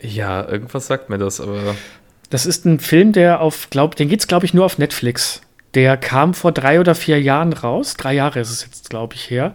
Ja, 0.00 0.46
irgendwas 0.46 0.86
sagt 0.86 1.08
mir 1.10 1.18
das, 1.18 1.40
aber. 1.40 1.76
Das 2.30 2.46
ist 2.46 2.64
ein 2.64 2.80
Film, 2.80 3.12
der 3.12 3.40
auf, 3.40 3.68
glaub, 3.70 3.94
den 3.94 4.12
es, 4.12 4.26
glaube 4.26 4.46
ich, 4.46 4.54
nur 4.54 4.64
auf 4.64 4.78
Netflix. 4.78 5.42
Der 5.74 5.96
kam 5.96 6.34
vor 6.34 6.52
drei 6.52 6.80
oder 6.80 6.94
vier 6.94 7.20
Jahren 7.20 7.52
raus. 7.52 7.94
Drei 7.94 8.12
Jahre 8.12 8.40
ist 8.40 8.50
es 8.50 8.64
jetzt, 8.64 8.90
glaube 8.90 9.14
ich, 9.14 9.30
her. 9.30 9.54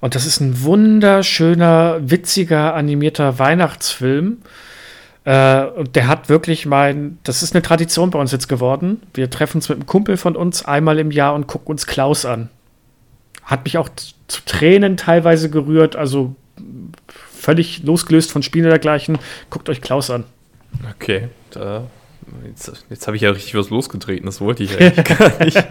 Und 0.00 0.14
das 0.14 0.26
ist 0.26 0.40
ein 0.40 0.62
wunderschöner, 0.62 1.98
witziger, 2.00 2.74
animierter 2.74 3.38
Weihnachtsfilm. 3.38 4.38
Äh, 5.24 5.64
und 5.66 5.94
der 5.94 6.08
hat 6.08 6.28
wirklich 6.28 6.66
mein, 6.66 7.18
das 7.22 7.42
ist 7.42 7.54
eine 7.54 7.62
Tradition 7.62 8.10
bei 8.10 8.18
uns 8.18 8.32
jetzt 8.32 8.48
geworden. 8.48 9.02
Wir 9.14 9.30
treffen 9.30 9.58
uns 9.58 9.68
mit 9.68 9.76
einem 9.76 9.86
Kumpel 9.86 10.16
von 10.16 10.34
uns 10.34 10.64
einmal 10.64 10.98
im 10.98 11.12
Jahr 11.12 11.34
und 11.34 11.46
gucken 11.46 11.70
uns 11.72 11.86
Klaus 11.86 12.24
an. 12.24 12.48
Hat 13.44 13.64
mich 13.64 13.78
auch 13.78 13.88
zu 14.28 14.40
Tränen 14.46 14.96
teilweise 14.96 15.50
gerührt, 15.50 15.96
also 15.96 16.34
völlig 17.06 17.82
losgelöst 17.82 18.30
von 18.30 18.42
Spielen 18.42 18.68
dergleichen. 18.68 19.18
Guckt 19.50 19.68
euch 19.68 19.80
Klaus 19.80 20.10
an. 20.10 20.24
Okay, 20.94 21.28
da, 21.50 21.84
jetzt, 22.46 22.84
jetzt 22.88 23.06
habe 23.06 23.16
ich 23.16 23.22
ja 23.22 23.30
richtig 23.30 23.54
was 23.54 23.70
losgetreten, 23.70 24.26
das 24.26 24.40
wollte 24.40 24.62
ich 24.62 24.78
eigentlich 24.78 25.18
gar 25.18 25.38
nicht. 25.44 25.62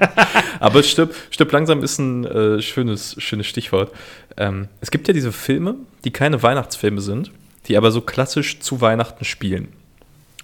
Aber 0.59 0.83
stirb, 0.83 1.15
stirb 1.29 1.51
langsam 1.51 1.83
ist 1.83 1.97
ein 1.97 2.25
äh, 2.25 2.61
schönes, 2.61 3.15
schönes 3.19 3.47
Stichwort. 3.47 3.91
Ähm, 4.37 4.67
es 4.79 4.91
gibt 4.91 5.07
ja 5.07 5.13
diese 5.13 5.31
Filme, 5.31 5.75
die 6.03 6.11
keine 6.11 6.43
Weihnachtsfilme 6.43 7.01
sind, 7.01 7.31
die 7.67 7.77
aber 7.77 7.91
so 7.91 8.01
klassisch 8.01 8.59
zu 8.59 8.81
Weihnachten 8.81 9.25
spielen. 9.25 9.69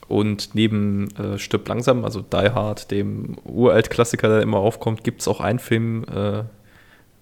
Und 0.08 0.56
neben 0.56 1.10
äh, 1.18 1.38
Stirb 1.38 1.68
langsam, 1.68 2.06
also 2.06 2.22
Die 2.22 2.50
Hard, 2.50 2.92
dem 2.92 3.38
Uralt-Klassiker, 3.44 4.30
der 4.30 4.42
immer 4.42 4.58
aufkommt, 4.58 5.04
gibt 5.04 5.22
es 5.22 5.28
auch 5.28 5.42
einen 5.42 5.60
Film, 5.60 6.06
äh, 6.06 6.44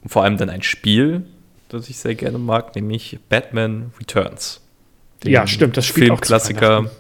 und 0.05 0.11
vor 0.11 0.23
allem 0.23 0.37
dann 0.37 0.51
ein 0.51 0.61
Spiel, 0.61 1.23
das 1.69 1.89
ich 1.89 1.97
sehr 1.97 2.13
gerne 2.13 2.37
mag, 2.37 2.75
nämlich 2.75 3.17
Batman 3.27 3.91
Returns. 3.99 4.61
ja, 5.23 5.47
stimmt, 5.47 5.77
das 5.77 5.87
spielt 5.87 6.09
Filmklassiker 6.09 6.91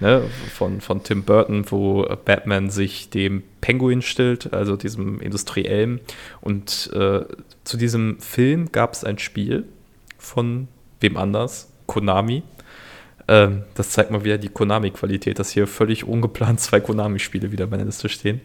ne, 0.00 0.22
von, 0.54 0.80
von 0.80 1.02
Tim 1.02 1.24
Burton, 1.24 1.70
wo 1.70 2.04
Batman 2.24 2.70
sich 2.70 3.10
dem 3.10 3.42
Penguin 3.60 4.00
stellt, 4.00 4.54
also 4.54 4.76
diesem 4.76 5.20
Industriellen. 5.20 6.00
Und 6.40 6.90
äh, 6.94 7.20
zu 7.64 7.76
diesem 7.76 8.18
Film 8.18 8.72
gab 8.72 8.94
es 8.94 9.04
ein 9.04 9.18
Spiel 9.18 9.64
von 10.16 10.68
wem 11.00 11.18
anders? 11.18 11.70
Konami. 11.84 12.44
Ähm, 13.28 13.64
das 13.74 13.90
zeigt 13.90 14.10
mal 14.10 14.24
wieder 14.24 14.38
die 14.38 14.48
Konami-Qualität, 14.48 15.38
dass 15.38 15.50
hier 15.50 15.66
völlig 15.66 16.04
ungeplant 16.04 16.60
zwei 16.60 16.80
Konami-Spiele 16.80 17.52
wieder 17.52 17.64
in 17.64 17.70
meiner 17.70 17.84
Liste 17.84 18.08
stehen. 18.08 18.40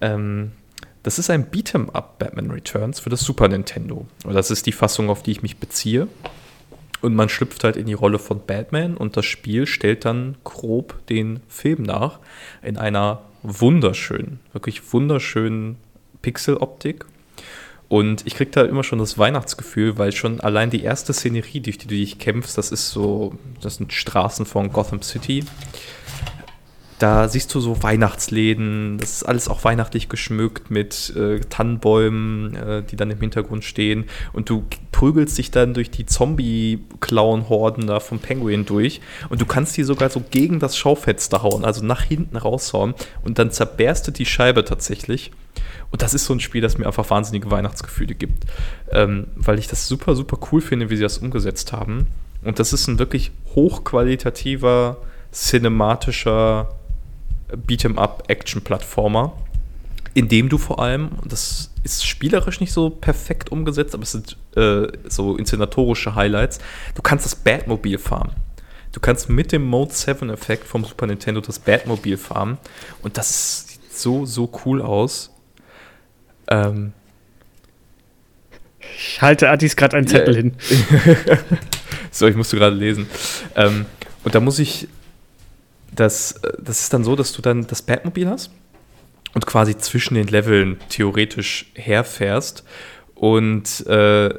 Ähm, 0.00 0.52
das 1.04 1.18
ist 1.18 1.30
ein 1.30 1.50
Beat'em 1.50 1.90
Up 1.90 2.18
Batman 2.18 2.50
Returns 2.50 2.98
für 2.98 3.10
das 3.10 3.20
Super 3.20 3.46
Nintendo. 3.48 4.06
Und 4.24 4.34
das 4.34 4.50
ist 4.50 4.66
die 4.66 4.72
Fassung, 4.72 5.10
auf 5.10 5.22
die 5.22 5.30
ich 5.30 5.42
mich 5.42 5.58
beziehe. 5.58 6.08
Und 7.02 7.14
man 7.14 7.28
schlüpft 7.28 7.62
halt 7.62 7.76
in 7.76 7.84
die 7.84 7.92
Rolle 7.92 8.18
von 8.18 8.40
Batman 8.46 8.96
und 8.96 9.18
das 9.18 9.26
Spiel 9.26 9.66
stellt 9.66 10.06
dann 10.06 10.36
grob 10.42 11.06
den 11.08 11.40
Film 11.46 11.82
nach 11.82 12.18
in 12.62 12.78
einer 12.78 13.20
wunderschönen, 13.42 14.40
wirklich 14.54 14.92
wunderschönen 14.94 15.76
Pixeloptik. 16.22 17.04
Und 17.88 18.26
ich 18.26 18.34
kriege 18.34 18.50
da 18.50 18.62
immer 18.62 18.82
schon 18.82 18.98
das 18.98 19.18
Weihnachtsgefühl, 19.18 19.98
weil 19.98 20.12
schon 20.12 20.40
allein 20.40 20.70
die 20.70 20.82
erste 20.82 21.12
Szenerie, 21.12 21.60
durch 21.60 21.76
die 21.76 21.86
du 21.86 21.94
dich 21.94 22.18
kämpfst, 22.18 22.56
das 22.56 22.72
ist 22.72 22.90
so, 22.90 23.34
das 23.60 23.76
sind 23.76 23.92
Straßen 23.92 24.46
von 24.46 24.72
Gotham 24.72 25.02
City. 25.02 25.44
Da 27.04 27.28
siehst 27.28 27.54
du 27.54 27.60
so 27.60 27.82
Weihnachtsläden, 27.82 28.96
das 28.96 29.12
ist 29.12 29.24
alles 29.24 29.48
auch 29.48 29.62
weihnachtlich 29.62 30.08
geschmückt 30.08 30.70
mit 30.70 31.14
äh, 31.14 31.40
Tannenbäumen, 31.40 32.56
äh, 32.56 32.82
die 32.82 32.96
dann 32.96 33.10
im 33.10 33.20
Hintergrund 33.20 33.62
stehen. 33.62 34.06
Und 34.32 34.48
du 34.48 34.64
prügelst 34.90 35.36
dich 35.36 35.50
dann 35.50 35.74
durch 35.74 35.90
die 35.90 36.06
Zombie-Clown-Horden 36.06 37.88
da 37.88 38.00
vom 38.00 38.20
Penguin 38.20 38.64
durch 38.64 39.02
und 39.28 39.38
du 39.38 39.44
kannst 39.44 39.76
die 39.76 39.82
sogar 39.82 40.08
so 40.08 40.22
gegen 40.30 40.60
das 40.60 40.78
Schaufenster 40.78 41.42
hauen, 41.42 41.66
also 41.66 41.84
nach 41.84 42.00
hinten 42.04 42.38
raushauen 42.38 42.94
und 43.22 43.38
dann 43.38 43.50
zerberstet 43.50 44.18
die 44.18 44.24
Scheibe 44.24 44.64
tatsächlich. 44.64 45.30
Und 45.90 46.00
das 46.00 46.14
ist 46.14 46.24
so 46.24 46.32
ein 46.32 46.40
Spiel, 46.40 46.62
das 46.62 46.78
mir 46.78 46.86
einfach 46.86 47.10
wahnsinnige 47.10 47.50
Weihnachtsgefühle 47.50 48.14
gibt, 48.14 48.44
ähm, 48.90 49.26
weil 49.34 49.58
ich 49.58 49.68
das 49.68 49.88
super, 49.88 50.16
super 50.16 50.38
cool 50.50 50.62
finde, 50.62 50.88
wie 50.88 50.96
sie 50.96 51.02
das 51.02 51.18
umgesetzt 51.18 51.70
haben. 51.74 52.06
Und 52.42 52.58
das 52.60 52.72
ist 52.72 52.86
ein 52.86 52.98
wirklich 52.98 53.30
hochqualitativer, 53.54 54.96
cinematischer 55.32 56.70
Beat'em-up-Action-Plattformer, 57.48 59.32
in 60.14 60.28
dem 60.28 60.48
du 60.48 60.58
vor 60.58 60.80
allem, 60.80 61.10
das 61.24 61.70
ist 61.82 62.06
spielerisch 62.06 62.60
nicht 62.60 62.72
so 62.72 62.90
perfekt 62.90 63.50
umgesetzt, 63.50 63.94
aber 63.94 64.04
es 64.04 64.12
sind 64.12 64.36
äh, 64.56 64.86
so 65.08 65.36
inszenatorische 65.36 66.14
Highlights, 66.14 66.58
du 66.94 67.02
kannst 67.02 67.24
das 67.24 67.34
Batmobil 67.34 67.98
fahren. 67.98 68.32
Du 68.92 69.00
kannst 69.00 69.28
mit 69.28 69.50
dem 69.50 69.64
Mode 69.64 69.92
7-Effekt 69.92 70.68
vom 70.68 70.84
Super 70.84 71.06
Nintendo 71.06 71.40
das 71.40 71.58
Batmobil 71.58 72.16
fahren 72.16 72.58
und 73.02 73.18
das 73.18 73.66
sieht 73.66 73.92
so, 73.92 74.24
so 74.24 74.50
cool 74.64 74.80
aus. 74.80 75.30
Ähm, 76.46 76.92
ich 78.96 79.20
halte 79.20 79.50
Adis 79.50 79.76
gerade 79.76 79.96
einen 79.96 80.06
Zettel 80.06 80.34
yeah. 80.34 80.42
hin. 80.42 80.54
so, 82.10 82.26
ich 82.28 82.36
musste 82.36 82.56
gerade 82.56 82.76
lesen. 82.76 83.08
Ähm, 83.56 83.86
und 84.22 84.34
da 84.34 84.40
muss 84.40 84.58
ich, 84.58 84.88
das, 85.94 86.40
das 86.58 86.80
ist 86.80 86.92
dann 86.92 87.04
so, 87.04 87.16
dass 87.16 87.32
du 87.32 87.42
dann 87.42 87.66
das 87.66 87.82
Batmobil 87.82 88.28
hast 88.28 88.50
und 89.34 89.46
quasi 89.46 89.76
zwischen 89.76 90.14
den 90.14 90.28
Leveln 90.28 90.78
theoretisch 90.88 91.70
herfährst. 91.74 92.64
Und 93.14 93.86
äh, 93.86 94.34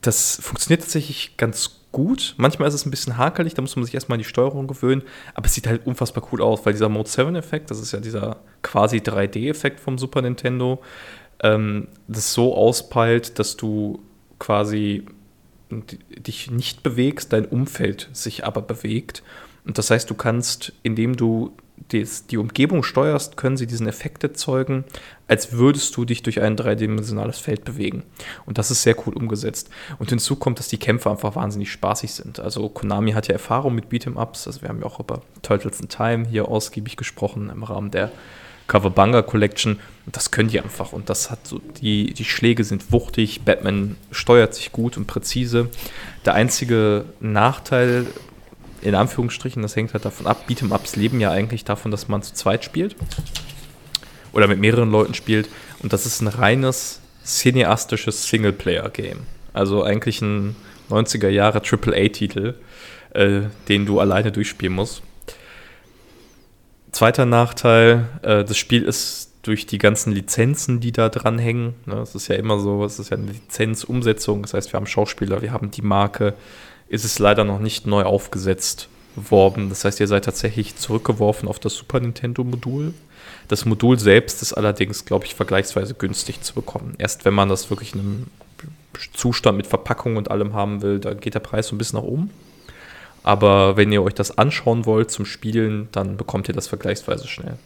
das 0.00 0.40
funktioniert 0.42 0.82
tatsächlich 0.82 1.36
ganz 1.36 1.82
gut. 1.92 2.34
Manchmal 2.38 2.68
ist 2.68 2.74
es 2.74 2.86
ein 2.86 2.90
bisschen 2.90 3.18
hakelig, 3.18 3.54
da 3.54 3.62
muss 3.62 3.76
man 3.76 3.84
sich 3.84 3.94
erstmal 3.94 4.16
an 4.16 4.20
die 4.22 4.28
Steuerung 4.28 4.66
gewöhnen, 4.66 5.02
aber 5.34 5.46
es 5.46 5.54
sieht 5.54 5.66
halt 5.66 5.86
unfassbar 5.86 6.26
cool 6.32 6.42
aus, 6.42 6.64
weil 6.64 6.72
dieser 6.72 6.88
Mode 6.88 7.08
7-Effekt, 7.08 7.70
das 7.70 7.80
ist 7.80 7.92
ja 7.92 8.00
dieser 8.00 8.38
quasi 8.62 8.98
3D-Effekt 8.98 9.78
vom 9.78 9.98
Super 9.98 10.22
Nintendo, 10.22 10.82
ähm, 11.42 11.88
das 12.08 12.32
so 12.32 12.56
auspeilt, 12.56 13.38
dass 13.38 13.56
du 13.56 14.02
quasi 14.38 15.04
dich 15.70 16.50
nicht 16.50 16.82
bewegst, 16.82 17.32
dein 17.32 17.46
Umfeld 17.46 18.08
sich 18.12 18.44
aber 18.44 18.62
bewegt. 18.62 19.22
Und 19.64 19.78
das 19.78 19.90
heißt, 19.90 20.08
du 20.10 20.14
kannst, 20.14 20.72
indem 20.82 21.16
du 21.16 21.52
die 21.90 22.38
Umgebung 22.38 22.82
steuerst, 22.82 23.36
können 23.36 23.56
sie 23.56 23.66
diesen 23.66 23.86
Effekt 23.86 24.22
erzeugen, 24.22 24.84
als 25.28 25.52
würdest 25.52 25.96
du 25.96 26.04
dich 26.04 26.22
durch 26.22 26.40
ein 26.40 26.56
dreidimensionales 26.56 27.38
Feld 27.38 27.64
bewegen. 27.64 28.02
Und 28.46 28.58
das 28.58 28.70
ist 28.70 28.82
sehr 28.82 28.96
cool 29.06 29.14
umgesetzt. 29.14 29.68
Und 29.98 30.10
hinzu 30.10 30.36
kommt, 30.36 30.58
dass 30.58 30.68
die 30.68 30.78
Kämpfe 30.78 31.10
einfach 31.10 31.36
wahnsinnig 31.36 31.70
spaßig 31.70 32.12
sind. 32.12 32.40
Also 32.40 32.68
Konami 32.68 33.12
hat 33.12 33.28
ja 33.28 33.34
Erfahrung 33.34 33.74
mit 33.74 33.86
Beat'em-Ups. 33.86 34.46
Also 34.46 34.62
wir 34.62 34.68
haben 34.68 34.80
ja 34.80 34.86
auch 34.86 35.00
über 35.00 35.22
Turtles 35.42 35.80
in 35.80 35.88
Time 35.88 36.26
hier 36.28 36.48
ausgiebig 36.48 36.96
gesprochen 36.96 37.50
im 37.50 37.62
Rahmen 37.62 37.90
der 37.90 38.10
Coverbanga 38.68 39.22
Collection. 39.22 39.78
Und 40.06 40.16
das 40.16 40.30
können 40.30 40.48
die 40.48 40.60
einfach. 40.60 40.92
Und 40.92 41.10
das 41.10 41.30
hat 41.30 41.46
so, 41.46 41.60
die, 41.80 42.14
die 42.14 42.24
Schläge 42.24 42.64
sind 42.64 42.92
wuchtig, 42.92 43.42
Batman 43.42 43.96
steuert 44.10 44.54
sich 44.54 44.72
gut 44.72 44.96
und 44.96 45.06
präzise. 45.06 45.68
Der 46.24 46.34
einzige 46.34 47.04
Nachteil, 47.20 48.06
in 48.82 48.94
Anführungsstrichen, 48.94 49.62
das 49.62 49.76
hängt 49.76 49.94
halt 49.94 50.04
davon 50.04 50.26
ab, 50.26 50.44
Beat'em-Ups 50.48 50.96
leben 50.96 51.20
ja 51.20 51.30
eigentlich 51.30 51.64
davon, 51.64 51.90
dass 51.90 52.08
man 52.08 52.22
zu 52.22 52.34
zweit 52.34 52.64
spielt. 52.64 52.96
Oder 54.32 54.48
mit 54.48 54.58
mehreren 54.58 54.90
Leuten 54.90 55.14
spielt. 55.14 55.48
Und 55.82 55.92
das 55.92 56.06
ist 56.06 56.20
ein 56.20 56.28
reines 56.28 57.00
cineastisches 57.24 58.28
Singleplayer-Game. 58.28 59.20
Also 59.52 59.84
eigentlich 59.84 60.20
ein 60.22 60.56
90er 60.90 61.28
Jahre 61.28 61.62
AAA-Titel, 61.62 62.54
äh, 63.14 63.42
den 63.68 63.86
du 63.86 64.00
alleine 64.00 64.32
durchspielen 64.32 64.74
musst. 64.74 65.02
Zweiter 66.90 67.26
Nachteil, 67.26 68.08
äh, 68.22 68.44
das 68.44 68.56
Spiel 68.56 68.82
ist 68.82 69.32
durch 69.42 69.66
die 69.66 69.78
ganzen 69.78 70.12
Lizenzen, 70.12 70.80
die 70.80 70.92
da 70.92 71.08
dranhängen, 71.08 71.74
ne, 71.86 71.96
es 71.96 72.14
ist 72.14 72.28
ja 72.28 72.36
immer 72.36 72.60
so, 72.60 72.84
es 72.84 72.98
ist 72.98 73.10
ja 73.10 73.16
eine 73.16 73.32
Lizenzumsetzung, 73.32 74.42
das 74.42 74.54
heißt, 74.54 74.72
wir 74.72 74.78
haben 74.78 74.86
Schauspieler, 74.86 75.42
wir 75.42 75.52
haben 75.52 75.70
die 75.70 75.82
Marke, 75.82 76.34
ist 76.92 77.04
es 77.04 77.18
leider 77.18 77.44
noch 77.44 77.58
nicht 77.58 77.86
neu 77.86 78.02
aufgesetzt 78.02 78.88
worden. 79.16 79.70
Das 79.70 79.84
heißt, 79.84 79.98
ihr 79.98 80.06
seid 80.06 80.26
tatsächlich 80.26 80.76
zurückgeworfen 80.76 81.48
auf 81.48 81.58
das 81.58 81.74
Super 81.74 82.00
Nintendo-Modul. 82.00 82.92
Das 83.48 83.64
Modul 83.64 83.98
selbst 83.98 84.42
ist 84.42 84.52
allerdings, 84.52 85.06
glaube 85.06 85.24
ich, 85.24 85.34
vergleichsweise 85.34 85.94
günstig 85.94 86.42
zu 86.42 86.54
bekommen. 86.54 86.94
Erst 86.98 87.24
wenn 87.24 87.32
man 87.32 87.48
das 87.48 87.70
wirklich 87.70 87.94
in 87.94 88.00
einem 88.00 88.26
Zustand 89.14 89.56
mit 89.56 89.66
Verpackung 89.66 90.16
und 90.16 90.30
allem 90.30 90.52
haben 90.52 90.82
will, 90.82 91.00
da 91.00 91.14
geht 91.14 91.34
der 91.34 91.40
Preis 91.40 91.68
so 91.68 91.74
ein 91.74 91.78
bisschen 91.78 91.98
nach 91.98 92.06
oben. 92.06 92.30
Aber 93.22 93.78
wenn 93.78 93.90
ihr 93.90 94.02
euch 94.02 94.14
das 94.14 94.36
anschauen 94.36 94.84
wollt 94.84 95.10
zum 95.10 95.24
Spielen, 95.24 95.88
dann 95.92 96.18
bekommt 96.18 96.48
ihr 96.48 96.54
das 96.54 96.68
vergleichsweise 96.68 97.26
schnell 97.26 97.56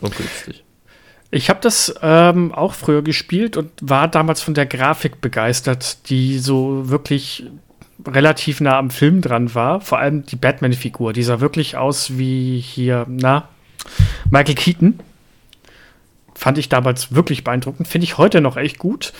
und 0.00 0.16
günstig. 0.16 0.64
Ich 1.30 1.50
habe 1.50 1.60
das 1.60 1.94
ähm, 2.02 2.52
auch 2.52 2.74
früher 2.74 3.02
gespielt 3.02 3.56
und 3.56 3.70
war 3.80 4.08
damals 4.08 4.42
von 4.42 4.54
der 4.54 4.66
Grafik 4.66 5.20
begeistert, 5.20 6.08
die 6.08 6.38
so 6.38 6.88
wirklich 6.88 7.44
relativ 8.04 8.60
nah 8.60 8.78
am 8.78 8.90
Film 8.90 9.20
dran 9.20 9.54
war. 9.54 9.80
Vor 9.80 9.98
allem 9.98 10.26
die 10.26 10.36
Batman-Figur, 10.36 11.12
die 11.12 11.22
sah 11.22 11.40
wirklich 11.40 11.76
aus 11.76 12.18
wie 12.18 12.60
hier, 12.60 13.06
na, 13.08 13.48
Michael 14.30 14.54
Keaton. 14.54 15.00
Fand 16.34 16.58
ich 16.58 16.68
damals 16.68 17.14
wirklich 17.14 17.44
beeindruckend. 17.44 17.88
Finde 17.88 18.04
ich 18.04 18.18
heute 18.18 18.40
noch 18.40 18.56
echt 18.56 18.78
gut. 18.78 19.12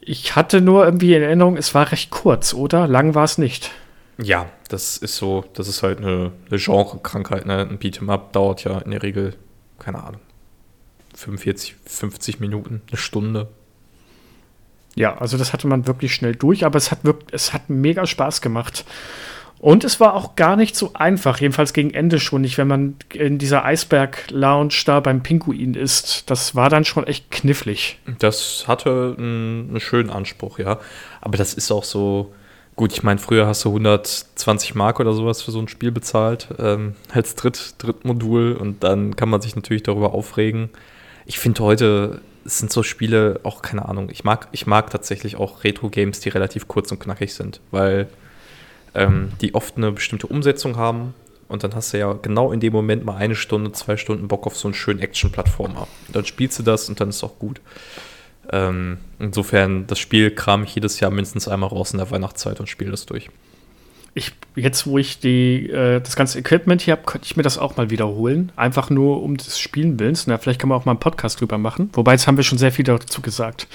Ich 0.00 0.36
hatte 0.36 0.60
nur 0.60 0.84
irgendwie 0.84 1.14
in 1.14 1.22
Erinnerung, 1.22 1.56
es 1.56 1.74
war 1.74 1.90
recht 1.90 2.10
kurz, 2.10 2.54
oder? 2.54 2.86
Lang 2.86 3.14
war 3.14 3.24
es 3.24 3.38
nicht. 3.38 3.70
Ja, 4.18 4.46
das 4.68 4.96
ist 4.98 5.16
so, 5.16 5.44
das 5.54 5.68
ist 5.68 5.82
halt 5.82 5.98
eine, 5.98 6.32
eine 6.48 6.58
Genre-Krankheit. 6.58 7.46
Ne? 7.46 7.66
Ein 7.68 7.78
Beat'em-up 7.78 8.32
dauert 8.32 8.64
ja 8.64 8.78
in 8.78 8.90
der 8.90 9.02
Regel, 9.02 9.34
keine 9.78 10.02
Ahnung, 10.02 10.20
45, 11.14 11.76
50 11.86 12.40
Minuten, 12.40 12.82
eine 12.88 12.96
Stunde. 12.98 13.48
Ja, 14.94 15.16
also 15.16 15.38
das 15.38 15.52
hatte 15.52 15.66
man 15.66 15.86
wirklich 15.86 16.14
schnell 16.14 16.34
durch, 16.34 16.64
aber 16.64 16.76
es 16.76 16.90
hat 16.90 17.04
wirklich, 17.04 17.32
es 17.32 17.52
hat 17.52 17.70
mega 17.70 18.06
Spaß 18.06 18.40
gemacht. 18.40 18.84
Und 19.58 19.84
es 19.84 20.00
war 20.00 20.14
auch 20.14 20.34
gar 20.34 20.56
nicht 20.56 20.74
so 20.74 20.90
einfach, 20.94 21.38
jedenfalls 21.38 21.72
gegen 21.72 21.94
Ende 21.94 22.18
schon 22.18 22.40
nicht, 22.40 22.58
wenn 22.58 22.66
man 22.66 22.96
in 23.14 23.38
dieser 23.38 23.64
Eisberg-Lounge 23.64 24.74
da 24.86 24.98
beim 24.98 25.22
Pinguin 25.22 25.74
ist. 25.74 26.28
Das 26.28 26.56
war 26.56 26.68
dann 26.68 26.84
schon 26.84 27.06
echt 27.06 27.30
knifflig. 27.30 28.00
Das 28.18 28.64
hatte 28.66 29.14
einen, 29.16 29.78
schönen 29.78 30.10
Anspruch, 30.10 30.58
ja. 30.58 30.80
Aber 31.20 31.38
das 31.38 31.54
ist 31.54 31.70
auch 31.70 31.84
so, 31.84 32.32
Gut, 32.74 32.92
ich 32.92 33.02
meine, 33.02 33.18
früher 33.18 33.46
hast 33.46 33.64
du 33.64 33.68
120 33.68 34.74
Mark 34.74 34.98
oder 34.98 35.12
sowas 35.12 35.42
für 35.42 35.50
so 35.50 35.60
ein 35.60 35.68
Spiel 35.68 35.92
bezahlt, 35.92 36.48
ähm, 36.58 36.94
als 37.12 37.34
Dritt, 37.34 37.74
Drittmodul 37.78 38.54
und 38.54 38.82
dann 38.82 39.14
kann 39.14 39.28
man 39.28 39.42
sich 39.42 39.54
natürlich 39.54 39.82
darüber 39.82 40.14
aufregen. 40.14 40.70
Ich 41.26 41.38
finde 41.38 41.62
heute, 41.62 42.20
es 42.44 42.58
sind 42.58 42.72
so 42.72 42.82
Spiele, 42.82 43.40
auch 43.42 43.62
keine 43.62 43.88
Ahnung, 43.88 44.08
ich 44.10 44.24
mag, 44.24 44.48
ich 44.52 44.66
mag 44.66 44.90
tatsächlich 44.90 45.36
auch 45.36 45.64
Retro-Games, 45.64 46.20
die 46.20 46.28
relativ 46.28 46.68
kurz 46.68 46.90
und 46.90 46.98
knackig 46.98 47.34
sind, 47.34 47.60
weil 47.70 48.08
ähm, 48.94 49.32
die 49.40 49.54
oft 49.54 49.76
eine 49.76 49.92
bestimmte 49.92 50.26
Umsetzung 50.26 50.76
haben 50.76 51.14
und 51.48 51.64
dann 51.64 51.74
hast 51.74 51.92
du 51.92 51.98
ja 51.98 52.12
genau 52.14 52.52
in 52.52 52.60
dem 52.60 52.72
Moment 52.72 53.04
mal 53.04 53.16
eine 53.16 53.34
Stunde, 53.34 53.72
zwei 53.72 53.96
Stunden 53.96 54.28
Bock 54.28 54.46
auf 54.46 54.56
so 54.56 54.68
einen 54.68 54.74
schönen 54.74 55.00
Action-Plattformer. 55.00 55.86
Dann 56.10 56.24
spielst 56.24 56.58
du 56.58 56.62
das 56.62 56.88
und 56.88 57.00
dann 57.00 57.10
ist 57.10 57.22
auch 57.22 57.38
gut. 57.38 57.60
Ähm, 58.50 58.98
insofern, 59.18 59.86
das 59.86 59.98
Spiel 59.98 60.30
kram 60.30 60.64
ich 60.64 60.74
jedes 60.74 60.98
Jahr 61.00 61.10
mindestens 61.10 61.48
einmal 61.48 61.68
raus 61.68 61.92
in 61.92 61.98
der 61.98 62.10
Weihnachtszeit 62.10 62.58
und 62.58 62.68
spiele 62.68 62.90
das 62.90 63.06
durch. 63.06 63.30
Ich, 64.14 64.32
jetzt, 64.56 64.86
wo 64.86 64.98
ich 64.98 65.20
die, 65.20 65.70
äh, 65.70 66.00
das 66.00 66.16
ganze 66.16 66.38
Equipment 66.38 66.82
hier 66.82 66.92
habe, 66.92 67.04
könnte 67.04 67.24
ich 67.24 67.36
mir 67.36 67.42
das 67.42 67.56
auch 67.56 67.76
mal 67.76 67.88
wiederholen. 67.88 68.52
Einfach 68.56 68.90
nur 68.90 69.22
um 69.22 69.38
des 69.38 69.58
Spielen 69.58 69.98
willens. 69.98 70.26
Na, 70.26 70.36
vielleicht 70.36 70.60
kann 70.60 70.68
man 70.68 70.78
auch 70.78 70.84
mal 70.84 70.92
einen 70.92 71.00
Podcast 71.00 71.40
drüber 71.40 71.56
machen. 71.56 71.88
Wobei, 71.94 72.12
jetzt 72.12 72.26
haben 72.26 72.36
wir 72.36 72.44
schon 72.44 72.58
sehr 72.58 72.72
viel 72.72 72.84
dazu 72.84 73.22
gesagt. 73.22 73.66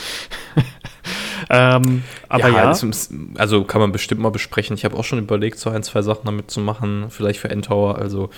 ähm, 1.49 2.03
aber 2.29 2.49
ja, 2.49 2.71
ja. 2.71 2.91
also 3.35 3.63
kann 3.63 3.81
man 3.81 3.91
bestimmt 3.91 4.21
mal 4.21 4.29
besprechen. 4.29 4.75
Ich 4.75 4.85
habe 4.85 4.95
auch 4.95 5.03
schon 5.03 5.17
überlegt, 5.17 5.57
so 5.57 5.71
ein, 5.71 5.81
zwei 5.81 6.03
Sachen 6.03 6.25
damit 6.25 6.51
zu 6.51 6.59
machen. 6.59 7.07
Vielleicht 7.09 7.39
für 7.39 7.49
Endtower. 7.49 7.97
Also 7.97 8.29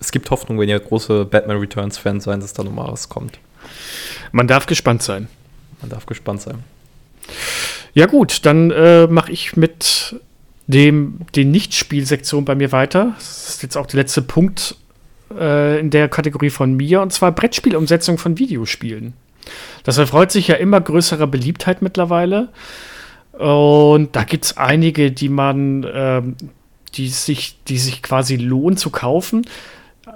es 0.00 0.10
gibt 0.10 0.30
Hoffnung, 0.30 0.58
wenn 0.58 0.68
ihr 0.68 0.78
große 0.80 1.24
Batman 1.24 1.58
Returns-Fans 1.58 2.24
seid, 2.24 2.42
dass 2.42 2.52
da 2.52 2.64
nochmal 2.64 2.90
was 2.90 3.08
kommt. 3.08 3.38
Man 4.32 4.48
darf 4.48 4.66
gespannt 4.66 5.02
sein. 5.02 5.28
Man 5.80 5.90
darf 5.90 6.06
gespannt 6.06 6.42
sein. 6.42 6.64
Ja, 7.94 8.06
gut, 8.06 8.44
dann 8.46 8.70
äh, 8.70 9.06
mache 9.06 9.32
ich 9.32 9.56
mit 9.56 10.16
dem, 10.68 11.20
den 11.34 11.50
Nicht-Spielsektion 11.50 12.44
bei 12.44 12.54
mir 12.54 12.70
weiter. 12.70 13.14
Das 13.16 13.48
ist 13.48 13.62
jetzt 13.62 13.76
auch 13.76 13.86
der 13.86 13.96
letzte 13.96 14.22
Punkt 14.22 14.76
äh, 15.36 15.80
in 15.80 15.90
der 15.90 16.08
Kategorie 16.08 16.50
von 16.50 16.74
mir, 16.74 17.00
und 17.00 17.12
zwar 17.12 17.32
Brettspielumsetzung 17.32 18.18
von 18.18 18.38
Videospielen. 18.38 19.14
Das 19.82 19.96
erfreut 19.96 20.30
sich 20.30 20.48
ja 20.48 20.56
immer 20.56 20.80
größerer 20.80 21.26
Beliebtheit 21.26 21.80
mittlerweile. 21.80 22.50
Und 23.32 24.14
da 24.14 24.24
gibt 24.24 24.44
es 24.44 24.56
einige, 24.58 25.10
die 25.10 25.30
man, 25.30 25.84
äh, 25.84 26.22
die 26.94 27.08
sich, 27.08 27.58
die 27.66 27.78
sich 27.78 28.02
quasi 28.02 28.36
lohnen 28.36 28.76
zu 28.76 28.90
kaufen. 28.90 29.46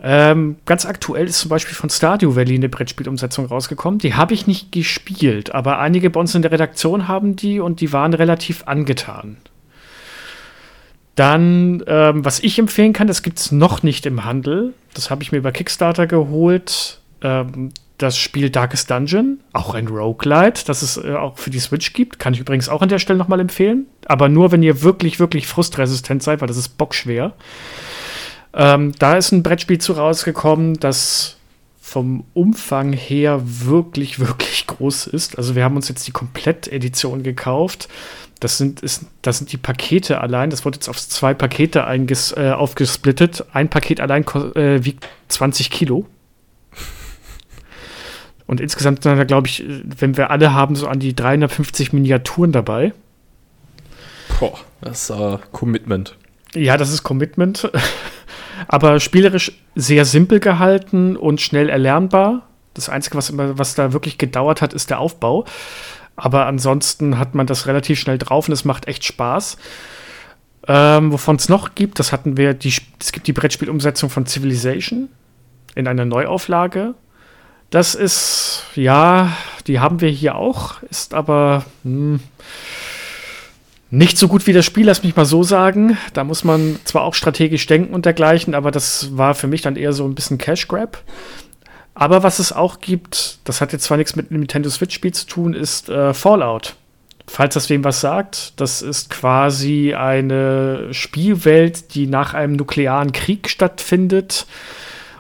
Ähm, 0.03 0.57
ganz 0.67 0.85
aktuell 0.85 1.27
ist 1.27 1.39
zum 1.39 1.49
Beispiel 1.49 1.75
von 1.75 1.89
Stardew 1.89 2.35
Valley 2.35 2.57
eine 2.57 2.69
Brettspielumsetzung 2.69 3.47
rausgekommen. 3.47 4.01
Die 4.01 4.15
habe 4.15 4.35
ich 4.35 4.47
nicht 4.47 4.73
gespielt, 4.73 5.55
aber 5.55 5.79
einige 5.79 6.11
bei 6.11 6.21
uns 6.21 6.35
in 6.35 6.43
der 6.43 6.53
Redaktion 6.53 7.09
haben 7.09 7.37
die 7.37 7.61
und 7.61 7.81
die 7.81 7.93
waren 7.93 8.13
relativ 8.13 8.65
angetan. 8.67 9.37
Dann, 11.15 11.83
ähm, 11.87 12.25
was 12.25 12.41
ich 12.41 12.59
empfehlen 12.59 12.93
kann, 12.93 13.07
das 13.07 13.23
gibt 13.23 13.39
es 13.39 13.53
noch 13.53 13.83
nicht 13.83 14.07
im 14.07 14.25
Handel. 14.25 14.73
Das 14.95 15.11
habe 15.11 15.23
ich 15.23 15.33
mir 15.33 15.39
über 15.39 15.53
Kickstarter 15.53 16.07
geholt. 16.07 17.01
Ähm, 17.21 17.73
das 17.99 18.19
Spiel 18.19 18.51
Darkest 18.51 18.91
Dungeon, 18.91 19.39
auch 19.53 19.75
ein 19.75 19.87
Roguelite, 19.87 20.65
das 20.67 20.83
es 20.83 20.97
äh, 20.97 21.15
auch 21.15 21.39
für 21.39 21.51
die 21.51 21.61
Switch 21.61 21.93
gibt. 21.93 22.19
Kann 22.19 22.35
ich 22.35 22.41
übrigens 22.41 22.69
auch 22.69 22.83
an 22.83 22.89
der 22.89 22.99
Stelle 22.99 23.19
nochmal 23.19 23.41
empfehlen. 23.41 23.87
Aber 24.07 24.29
nur, 24.29 24.51
wenn 24.51 24.63
ihr 24.63 24.83
wirklich, 24.83 25.21
wirklich 25.21 25.47
frustresistent 25.47 26.23
seid, 26.23 26.41
weil 26.41 26.49
das 26.49 26.57
ist 26.57 26.77
bockschwer. 26.79 27.33
Ähm, 28.55 28.93
da 28.99 29.17
ist 29.17 29.33
ein 29.33 29.43
Brettspiel 29.43 29.79
zu 29.79 29.93
rausgekommen, 29.93 30.81
das 30.81 31.37
vom 31.81 32.25
Umfang 32.35 32.93
her 32.93 33.41
wirklich, 33.45 34.19
wirklich 34.27 34.67
groß 34.67 35.07
ist. 35.09 35.39
Also 35.39 35.55
wir 35.55 35.65
haben 35.65 35.77
uns 35.77 35.89
jetzt 35.89 36.07
die 36.07 36.13
Komplettedition 36.13 37.23
gekauft. 37.23 37.89
Das 38.43 38.59
sind, 38.59 38.81
ist, 38.81 39.07
das 39.23 39.39
sind 39.39 39.53
die 39.53 39.57
Pakete 39.57 40.21
allein. 40.21 40.51
Das 40.51 40.65
wurde 40.65 40.75
jetzt 40.75 40.89
auf 40.89 40.99
zwei 40.99 41.33
Pakete 41.33 41.85
einges, 41.85 42.37
äh, 42.37 42.51
aufgesplittet. 42.51 43.45
Ein 43.53 43.69
Paket 43.69 44.01
allein 44.01 44.25
äh, 44.57 44.85
wiegt 44.85 45.07
20 45.29 45.71
Kilo. 45.71 46.07
Und 48.49 48.61
insgesamt 48.61 49.05
sind 49.05 49.17
da, 49.17 49.23
glaube 49.23 49.47
ich, 49.47 49.65
wenn 49.67 50.17
wir 50.17 50.33
alle 50.33 50.53
haben, 50.53 50.75
so 50.75 50.89
an 50.89 50.99
die 50.99 51.15
350 51.15 51.93
Miniaturen 51.93 52.51
dabei. 52.51 52.93
Boah, 54.41 54.59
das 54.81 55.09
ist 55.09 55.17
uh, 55.17 55.39
Commitment. 55.53 56.17
Ja, 56.53 56.77
das 56.77 56.93
ist 56.93 57.05
Commitment. 57.05 57.71
Aber 58.67 58.99
spielerisch 58.99 59.53
sehr 59.77 60.05
simpel 60.05 60.41
gehalten 60.41 61.17
und 61.17 61.41
schnell 61.41 61.69
erlernbar. 61.69 62.49
Das 62.75 62.89
Einzige, 62.89 63.17
was, 63.17 63.33
was 63.37 63.77
da 63.77 63.93
wirklich 63.93 64.19
gedauert 64.19 64.63
hat, 64.63 64.73
ist 64.73 64.91
der 64.91 64.99
Aufbau. 64.99 65.45
Aber 66.17 66.47
ansonsten 66.47 67.19
hat 67.19 67.35
man 67.35 67.47
das 67.47 67.67
relativ 67.67 67.99
schnell 67.99 68.19
drauf 68.19 68.49
und 68.49 68.53
es 68.53 68.65
macht 68.65 68.87
echt 68.89 69.05
Spaß. 69.05 69.57
Ähm, 70.69 71.13
Wovon 71.13 71.37
es 71.37 71.49
noch 71.49 71.75
gibt, 71.75 71.99
das 71.99 72.13
hatten 72.13 72.37
wir, 72.37 72.55
die, 72.55 72.73
es 73.01 73.13
gibt 73.13 73.27
die 73.27 73.33
Brettspielumsetzung 73.33 74.11
von 74.11 74.27
Civilization 74.27 75.09
in 75.75 75.89
einer 75.89 76.05
Neuauflage. 76.05 76.95
Das 77.71 77.95
ist, 77.95 78.65
ja, 78.75 79.37
die 79.67 79.81
haben 79.81 80.01
wir 80.01 80.11
hier 80.11 80.37
auch, 80.37 80.83
ist 80.85 81.15
aber 81.15 81.65
hm, 81.85 82.21
nicht 83.91 84.19
so 84.19 84.29
gut 84.29 84.47
wie 84.47 84.53
das 84.53 84.65
Spiel, 84.65 84.87
lass 84.87 85.03
mich 85.03 85.17
mal 85.17 85.25
so 85.25 85.43
sagen. 85.43 85.99
Da 86.13 86.23
muss 86.25 86.45
man 86.45 86.79
zwar 86.85 87.03
auch 87.03 87.15
strategisch 87.15 87.67
denken 87.67 87.93
und 87.95 88.05
dergleichen, 88.07 88.55
aber 88.55 88.71
das 88.71 89.17
war 89.17 89.35
für 89.35 89.47
mich 89.47 89.63
dann 89.63 89.77
eher 89.77 89.93
so 89.93 90.05
ein 90.05 90.15
bisschen 90.15 90.39
Cash 90.39 90.69
Grab. 90.69 91.03
Aber 91.95 92.23
was 92.23 92.39
es 92.39 92.53
auch 92.53 92.81
gibt, 92.81 93.39
das 93.45 93.61
hat 93.61 93.73
jetzt 93.73 93.85
zwar 93.85 93.99
nichts 93.99 94.17
mit 94.17 94.31
einem 94.31 94.41
Nintendo 94.41 94.71
Switch-Spiel 94.71 95.13
zu 95.13 95.27
tun, 95.27 95.55
ist 95.55 95.89
äh, 95.89 96.15
Fallout. 96.15 96.75
Falls 97.27 97.55
das 97.55 97.71
wem 97.71 97.85
was 97.85 98.01
sagt, 98.01 98.61
das 98.61 98.83
ist 98.83 99.11
quasi 99.11 99.95
eine 99.95 100.89
Spielwelt, 100.93 101.95
die 101.95 102.07
nach 102.07 102.35
einem 102.35 102.55
nuklearen 102.57 103.13
Krieg 103.13 103.49
stattfindet 103.49 104.47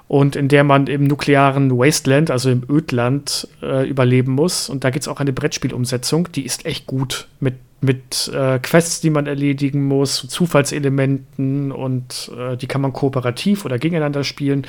und 0.09 0.37
in 0.37 0.49
der 0.49 0.65
man 0.65 0.87
im 0.87 1.05
nuklearen 1.05 1.71
Wasteland, 1.71 2.31
also 2.31 2.51
im 2.51 2.63
Ödland, 2.69 3.49
äh, 3.63 3.89
überleben 3.89 4.33
muss. 4.33 4.69
Und 4.69 4.85
da 4.85 4.91
gibt 4.91 5.05
es 5.05 5.09
auch 5.09 5.21
eine 5.21 5.33
Brettspielumsetzung, 5.33 6.31
die 6.33 6.45
ist 6.45 6.67
echt 6.67 6.87
gut 6.87 7.29
mit 7.41 7.55
mit 7.83 8.31
äh, 8.33 8.61
Quests, 8.61 9.01
die 9.01 9.11
man 9.11 9.27
erledigen 9.27 9.85
muss, 9.85 10.27
Zufallselementen 10.29 11.73
und 11.73 12.31
äh, 12.39 12.57
die 12.57 12.69
kann 12.69 12.81
man 12.81 12.93
kooperativ 12.93 13.65
oder 13.65 13.77
gegeneinander 13.79 14.23
spielen. 14.23 14.69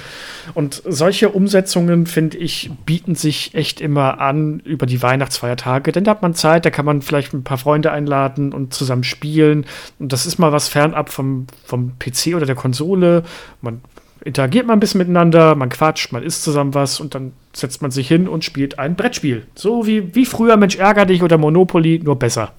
Und 0.55 0.81
solche 0.83 1.29
Umsetzungen, 1.29 2.07
finde 2.07 2.37
ich, 2.37 2.71
bieten 2.87 3.13
sich 3.13 3.53
echt 3.53 3.81
immer 3.81 4.19
an 4.19 4.59
über 4.61 4.87
die 4.87 5.03
Weihnachtsfeiertage, 5.03 5.91
denn 5.91 6.05
da 6.05 6.11
hat 6.11 6.23
man 6.23 6.33
Zeit, 6.33 6.65
da 6.65 6.71
kann 6.71 6.85
man 6.85 7.03
vielleicht 7.03 7.33
ein 7.33 7.43
paar 7.43 7.59
Freunde 7.59 7.91
einladen 7.91 8.51
und 8.51 8.73
zusammen 8.73 9.03
spielen. 9.03 9.67
Und 9.99 10.11
das 10.11 10.25
ist 10.25 10.39
mal 10.39 10.51
was 10.51 10.67
fernab 10.67 11.09
vom, 11.09 11.45
vom 11.63 11.93
PC 11.99 12.35
oder 12.35 12.47
der 12.47 12.55
Konsole. 12.55 13.21
Man 13.61 13.81
interagiert 14.25 14.65
mal 14.67 14.73
ein 14.73 14.79
bisschen 14.79 14.99
miteinander, 14.99 15.55
man 15.55 15.69
quatscht, 15.69 16.11
man 16.11 16.23
isst 16.23 16.43
zusammen 16.43 16.73
was 16.73 16.99
und 16.99 17.15
dann 17.15 17.33
setzt 17.53 17.81
man 17.81 17.91
sich 17.91 18.07
hin 18.07 18.27
und 18.27 18.43
spielt 18.43 18.79
ein 18.79 18.95
Brettspiel. 18.95 19.45
So 19.55 19.85
wie, 19.85 20.15
wie 20.15 20.25
früher 20.25 20.57
Mensch 20.57 20.75
ärger 20.75 21.05
dich 21.05 21.23
oder 21.23 21.37
Monopoly, 21.37 21.99
nur 22.03 22.17
besser 22.17 22.53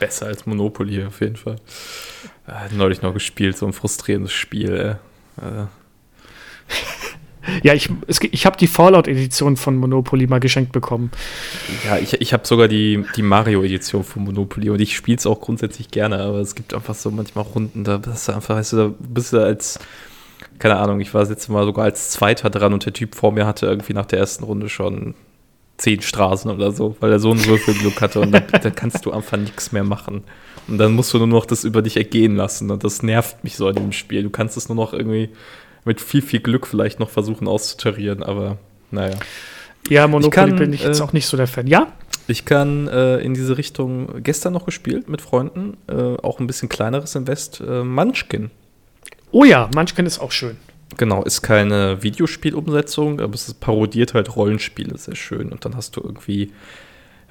besser 0.00 0.26
als 0.26 0.46
Monopoly 0.46 1.04
auf 1.04 1.20
jeden 1.20 1.36
Fall. 1.36 1.56
Äh, 2.48 2.74
neulich 2.74 3.02
noch 3.02 3.14
gespielt, 3.14 3.56
so 3.56 3.66
ein 3.66 3.72
frustrierendes 3.72 4.32
Spiel. 4.32 4.98
Äh. 5.40 5.66
ja, 7.62 7.74
ich, 7.74 7.90
ich 8.06 8.46
habe 8.46 8.56
die 8.56 8.66
Fallout-Edition 8.66 9.56
von 9.56 9.76
Monopoly 9.76 10.26
mal 10.26 10.40
geschenkt 10.40 10.72
bekommen. 10.72 11.10
Ja, 11.84 11.98
ich, 11.98 12.20
ich 12.20 12.32
habe 12.32 12.46
sogar 12.46 12.68
die, 12.68 13.04
die 13.16 13.22
Mario-Edition 13.22 14.04
von 14.04 14.24
Monopoly 14.24 14.70
und 14.70 14.80
ich 14.80 14.94
spiele 14.94 15.16
es 15.16 15.26
auch 15.26 15.40
grundsätzlich 15.40 15.90
gerne, 15.90 16.20
aber 16.20 16.38
es 16.38 16.54
gibt 16.54 16.74
einfach 16.74 16.94
so 16.94 17.10
manchmal 17.10 17.44
Runden, 17.44 17.84
da 17.84 17.98
bist 17.98 18.28
du 18.28 18.32
einfach, 18.32 18.56
weißt 18.56 18.72
du, 18.74 18.76
da 18.76 18.94
bist 18.98 19.32
du 19.32 19.38
als, 19.38 19.78
keine 20.58 20.76
Ahnung, 20.76 21.00
ich 21.00 21.14
war 21.14 21.26
jetzt 21.26 21.48
mal 21.48 21.64
sogar 21.64 21.84
als 21.84 22.10
Zweiter 22.10 22.50
dran 22.50 22.72
und 22.72 22.84
der 22.84 22.92
Typ 22.92 23.14
vor 23.14 23.32
mir 23.32 23.46
hatte 23.46 23.66
irgendwie 23.66 23.94
nach 23.94 24.06
der 24.06 24.18
ersten 24.18 24.44
Runde 24.44 24.68
schon 24.68 25.14
zehn 25.78 26.02
Straßen 26.02 26.50
oder 26.50 26.72
so, 26.72 26.96
weil 27.00 27.10
er 27.10 27.18
so 27.18 27.30
ein 27.30 27.44
Würfelglück 27.44 28.02
hatte 28.02 28.20
und 28.20 28.32
dann, 28.32 28.44
dann 28.62 28.74
kannst 28.74 29.06
du 29.06 29.12
einfach 29.12 29.38
nichts 29.38 29.72
mehr 29.72 29.84
machen. 29.84 30.24
Und 30.68 30.78
dann 30.78 30.92
musst 30.92 31.12
du 31.14 31.18
nur 31.18 31.26
noch 31.26 31.46
das 31.46 31.64
über 31.64 31.80
dich 31.80 31.96
ergehen 31.96 32.36
lassen 32.36 32.70
und 32.70 32.84
das 32.84 33.02
nervt 33.02 33.42
mich 33.42 33.56
so 33.56 33.66
an 33.66 33.74
dem 33.74 33.92
Spiel. 33.92 34.22
Du 34.22 34.30
kannst 34.30 34.58
es 34.58 34.68
nur 34.68 34.76
noch 34.76 34.92
irgendwie 34.92 35.30
mit 35.84 36.00
viel, 36.00 36.22
viel 36.22 36.40
Glück 36.40 36.66
vielleicht 36.66 37.00
noch 37.00 37.10
versuchen 37.10 37.48
auszutarieren, 37.48 38.22
aber 38.22 38.58
naja. 38.90 39.16
Ja, 39.88 40.06
Monopoly 40.06 40.28
ich 40.28 40.34
kann, 40.34 40.56
bin 40.56 40.72
ich 40.72 40.84
jetzt 40.84 41.00
äh, 41.00 41.02
auch 41.02 41.12
nicht 41.12 41.26
so 41.26 41.36
der 41.36 41.46
Fan. 41.46 41.66
Ja? 41.66 41.92
Ich 42.26 42.44
kann 42.44 42.86
äh, 42.88 43.18
in 43.18 43.34
diese 43.34 43.56
Richtung 43.56 44.22
gestern 44.22 44.52
noch 44.52 44.66
gespielt 44.66 45.08
mit 45.08 45.20
Freunden, 45.20 45.76
äh, 45.88 46.16
auch 46.22 46.38
ein 46.38 46.46
bisschen 46.46 46.68
kleineres 46.68 47.14
Invest, 47.14 47.60
äh, 47.60 47.82
Munchkin. 47.82 48.50
Oh 49.32 49.44
ja, 49.44 49.68
Munchkin 49.74 50.06
ist 50.06 50.20
auch 50.20 50.32
schön. 50.32 50.56
Genau, 50.96 51.22
ist 51.22 51.42
keine 51.42 52.02
Videospielumsetzung, 52.02 53.20
aber 53.20 53.34
es 53.34 53.54
parodiert 53.54 54.14
halt 54.14 54.36
Rollenspiele 54.36 54.98
sehr 54.98 55.16
schön. 55.16 55.50
Und 55.50 55.64
dann 55.64 55.76
hast 55.76 55.96
du 55.96 56.00
irgendwie 56.00 56.52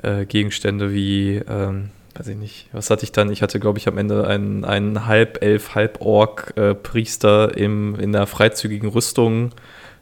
äh, 0.02 0.26
Gegenstände 0.26 0.94
wie, 0.94 1.42
ähm, 1.48 1.90
weiß 2.16 2.28
ich 2.28 2.38
nicht, 2.38 2.70
was 2.72 2.90
hatte 2.90 3.04
ich 3.04 3.12
dann? 3.12 3.32
Ich 3.32 3.42
hatte, 3.42 3.60
glaube 3.60 3.78
ich, 3.78 3.88
am 3.88 3.98
Ende 3.98 4.28
einen, 4.28 4.66
einen 4.66 5.06
halb 5.06 5.42
Elf, 5.42 5.76
halb 5.76 6.02
Ork 6.02 6.54
äh, 6.56 6.76
Priester 6.76 7.56
im, 7.58 7.96
in 7.96 8.16
einer 8.16 8.28
freizügigen 8.28 8.90
Rüstung 8.90 9.52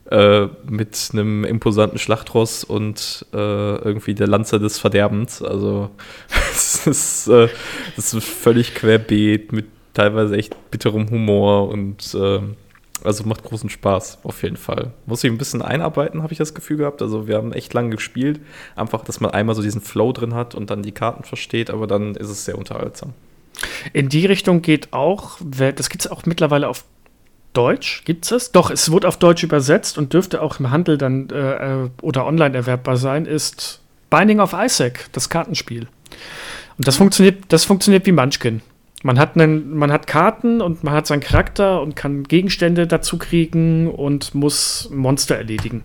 äh, 0.10 0.48
mit 0.66 1.10
einem 1.14 1.44
imposanten 1.44 2.00
Schlachtross 2.00 2.64
und 2.64 3.26
äh, 3.34 3.38
irgendwie 3.38 4.16
der 4.16 4.28
Lanze 4.28 4.60
des 4.60 4.80
Verderbens. 4.80 5.42
Also 5.42 5.90
es 6.52 6.88
ist, 6.88 7.28
äh, 7.28 7.50
das 7.96 8.14
ist 8.14 8.26
völlig 8.26 8.74
querbeet 8.74 9.52
mit 9.52 9.66
teilweise 9.94 10.38
echt 10.38 10.56
bitterem 10.72 11.10
Humor 11.10 11.70
und 11.70 12.16
ähm, 12.20 12.56
also 13.04 13.24
macht 13.26 13.44
großen 13.44 13.70
Spaß, 13.70 14.20
auf 14.24 14.44
jeden 14.44 14.58
Fall. 14.58 14.92
Muss 15.06 15.24
ich 15.24 15.32
ein 15.32 15.38
bisschen 15.38 15.62
einarbeiten, 15.62 16.24
habe 16.24 16.34
ich 16.34 16.40
das 16.40 16.54
Gefühl 16.54 16.78
gehabt. 16.78 17.02
Also 17.02 17.28
wir 17.28 17.36
haben 17.36 17.54
echt 17.54 17.74
lange 17.74 17.92
gespielt. 17.92 18.40
Einfach, 18.76 19.04
dass 19.04 19.20
man 19.20 19.32
einmal 19.32 19.56
so 19.56 19.62
diesen 19.62 19.82
Flow 19.82 20.12
drin 20.12 20.34
hat 20.34 20.56
und 20.56 20.70
dann 20.70 20.84
die 20.84 20.92
Karten 20.92 21.24
versteht, 21.24 21.70
aber 21.70 21.88
dann 21.88 22.16
ist 22.16 22.30
es 22.30 22.46
sehr 22.46 22.58
unterhaltsam. 22.58 23.14
In 23.94 24.10
die 24.10 24.26
Richtung 24.26 24.62
geht 24.62 24.94
auch, 24.94 25.38
das 25.42 25.90
gibt 25.90 26.06
es 26.06 26.12
auch 26.12 26.26
mittlerweile 26.26 26.68
auf 26.68 26.84
Deutsch, 27.54 28.04
gibt 28.06 28.32
es? 28.32 28.52
Doch, 28.52 28.70
es 28.70 28.92
wurde 28.92 29.08
auf 29.08 29.18
Deutsch 29.18 29.44
übersetzt 29.44 29.98
und 29.98 30.14
dürfte 30.14 30.42
auch 30.42 30.60
im 30.60 30.70
Handel 30.70 30.98
dann 30.98 31.30
äh, 31.32 31.90
oder 32.02 32.26
online 32.28 32.56
erwerbbar 32.56 32.98
sein, 32.98 33.26
ist 33.26 33.82
Binding 34.10 34.40
of 34.40 34.54
Isaac, 34.54 35.08
das 35.14 35.30
Kartenspiel. 35.30 35.88
Und 36.78 36.88
das 36.88 36.98
funktioniert, 36.98 37.46
das 37.48 37.66
funktioniert 37.66 38.06
wie 38.06 38.12
Munchkin. 38.12 38.62
Man 39.04 39.20
hat, 39.20 39.36
einen, 39.36 39.76
man 39.78 39.92
hat 39.92 40.08
Karten 40.08 40.62
und 40.62 40.84
man 40.84 40.94
hat 40.94 41.08
seinen 41.08 41.20
Charakter 41.20 41.82
und 41.82 41.96
kann 41.96 42.24
Gegenstände 42.24 42.88
dazu 42.88 43.18
kriegen 43.18 43.90
und 43.92 44.34
muss 44.34 44.90
Monster 44.92 45.36
erledigen. 45.36 45.84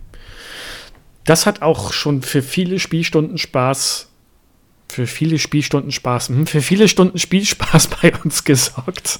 Das 1.24 1.46
hat 1.46 1.62
auch 1.62 1.92
schon 1.92 2.22
für 2.22 2.42
viele 2.42 2.78
Spielstunden 2.78 3.38
Spaß 3.38 4.11
für 4.92 5.06
viele 5.06 5.38
Spielstunden 5.38 5.90
Spaß, 5.90 6.28
hm, 6.28 6.46
für 6.46 6.60
viele 6.60 6.86
Stunden 6.86 7.18
Spielspaß 7.18 7.88
bei 8.02 8.12
uns 8.22 8.44
gesorgt. 8.44 9.18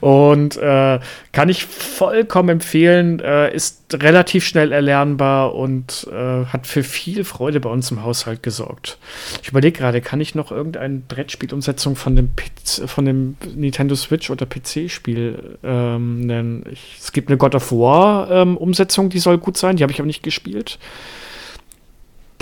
Und 0.00 0.56
äh, 0.56 0.98
kann 1.32 1.48
ich 1.48 1.66
vollkommen 1.66 2.48
empfehlen, 2.48 3.20
äh, 3.20 3.54
ist 3.54 3.82
relativ 3.92 4.46
schnell 4.46 4.72
erlernbar 4.72 5.54
und 5.54 6.08
äh, 6.10 6.46
hat 6.46 6.66
für 6.66 6.82
viel 6.82 7.24
Freude 7.24 7.60
bei 7.60 7.68
uns 7.68 7.90
im 7.90 8.02
Haushalt 8.02 8.42
gesorgt. 8.42 8.98
Ich 9.42 9.50
überlege 9.50 9.78
gerade, 9.78 10.00
kann 10.00 10.20
ich 10.20 10.34
noch 10.34 10.50
irgendeine 10.50 11.02
Brettspielumsetzung 11.06 11.96
von 11.96 12.16
dem, 12.16 12.30
von 12.86 13.04
dem 13.04 13.36
Nintendo 13.54 13.94
Switch 13.94 14.30
oder 14.30 14.46
PC-Spiel 14.46 15.58
ähm, 15.62 16.20
nennen? 16.20 16.64
Ich, 16.72 16.96
es 16.98 17.12
gibt 17.12 17.28
eine 17.28 17.36
God 17.36 17.54
of 17.54 17.70
War-Umsetzung, 17.70 19.06
ähm, 19.06 19.10
die 19.10 19.18
soll 19.18 19.38
gut 19.38 19.58
sein, 19.58 19.76
die 19.76 19.82
habe 19.82 19.92
ich 19.92 19.98
aber 20.00 20.06
nicht 20.06 20.22
gespielt. 20.22 20.78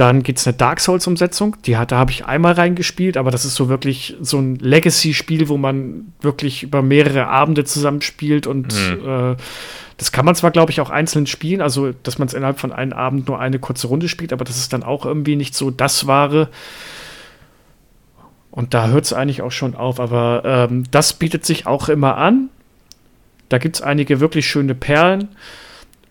Dann 0.03 0.25
gibt 0.25 0.41
es 0.41 0.49
eine 0.49 0.57
Dark 0.57 0.81
Souls-Umsetzung. 0.81 1.59
Die 1.65 1.77
hat, 1.77 1.93
da 1.93 1.97
habe 1.97 2.11
ich 2.11 2.25
einmal 2.25 2.55
reingespielt, 2.55 3.17
aber 3.17 3.31
das 3.31 3.45
ist 3.45 3.55
so 3.55 3.69
wirklich 3.69 4.17
so 4.21 4.37
ein 4.37 4.57
Legacy-Spiel, 4.57 5.49
wo 5.49 5.59
man 5.59 6.13
wirklich 6.21 6.65
über 6.65 6.83
mehrere 6.83 7.29
Abende 7.29 7.63
zusammenspielt 7.63 8.49
und 8.49 8.75
mhm. 8.75 9.09
äh, 9.09 9.37
das 9.99 10.11
kann 10.11 10.25
man 10.25 10.35
zwar, 10.35 10.51
glaube 10.51 10.73
ich, 10.73 10.81
auch 10.81 10.91
einzeln 10.91 11.29
spielen, 11.29 11.61
also 11.61 11.93
dass 12.03 12.19
man 12.19 12.27
es 12.27 12.35
innerhalb 12.35 12.59
von 12.59 12.73
einem 12.73 12.93
Abend 12.95 13.29
nur 13.29 13.39
eine 13.39 13.61
kurze 13.61 13.87
Runde 13.87 14.09
spielt, 14.09 14.33
aber 14.33 14.45
das 14.45 14.57
ist 14.57 14.73
dann 14.73 14.83
auch 14.83 15.07
irgendwie 15.07 15.37
nicht 15.37 15.55
so 15.55 15.71
das 15.71 16.09
Wahre. 16.09 16.49
Und 18.51 18.75
da 18.75 18.89
hört 18.89 19.05
es 19.05 19.13
eigentlich 19.13 19.41
auch 19.41 19.53
schon 19.53 19.77
auf, 19.77 20.01
aber 20.01 20.43
ähm, 20.45 20.83
das 20.91 21.13
bietet 21.13 21.47
sich 21.47 21.69
auch 21.69 21.89
immer 21.89 22.17
an. 22.17 22.49
Da 23.51 23.59
gibt 23.59 23.77
es 23.77 23.83
einige 23.83 24.19
wirklich 24.19 24.49
schöne 24.49 24.75
Perlen. 24.75 25.29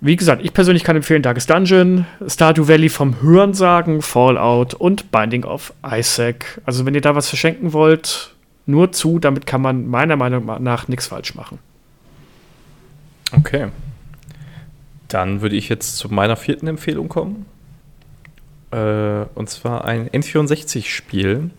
Wie 0.04 0.16
gesagt, 0.16 0.44
ich 0.44 0.52
persönlich 0.52 0.84
kann 0.84 0.96
empfehlen 0.96 1.22
Darkest 1.22 1.48
Dungeon, 1.52 2.08
Stardew 2.26 2.68
Valley 2.68 2.90
vom 2.90 3.22
Hörensagen, 3.22 4.02
Fallout 4.02 4.74
und 4.74 5.12
Binding 5.12 5.44
of 5.44 5.74
Isaac. 5.86 6.60
Also 6.66 6.88
wenn 6.88 6.96
ihr 6.96 7.02
da 7.02 7.16
was 7.16 7.30
verschenken 7.30 7.72
wollt, 7.72 8.34
nur 8.66 8.92
zu, 8.92 9.20
damit 9.20 9.46
kann 9.46 9.62
man 9.62 9.86
meiner 9.86 10.16
Meinung 10.16 10.64
nach 10.64 10.88
nichts 10.88 11.06
falsch 11.06 11.36
machen. 11.36 11.60
Okay. 13.32 13.68
Dann 15.08 15.42
würde 15.42 15.56
ich 15.56 15.70
jetzt 15.70 15.98
zu 15.98 16.10
meiner 16.10 16.36
vierten 16.36 16.66
Empfehlung 16.66 17.08
kommen. 17.08 17.46
Äh, 18.72 19.26
und 19.36 19.50
zwar 19.52 19.86
ein 19.86 20.10
N64-Spiel. 20.10 21.52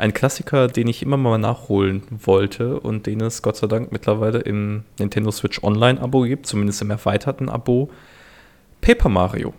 Ein 0.00 0.14
Klassiker, 0.14 0.68
den 0.68 0.88
ich 0.88 1.02
immer 1.02 1.18
mal 1.18 1.36
nachholen 1.36 2.04
wollte 2.08 2.80
und 2.80 3.04
den 3.04 3.20
es 3.20 3.42
Gott 3.42 3.58
sei 3.58 3.66
Dank 3.66 3.92
mittlerweile 3.92 4.38
im 4.38 4.84
Nintendo 4.98 5.30
Switch 5.30 5.62
Online-Abo 5.62 6.22
gibt, 6.22 6.46
zumindest 6.46 6.80
im 6.80 6.90
erweiterten 6.90 7.50
Abo. 7.50 7.90
Paper 8.80 9.10
Mario. 9.10 9.52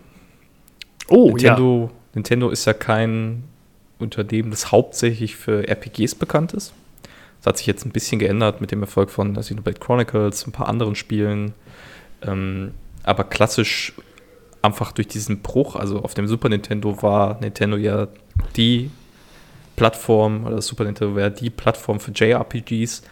Oh, 1.06 1.28
Nintendo, 1.28 1.90
ja. 1.92 1.98
Nintendo 2.14 2.50
ist 2.50 2.64
ja 2.64 2.72
kein 2.72 3.44
Unternehmen, 4.00 4.50
das 4.50 4.72
hauptsächlich 4.72 5.36
für 5.36 5.68
RPGs 5.68 6.16
bekannt 6.16 6.54
ist. 6.54 6.72
Das 7.38 7.46
hat 7.46 7.58
sich 7.58 7.68
jetzt 7.68 7.86
ein 7.86 7.92
bisschen 7.92 8.18
geändert 8.18 8.60
mit 8.60 8.72
dem 8.72 8.82
Erfolg 8.82 9.10
von 9.10 9.36
Xenoblade 9.36 9.78
Chronicles, 9.78 10.44
ein 10.44 10.50
paar 10.50 10.68
anderen 10.68 10.96
Spielen. 10.96 11.54
Ähm, 12.20 12.72
aber 13.04 13.22
klassisch 13.22 13.92
einfach 14.60 14.90
durch 14.90 15.06
diesen 15.06 15.40
Bruch, 15.40 15.76
also 15.76 16.00
auf 16.00 16.14
dem 16.14 16.26
Super 16.26 16.48
Nintendo 16.48 17.00
war 17.00 17.38
Nintendo 17.40 17.76
ja 17.76 18.08
die 18.56 18.90
Plattform, 19.82 20.46
oder 20.46 20.54
das 20.54 20.68
Super 20.68 20.84
Nintendo 20.84 21.16
wäre 21.16 21.32
die 21.32 21.50
Plattform 21.50 21.98
für 21.98 22.12
JRPGs. 22.12 23.02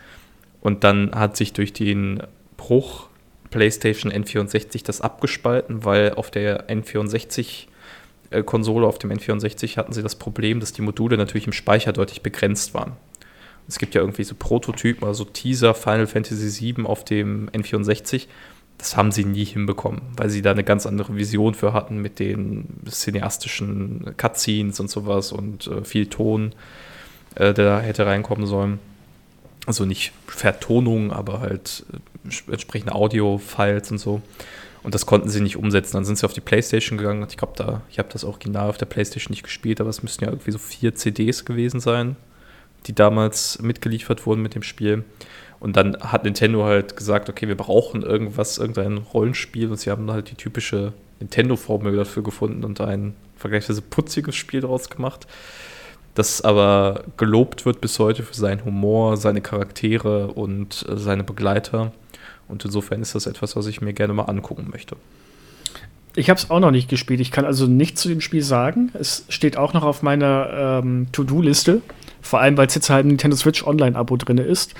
Und 0.60 0.84
dann 0.84 1.10
hat 1.12 1.36
sich 1.36 1.52
durch 1.52 1.72
den 1.72 2.22
Bruch 2.56 3.08
PlayStation 3.50 4.12
N64 4.12 4.84
das 4.84 5.00
abgespalten, 5.00 5.84
weil 5.84 6.14
auf 6.14 6.30
der 6.30 6.68
N64 6.68 7.66
äh, 8.30 8.44
Konsole, 8.44 8.86
auf 8.86 9.00
dem 9.00 9.10
N64 9.10 9.78
hatten 9.78 9.92
sie 9.92 10.04
das 10.04 10.14
Problem, 10.14 10.60
dass 10.60 10.72
die 10.72 10.82
Module 10.82 11.16
natürlich 11.16 11.48
im 11.48 11.52
Speicher 11.52 11.92
deutlich 11.92 12.22
begrenzt 12.22 12.72
waren. 12.72 12.92
Es 13.66 13.80
gibt 13.80 13.96
ja 13.96 14.00
irgendwie 14.00 14.22
so 14.22 14.36
Prototypen, 14.38 15.08
also 15.08 15.24
Teaser 15.24 15.74
Final 15.74 16.06
Fantasy 16.06 16.76
VII 16.76 16.86
auf 16.86 17.04
dem 17.04 17.50
N64. 17.50 18.28
Das 18.80 18.96
haben 18.96 19.12
sie 19.12 19.24
nie 19.24 19.44
hinbekommen, 19.44 20.00
weil 20.16 20.30
sie 20.30 20.40
da 20.40 20.52
eine 20.52 20.64
ganz 20.64 20.86
andere 20.86 21.14
Vision 21.14 21.52
für 21.54 21.74
hatten 21.74 22.00
mit 22.00 22.18
den 22.18 22.64
cineastischen 22.88 24.14
Cutscenes 24.16 24.80
und 24.80 24.88
sowas 24.88 25.32
und 25.32 25.66
äh, 25.66 25.84
viel 25.84 26.06
Ton, 26.06 26.54
äh, 27.34 27.52
der 27.52 27.64
da 27.66 27.80
hätte 27.80 28.06
reinkommen 28.06 28.46
sollen. 28.46 28.78
Also 29.66 29.84
nicht 29.84 30.12
Vertonung, 30.26 31.12
aber 31.12 31.40
halt 31.40 31.84
äh, 31.92 32.52
entsprechende 32.52 32.94
Audio-Files 32.94 33.90
und 33.90 33.98
so. 33.98 34.22
Und 34.82 34.94
das 34.94 35.04
konnten 35.04 35.28
sie 35.28 35.42
nicht 35.42 35.58
umsetzen. 35.58 35.98
Dann 35.98 36.06
sind 36.06 36.16
sie 36.16 36.24
auf 36.24 36.32
die 36.32 36.40
Playstation 36.40 36.96
gegangen. 36.96 37.26
Ich 37.28 37.36
glaube, 37.36 37.52
da, 37.56 37.82
ich 37.90 37.98
habe 37.98 38.08
das 38.10 38.24
Original 38.24 38.70
auf 38.70 38.78
der 38.78 38.86
Playstation 38.86 39.32
nicht 39.32 39.42
gespielt, 39.42 39.78
aber 39.82 39.90
es 39.90 40.02
müssten 40.02 40.24
ja 40.24 40.30
irgendwie 40.30 40.52
so 40.52 40.58
vier 40.58 40.94
CDs 40.94 41.44
gewesen 41.44 41.80
sein 41.80 42.16
die 42.86 42.94
damals 42.94 43.60
mitgeliefert 43.60 44.26
wurden 44.26 44.42
mit 44.42 44.54
dem 44.54 44.62
Spiel. 44.62 45.04
Und 45.60 45.76
dann 45.76 45.96
hat 46.00 46.24
Nintendo 46.24 46.64
halt 46.64 46.96
gesagt, 46.96 47.28
okay, 47.28 47.46
wir 47.46 47.56
brauchen 47.56 48.02
irgendwas, 48.02 48.58
irgendein 48.58 48.98
Rollenspiel. 48.98 49.70
Und 49.70 49.78
sie 49.78 49.90
haben 49.90 50.10
halt 50.10 50.30
die 50.30 50.34
typische 50.34 50.94
Nintendo-Formel 51.20 51.94
dafür 51.94 52.22
gefunden 52.22 52.64
und 52.64 52.80
ein 52.80 53.14
vergleichsweise 53.36 53.82
putziges 53.82 54.34
Spiel 54.34 54.62
daraus 54.62 54.88
gemacht. 54.88 55.26
Das 56.14 56.42
aber 56.42 57.04
gelobt 57.16 57.66
wird 57.66 57.80
bis 57.80 57.98
heute 57.98 58.22
für 58.22 58.34
seinen 58.34 58.64
Humor, 58.64 59.16
seine 59.16 59.42
Charaktere 59.42 60.28
und 60.28 60.84
äh, 60.88 60.96
seine 60.96 61.24
Begleiter. 61.24 61.92
Und 62.48 62.64
insofern 62.64 63.00
ist 63.00 63.14
das 63.14 63.26
etwas, 63.26 63.54
was 63.54 63.66
ich 63.66 63.80
mir 63.80 63.92
gerne 63.92 64.12
mal 64.12 64.24
angucken 64.24 64.68
möchte. 64.72 64.96
Ich 66.16 66.28
habe 66.28 66.38
es 66.38 66.50
auch 66.50 66.58
noch 66.58 66.72
nicht 66.72 66.88
gespielt. 66.88 67.20
Ich 67.20 67.30
kann 67.30 67.44
also 67.44 67.66
nichts 67.66 68.00
zu 68.00 68.08
dem 68.08 68.20
Spiel 68.20 68.42
sagen. 68.42 68.90
Es 68.94 69.24
steht 69.28 69.56
auch 69.56 69.72
noch 69.72 69.84
auf 69.84 70.02
meiner 70.02 70.80
ähm, 70.82 71.06
To-Do-Liste. 71.12 71.82
Vor 72.20 72.40
allem, 72.40 72.56
weil 72.56 72.66
es 72.66 72.74
jetzt 72.74 72.90
halt 72.90 73.04
ein 73.04 73.08
Nintendo 73.08 73.36
Switch 73.36 73.64
Online-Abo 73.64 74.16
drin 74.16 74.38
ist. 74.38 74.74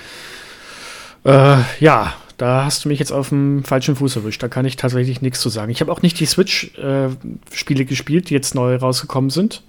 Äh, 1.23 1.57
ja, 1.79 2.13
da 2.37 2.65
hast 2.65 2.85
du 2.85 2.89
mich 2.89 2.99
jetzt 2.99 3.11
auf 3.11 3.29
dem 3.29 3.63
falschen 3.63 3.95
Fuß 3.95 4.15
erwischt. 4.15 4.41
Da 4.41 4.47
kann 4.47 4.65
ich 4.65 4.75
tatsächlich 4.75 5.21
nichts 5.21 5.41
zu 5.41 5.49
sagen. 5.49 5.71
Ich 5.71 5.81
habe 5.81 5.91
auch 5.91 6.01
nicht 6.01 6.19
die 6.19 6.25
Switch-Spiele 6.25 7.81
äh, 7.81 7.85
gespielt, 7.85 8.29
die 8.29 8.33
jetzt 8.33 8.55
neu 8.55 8.75
rausgekommen 8.75 9.29
sind. 9.29 9.61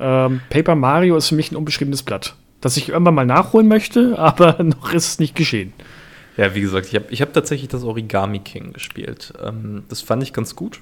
Ähm, 0.00 0.40
Paper 0.50 0.74
Mario 0.74 1.16
ist 1.16 1.28
für 1.28 1.36
mich 1.36 1.52
ein 1.52 1.56
unbeschriebenes 1.56 2.02
Blatt. 2.02 2.34
Das 2.60 2.76
ich 2.76 2.88
irgendwann 2.88 3.14
mal 3.14 3.26
nachholen 3.26 3.68
möchte, 3.68 4.18
aber 4.18 4.62
noch 4.62 4.92
ist 4.92 5.06
es 5.06 5.18
nicht 5.18 5.36
geschehen. 5.36 5.72
Ja, 6.36 6.54
wie 6.54 6.60
gesagt, 6.60 6.86
ich 6.88 6.94
habe 6.94 7.06
ich 7.10 7.22
hab 7.22 7.32
tatsächlich 7.32 7.68
das 7.68 7.82
Origami 7.82 8.40
King 8.40 8.72
gespielt. 8.72 9.32
Ähm, 9.42 9.84
das 9.88 10.02
fand 10.02 10.22
ich 10.22 10.32
ganz 10.32 10.54
gut. 10.56 10.80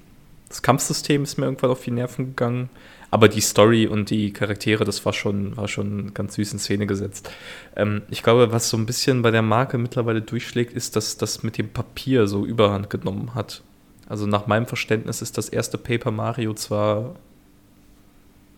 Das 0.55 0.63
Kampfsystem 0.63 1.25
ist 1.25 1.37
mir 1.37 1.47
irgendwann 1.47 1.73
auf 1.73 1.83
die 1.83 1.91
Nerven 1.91 2.27
gegangen. 2.27 2.71
Aber 3.11 3.27
die 3.27 3.41
Story 3.41 3.89
und 3.89 4.11
die 4.11 4.33
Charaktere, 4.33 4.85
das 4.85 5.05
war 5.05 5.13
schon, 5.13 5.57
war 5.57 5.67
schon 5.67 6.15
ganz 6.15 6.37
süß 6.37 6.53
in 6.53 6.59
Szene 6.61 6.87
gesetzt. 6.87 7.29
Ähm, 7.75 8.03
ich 8.09 8.23
glaube, 8.23 8.53
was 8.53 8.71
so 8.71 8.77
ein 8.77 8.87
bisschen 8.87 9.23
bei 9.23 9.33
der 9.33 9.43
Marke 9.43 9.79
mittlerweile 9.79 10.23
durchschlägt, 10.23 10.73
ist, 10.73 10.95
dass 10.95 11.17
das 11.17 11.43
mit 11.43 11.59
dem 11.59 11.71
Papier 11.71 12.29
so 12.29 12.47
Überhand 12.47 12.89
genommen 12.89 13.35
hat. 13.35 13.63
Also 14.09 14.27
nach 14.27 14.47
meinem 14.47 14.67
Verständnis 14.67 15.23
ist 15.23 15.39
das 15.39 15.49
erste 15.49 15.77
Paper 15.77 16.13
Mario 16.13 16.55
zwar 16.55 17.17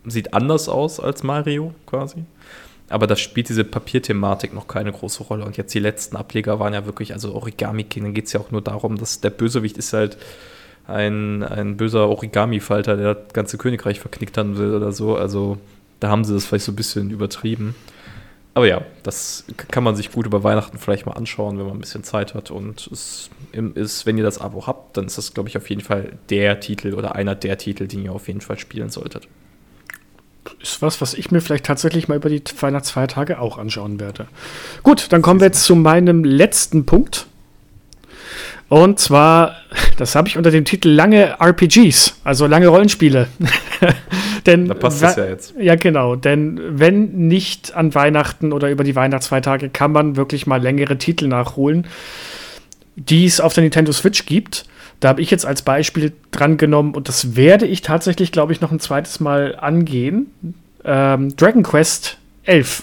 sieht 0.05 0.35
anders 0.35 0.69
aus 0.69 1.01
als 1.01 1.23
Mario 1.23 1.75
quasi, 1.87 2.25
aber 2.91 3.07
da 3.07 3.17
spielt 3.17 3.49
diese 3.49 3.65
Papierthematik 3.65 4.53
noch 4.53 4.69
keine 4.69 4.93
große 4.93 5.23
Rolle. 5.23 5.47
Und 5.47 5.57
jetzt 5.57 5.73
die 5.73 5.79
letzten 5.79 6.17
Ableger 6.17 6.61
waren 6.61 6.75
ja 6.75 6.85
wirklich, 6.85 7.15
also 7.15 7.35
Origami 7.35 7.85
King, 7.85 8.03
dann 8.03 8.15
geht 8.15 8.27
es 8.27 8.35
ja 8.35 8.41
auch 8.41 8.51
nur 8.51 8.61
darum, 8.61 8.99
dass 8.99 9.23
der 9.23 9.31
Bösewicht 9.31 9.79
ist 9.79 9.95
halt 9.95 10.19
ein, 10.87 11.43
ein 11.43 11.77
böser 11.77 12.09
Origami-Falter, 12.09 12.97
der 12.97 13.15
das 13.15 13.33
ganze 13.33 13.59
Königreich 13.59 14.01
verknickt 14.01 14.39
haben 14.39 14.57
will 14.57 14.75
oder 14.75 14.93
so. 14.93 15.17
Also 15.17 15.59
da 16.01 16.09
haben 16.09 16.25
sie 16.25 16.35
das 16.35 16.47
vielleicht 16.47 16.65
so 16.65 16.73
ein 16.73 16.77
bisschen 16.77 17.11
übertrieben. 17.11 17.75
Aber 18.55 18.67
ja, 18.67 18.81
das 19.03 19.45
kann 19.69 19.85
man 19.85 19.97
sich 19.97 20.13
gut 20.13 20.25
über 20.25 20.43
Weihnachten 20.43 20.79
vielleicht 20.79 21.05
mal 21.05 21.13
anschauen, 21.13 21.59
wenn 21.59 21.67
man 21.67 21.77
ein 21.77 21.81
bisschen 21.81 22.05
Zeit 22.05 22.33
hat. 22.35 22.51
Und 22.51 22.89
es 22.91 23.29
ist, 23.53 24.07
wenn 24.07 24.17
ihr 24.17 24.25
das 24.25 24.41
Abo 24.41 24.67
habt, 24.67 24.97
dann 24.97 25.05
ist 25.05 25.19
das, 25.19 25.35
glaube 25.35 25.51
ich, 25.51 25.59
auf 25.59 25.69
jeden 25.69 25.83
Fall 25.83 26.13
der 26.31 26.59
Titel 26.61 26.95
oder 26.95 27.15
einer 27.15 27.35
der 27.35 27.59
Titel, 27.59 27.87
den 27.87 28.05
ihr 28.05 28.13
auf 28.13 28.29
jeden 28.29 28.41
Fall 28.41 28.59
spielen 28.59 28.89
solltet. 28.89 29.29
Ist 30.63 30.81
was, 30.81 31.03
was 31.03 31.13
ich 31.13 31.31
mir 31.31 31.43
vielleicht 31.43 31.67
tatsächlich 31.67 32.09
mal 32.09 32.17
über 32.17 32.31
die 32.31 32.43
Weihnachtsfeiertage 32.59 33.41
auch 33.41 33.59
anschauen 33.59 34.01
werde. 34.01 34.27
Gut, 34.83 35.13
dann 35.13 35.21
kommen 35.21 35.41
wir 35.41 35.49
jetzt 35.49 35.65
zu 35.65 35.77
meinem 35.77 36.25
letzten 36.25 36.87
Punkt. 36.87 37.27
Und 38.69 38.99
zwar, 38.99 39.57
das 39.97 40.17
habe 40.17 40.29
ich 40.29 40.37
unter 40.37 40.51
dem 40.51 40.65
Titel 40.65 40.89
lange 40.89 41.37
RPGs, 41.41 42.21
also 42.25 42.47
lange 42.47 42.67
Rollenspiele. 42.67 43.29
denn, 44.47 44.67
da 44.67 44.75
passt 44.75 45.03
es 45.03 45.17
ja 45.17 45.25
jetzt. 45.25 45.55
Ja, 45.59 45.77
genau. 45.77 46.17
Denn 46.17 46.61
wenn 46.79 47.29
nicht 47.29 47.77
an 47.77 47.95
Weihnachten 47.95 48.53
oder 48.53 48.71
über 48.71 48.83
die 48.83 48.97
Weihnachtsfeiertage, 48.97 49.69
kann 49.69 49.93
man 49.93 50.17
wirklich 50.17 50.49
mal 50.49 50.61
längere 50.61 50.99
Titel 50.99 51.29
nachholen, 51.29 51.87
die 52.97 53.25
es 53.25 53.41
auf 53.41 53.55
der 53.55 53.63
Nintendo 53.63 53.93
Switch 53.93 54.27
gibt. 54.27 54.65
Da 54.99 55.11
habe 55.11 55.21
ich 55.21 55.31
jetzt 55.31 55.47
als 55.47 55.63
Beispiel 55.63 56.13
dran 56.33 56.57
genommen 56.57 56.95
und 56.95 57.09
das 57.09 57.37
werde 57.37 57.67
ich 57.67 57.83
tatsächlich, 57.83 58.33
glaube 58.33 58.53
ich, 58.53 58.61
noch 58.61 58.73
ein 58.73 58.81
zweites 58.81 59.21
Mal 59.21 59.55
angehen. 59.57 60.33
Ähm, 60.85 61.37
Dragon 61.37 61.63
Quest 61.63 62.19
11. 62.45 62.83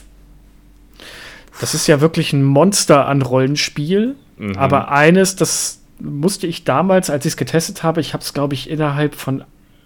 Das 1.60 1.74
ist 1.74 1.88
ja 1.88 2.00
wirklich 2.00 2.32
ein 2.32 2.44
Monster 2.44 3.08
an 3.08 3.22
Rollenspiel 3.22 4.16
Mhm. 4.44 4.58
Aber 4.58 4.92
eines, 4.92 5.36
das 5.36 5.80
musste 6.00 6.48
ich 6.48 6.66
damals, 6.66 7.10
als 7.10 7.26
ich 7.26 7.34
es 7.34 7.38
getestet 7.38 7.82
habe, 7.84 8.02
ich 8.02 8.14
habe 8.14 8.24
es, 8.24 8.34
glaube 8.34 8.54
ich, 8.54 8.70
innerhalb 8.70 9.16
von 9.16 9.44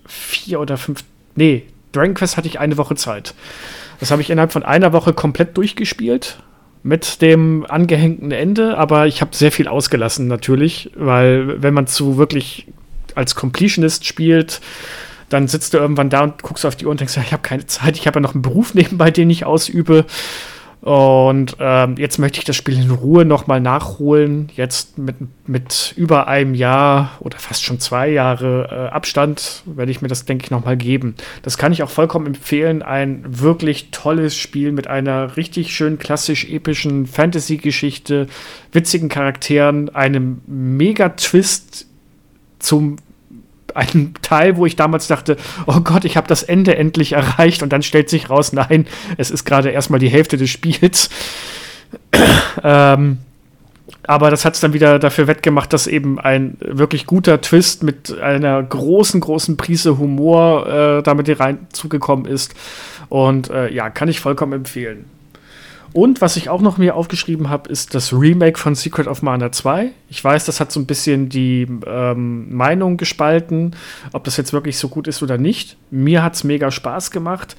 vier 0.08 0.60
oder 0.60 0.78
fünf, 0.78 1.04
nee, 1.36 1.64
Dragon 1.92 2.16
Quest 2.16 2.38
hatte 2.38 2.48
ich 2.48 2.60
eine 2.60 2.78
Woche 2.78 2.96
Zeit. 2.96 3.36
Das 4.00 4.10
habe 4.12 4.22
ich 4.22 4.30
innerhalb 4.30 4.52
von 4.52 4.64
einer 4.64 4.94
Woche 4.94 5.14
komplett 5.14 5.56
durchgespielt 5.58 6.40
mit 6.84 7.22
dem 7.22 7.66
angehängten 7.68 8.32
Ende, 8.32 8.78
aber 8.78 9.08
ich 9.08 9.22
habe 9.22 9.36
sehr 9.36 9.52
viel 9.52 9.68
ausgelassen 9.68 10.28
natürlich, 10.28 10.92
weil 10.96 11.62
wenn 11.62 11.74
man 11.74 11.88
zu 11.88 12.18
wirklich 12.18 12.68
als 13.16 13.36
Completionist 13.36 14.06
spielt, 14.06 14.62
dann 15.30 15.48
sitzt 15.48 15.74
du 15.74 15.78
irgendwann 15.78 16.10
da 16.10 16.22
und 16.22 16.42
guckst 16.42 16.66
auf 16.66 16.76
die 16.76 16.86
Uhr 16.86 16.92
und 16.92 17.00
denkst, 17.00 17.18
ich 17.18 17.34
habe 17.34 17.44
keine 17.44 17.66
Zeit, 17.68 17.98
ich 17.98 18.08
habe 18.08 18.18
ja 18.18 18.22
noch 18.22 18.34
einen 18.34 18.44
Beruf 18.44 18.74
nebenbei, 18.74 19.12
den 19.12 19.30
ich 19.30 19.46
ausübe. 19.46 20.06
Und 20.88 21.58
ähm, 21.60 21.96
jetzt 21.98 22.18
möchte 22.18 22.40
ich 22.40 22.46
das 22.46 22.56
Spiel 22.56 22.82
in 22.82 22.92
Ruhe 22.92 23.26
nochmal 23.26 23.60
nachholen. 23.60 24.48
Jetzt 24.56 24.98
mit, 24.98 25.18
mit 25.46 25.94
über 25.98 26.30
einem 26.30 26.54
Jahr 26.54 27.18
oder 27.20 27.38
fast 27.38 27.66
schon 27.66 27.82
zwei 27.82 28.08
Jahre 28.10 28.70
äh, 28.72 28.94
Abstand 28.94 29.64
werde 29.66 29.92
ich 29.92 30.02
mir 30.02 30.08
das, 30.08 30.24
denke 30.24 30.46
ich, 30.46 30.52
nochmal 30.52 30.78
geben. 30.78 31.16
Das 31.42 31.58
kann 31.58 31.74
ich 31.74 31.84
auch 31.84 31.90
vollkommen 31.90 32.28
empfehlen. 32.28 32.84
Ein 32.84 33.26
wirklich 33.28 33.92
tolles 33.92 34.38
Spiel 34.38 34.72
mit 34.72 34.88
einer 34.88 35.36
richtig 35.36 35.76
schön 35.76 36.00
klassisch 36.00 36.46
epischen 36.46 37.06
Fantasy-Geschichte, 37.06 38.28
witzigen 38.72 39.10
Charakteren, 39.10 39.94
einem 39.94 40.40
Mega-Twist 40.48 41.86
zum 42.60 42.96
einen 43.78 44.14
Teil, 44.22 44.58
wo 44.58 44.66
ich 44.66 44.76
damals 44.76 45.08
dachte, 45.08 45.38
oh 45.66 45.80
Gott, 45.82 46.04
ich 46.04 46.18
habe 46.18 46.28
das 46.28 46.44
Ende 46.44 46.76
endlich 46.76 47.14
erreicht 47.14 47.64
und 47.64 47.72
dann 47.72 47.84
stellt 47.84 48.10
sich 48.10 48.30
raus, 48.30 48.52
nein, 48.52 48.88
es 49.18 49.32
ist 49.32 49.46
gerade 49.46 49.70
erstmal 49.70 50.00
die 50.00 50.10
Hälfte 50.10 50.38
des 50.38 50.50
Spiels. 50.50 51.10
ähm, 52.64 53.20
aber 54.04 54.30
das 54.30 54.46
hat 54.46 54.56
es 54.56 54.62
dann 54.62 54.74
wieder 54.74 55.00
dafür 55.00 55.28
wettgemacht, 55.28 55.72
dass 55.74 55.86
eben 55.86 56.20
ein 56.20 56.58
wirklich 56.62 57.06
guter 57.06 57.42
Twist 57.42 57.84
mit 57.84 58.18
einer 58.20 58.64
großen, 58.64 59.20
großen 59.20 59.58
Prise 59.58 59.98
Humor 59.98 60.68
äh, 60.68 61.04
damit 61.04 61.40
rein 61.40 61.68
zugekommen 61.74 62.26
ist. 62.26 62.56
Und 63.10 63.50
äh, 63.50 63.72
ja, 63.72 63.90
kann 63.90 64.08
ich 64.08 64.20
vollkommen 64.20 64.54
empfehlen. 64.54 65.06
Und 65.94 66.22
was 66.22 66.36
ich 66.36 66.50
auch 66.50 66.62
noch 66.62 66.78
mir 66.78 66.96
aufgeschrieben 66.96 67.50
habe, 67.50 67.70
ist 67.70 67.96
das 67.96 68.14
Remake 68.14 68.60
von 68.60 68.76
Secret 68.76 69.08
of 69.08 69.22
Mana 69.22 69.52
2. 69.52 69.92
Ich 70.10 70.24
weiß, 70.24 70.46
das 70.46 70.60
hat 70.60 70.72
so 70.72 70.80
ein 70.80 70.86
bisschen 70.86 71.30
die 71.30 71.68
ähm, 71.86 72.54
Meinung 72.56 72.98
gespalten, 72.98 73.76
ob 74.12 74.24
das 74.24 74.38
jetzt 74.38 74.54
wirklich 74.54 74.78
so 74.78 74.90
gut 74.90 75.08
ist 75.08 75.24
oder 75.24 75.38
nicht. 75.38 75.78
Mir 75.90 76.24
hat 76.24 76.36
es 76.36 76.44
mega 76.44 76.72
Spaß 76.72 77.12
gemacht. 77.12 77.56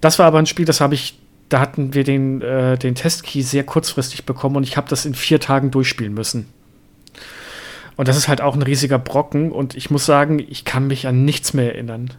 Das 0.00 0.18
war 0.18 0.26
aber 0.26 0.38
ein 0.38 0.46
Spiel, 0.46 0.64
das 0.64 0.80
habe 0.80 0.94
ich, 0.94 1.18
da 1.48 1.60
hatten 1.60 1.94
wir 1.94 2.04
den, 2.04 2.40
äh, 2.42 2.78
den 2.78 2.94
Testkey 2.94 3.42
sehr 3.42 3.64
kurzfristig 3.64 4.24
bekommen 4.24 4.56
und 4.56 4.62
ich 4.62 4.76
habe 4.76 4.88
das 4.88 5.04
in 5.04 5.14
vier 5.14 5.40
Tagen 5.40 5.70
durchspielen 5.70 6.14
müssen. 6.14 6.46
Und 7.96 8.08
das 8.08 8.16
ist 8.16 8.28
halt 8.28 8.42
auch 8.42 8.54
ein 8.54 8.62
riesiger 8.62 8.98
Brocken 8.98 9.50
und 9.50 9.74
ich 9.74 9.90
muss 9.90 10.04
sagen, 10.04 10.38
ich 10.38 10.64
kann 10.64 10.86
mich 10.86 11.06
an 11.06 11.24
nichts 11.24 11.54
mehr 11.54 11.74
erinnern. 11.74 12.10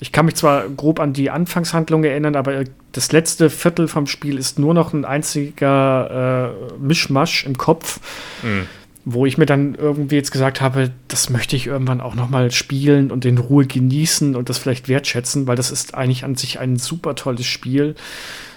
Ich 0.00 0.12
kann 0.12 0.26
mich 0.26 0.34
zwar 0.34 0.68
grob 0.68 1.00
an 1.00 1.12
die 1.12 1.30
Anfangshandlung 1.30 2.04
erinnern, 2.04 2.36
aber 2.36 2.64
das 2.92 3.12
letzte 3.12 3.48
Viertel 3.48 3.88
vom 3.88 4.06
Spiel 4.06 4.38
ist 4.38 4.58
nur 4.58 4.74
noch 4.74 4.92
ein 4.92 5.04
einziger 5.04 6.52
äh, 6.52 6.78
Mischmasch 6.78 7.46
im 7.46 7.56
Kopf, 7.56 8.00
mhm. 8.42 8.66
wo 9.04 9.24
ich 9.24 9.38
mir 9.38 9.46
dann 9.46 9.74
irgendwie 9.76 10.16
jetzt 10.16 10.32
gesagt 10.32 10.60
habe, 10.60 10.90
das 11.08 11.30
möchte 11.30 11.56
ich 11.56 11.68
irgendwann 11.68 12.00
auch 12.00 12.14
noch 12.14 12.28
mal 12.28 12.50
spielen 12.50 13.10
und 13.10 13.24
in 13.24 13.38
Ruhe 13.38 13.66
genießen 13.66 14.36
und 14.36 14.48
das 14.48 14.58
vielleicht 14.58 14.88
wertschätzen, 14.88 15.46
weil 15.46 15.56
das 15.56 15.70
ist 15.70 15.94
eigentlich 15.94 16.24
an 16.24 16.34
sich 16.34 16.58
ein 16.58 16.76
super 16.76 17.14
tolles 17.14 17.46
Spiel, 17.46 17.94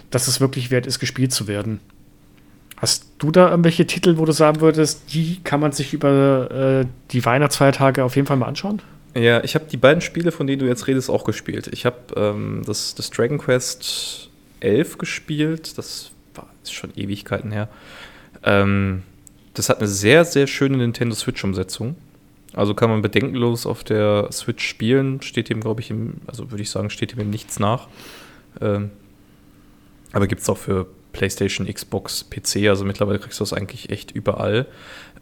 dass 0.10 0.28
es 0.28 0.42
wirklich 0.42 0.72
wert 0.72 0.88
ist, 0.88 1.00
gespielt 1.00 1.32
zu 1.32 1.48
werden. 1.48 1.80
Hast 2.78 3.08
du 3.18 3.32
da 3.32 3.50
irgendwelche 3.50 3.88
Titel, 3.88 4.18
wo 4.18 4.26
du 4.26 4.32
sagen 4.32 4.62
würdest, 4.62 5.14
die 5.14 5.40
kann 5.44 5.60
man 5.60 5.72
sich 5.72 5.94
über 5.94 6.82
äh, 6.82 6.86
die 7.12 7.26
Weihnachtsfeiertage 7.26 8.04
auf 8.04 8.16
jeden 8.16 8.28
Fall 8.28 8.38
mal 8.38 8.48
anschauen? 8.48 8.82
Ja, 9.18 9.44
ich 9.44 9.56
habe 9.56 9.66
die 9.66 9.78
beiden 9.78 10.02
Spiele, 10.02 10.32
von 10.32 10.46
denen 10.46 10.60
du 10.60 10.68
jetzt 10.68 10.86
redest, 10.86 11.10
auch 11.10 11.24
gespielt. 11.24 11.68
Ich 11.72 11.86
habe 11.86 11.98
ähm, 12.16 12.62
das, 12.66 12.94
das 12.94 13.10
Dragon 13.10 13.40
Quest 13.40 14.30
11 14.60 15.00
gespielt. 15.00 15.78
Das 15.78 16.12
war 16.36 16.48
ist 16.62 16.74
schon 16.74 16.92
Ewigkeiten 16.96 17.52
her. 17.52 17.68
Ähm, 18.44 19.02
das 19.56 19.70
hat 19.70 19.80
eine 19.80 19.88
sehr, 19.88 20.24
sehr 20.24 20.46
schöne 20.46 20.78
Nintendo 20.78 21.16
Switch-Umsetzung. 21.16 21.96
Also 22.54 22.76
kann 22.76 22.92
man 22.92 23.02
bedenkenlos 23.02 23.66
auf 23.66 23.84
der 23.84 24.30
Switch 24.32 24.68
spielen. 24.68 25.22
Steht 25.24 25.50
dem, 25.50 25.62
glaube 25.62 25.82
ich, 25.82 25.90
im, 25.90 26.16
also 26.28 26.52
würde 26.52 26.62
ich 26.62 26.70
sagen, 26.70 26.92
steht 26.92 27.18
dem 27.18 27.30
nichts 27.32 27.60
nach. 27.60 27.88
Ähm, 28.62 28.92
aber 30.14 30.28
gibt 30.28 30.42
es 30.42 30.50
auch 30.50 30.58
für 30.58 30.88
PlayStation, 31.14 31.66
Xbox, 31.66 32.24
PC. 32.30 32.68
Also 32.68 32.86
mittlerweile 32.86 33.18
kriegst 33.18 33.40
du 33.40 33.44
das 33.44 33.54
eigentlich 33.54 33.90
echt 33.90 34.12
überall. 34.12 34.68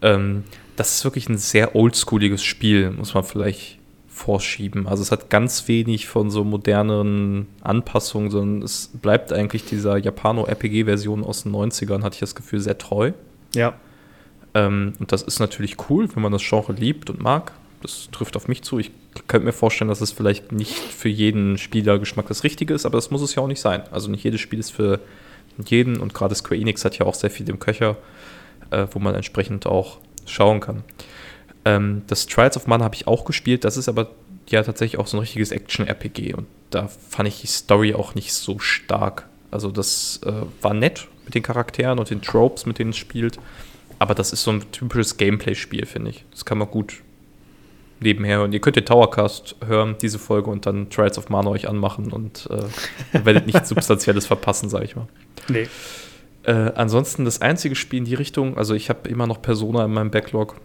Ähm, 0.01 0.43
das 0.75 0.97
ist 0.97 1.05
wirklich 1.05 1.29
ein 1.29 1.37
sehr 1.37 1.75
oldschooliges 1.75 2.43
Spiel, 2.43 2.91
muss 2.91 3.13
man 3.13 3.23
vielleicht 3.23 3.79
vorschieben. 4.15 4.87
Also 4.87 5.03
es 5.03 5.11
hat 5.11 5.29
ganz 5.29 5.67
wenig 5.67 6.07
von 6.07 6.31
so 6.31 6.45
modernen 6.45 7.47
Anpassungen, 7.61 8.31
sondern 8.31 8.61
es 8.61 8.89
bleibt 8.93 9.33
eigentlich 9.33 9.65
dieser 9.65 9.97
Japano-RPG-Version 9.97 11.25
aus 11.25 11.43
den 11.43 11.51
90ern, 11.51 12.01
hatte 12.01 12.13
ich 12.13 12.21
das 12.21 12.33
Gefühl, 12.33 12.61
sehr 12.61 12.77
treu. 12.77 13.11
Ja. 13.53 13.73
Ähm, 14.53 14.93
und 14.99 15.11
das 15.11 15.21
ist 15.21 15.39
natürlich 15.39 15.75
cool, 15.89 16.07
wenn 16.15 16.23
man 16.23 16.31
das 16.31 16.43
Genre 16.47 16.71
liebt 16.71 17.09
und 17.09 17.21
mag. 17.21 17.51
Das 17.81 18.07
trifft 18.13 18.37
auf 18.37 18.47
mich 18.47 18.61
zu. 18.61 18.79
Ich 18.79 18.91
könnte 19.27 19.45
mir 19.45 19.51
vorstellen, 19.51 19.89
dass 19.89 19.99
es 19.99 20.13
vielleicht 20.13 20.53
nicht 20.53 20.73
für 20.73 21.09
jeden 21.09 21.57
Spielergeschmack 21.57 22.27
das 22.29 22.45
Richtige 22.45 22.73
ist, 22.73 22.85
aber 22.85 22.97
das 22.97 23.11
muss 23.11 23.21
es 23.21 23.35
ja 23.35 23.43
auch 23.43 23.47
nicht 23.47 23.59
sein. 23.59 23.83
Also 23.91 24.09
nicht 24.09 24.23
jedes 24.23 24.39
Spiel 24.39 24.59
ist 24.59 24.71
für 24.71 25.01
jeden 25.57 25.97
und 25.97 26.13
gerade 26.13 26.35
Square 26.35 26.59
Enix 26.59 26.85
hat 26.85 26.97
ja 26.97 27.05
auch 27.05 27.15
sehr 27.15 27.29
viel 27.29 27.49
im 27.49 27.59
Köcher, 27.59 27.97
äh, 28.71 28.87
wo 28.91 28.99
man 28.99 29.13
entsprechend 29.13 29.67
auch 29.67 29.97
schauen 30.25 30.61
kann. 30.61 30.83
Ähm, 31.65 32.03
das 32.07 32.27
Trials 32.27 32.55
of 32.55 32.67
Mana 32.67 32.85
habe 32.85 32.95
ich 32.95 33.07
auch 33.07 33.25
gespielt. 33.25 33.63
Das 33.63 33.77
ist 33.77 33.89
aber 33.89 34.11
ja 34.47 34.63
tatsächlich 34.63 34.99
auch 34.99 35.07
so 35.07 35.17
ein 35.17 35.21
richtiges 35.21 35.51
Action-RPG. 35.51 36.33
Und 36.33 36.47
da 36.69 36.87
fand 36.87 37.27
ich 37.27 37.41
die 37.41 37.47
Story 37.47 37.93
auch 37.93 38.15
nicht 38.15 38.33
so 38.33 38.59
stark. 38.59 39.27
Also 39.51 39.71
das 39.71 40.21
äh, 40.25 40.31
war 40.61 40.73
nett 40.73 41.07
mit 41.25 41.35
den 41.35 41.43
Charakteren 41.43 41.99
und 41.99 42.09
den 42.09 42.21
Tropes, 42.21 42.65
mit 42.65 42.79
denen 42.79 42.91
es 42.91 42.97
spielt. 42.97 43.39
Aber 43.99 44.13
das 44.13 44.33
ist 44.33 44.43
so 44.43 44.51
ein 44.51 44.71
typisches 44.71 45.17
Gameplay-Spiel, 45.17 45.85
finde 45.85 46.11
ich. 46.11 46.25
Das 46.31 46.45
kann 46.45 46.57
man 46.57 46.69
gut 46.69 47.01
nebenher 47.99 48.39
hören. 48.39 48.53
Ihr 48.53 48.59
könnt 48.59 48.75
den 48.75 48.85
Towercast 48.85 49.55
hören, 49.65 49.95
diese 50.01 50.19
Folge, 50.19 50.49
und 50.49 50.65
dann 50.65 50.89
Trials 50.89 51.17
of 51.17 51.29
Mana 51.29 51.49
euch 51.49 51.67
anmachen 51.67 52.11
und 52.11 52.49
äh, 52.51 53.25
werdet 53.25 53.45
nichts 53.47 53.69
Substanzielles 53.69 54.25
verpassen, 54.25 54.69
sage 54.69 54.85
ich 54.85 54.95
mal. 54.95 55.07
Nee. 55.47 55.67
Äh, 56.43 56.71
ansonsten 56.75 57.25
das 57.25 57.41
einzige 57.41 57.75
Spiel 57.75 57.99
in 57.99 58.05
die 58.05 58.15
Richtung, 58.15 58.57
also 58.57 58.73
ich 58.75 58.89
habe 58.89 59.09
immer 59.09 59.27
noch 59.27 59.41
Persona 59.41 59.85
in 59.85 59.93
meinem 59.93 60.11
Backlog. 60.11 60.55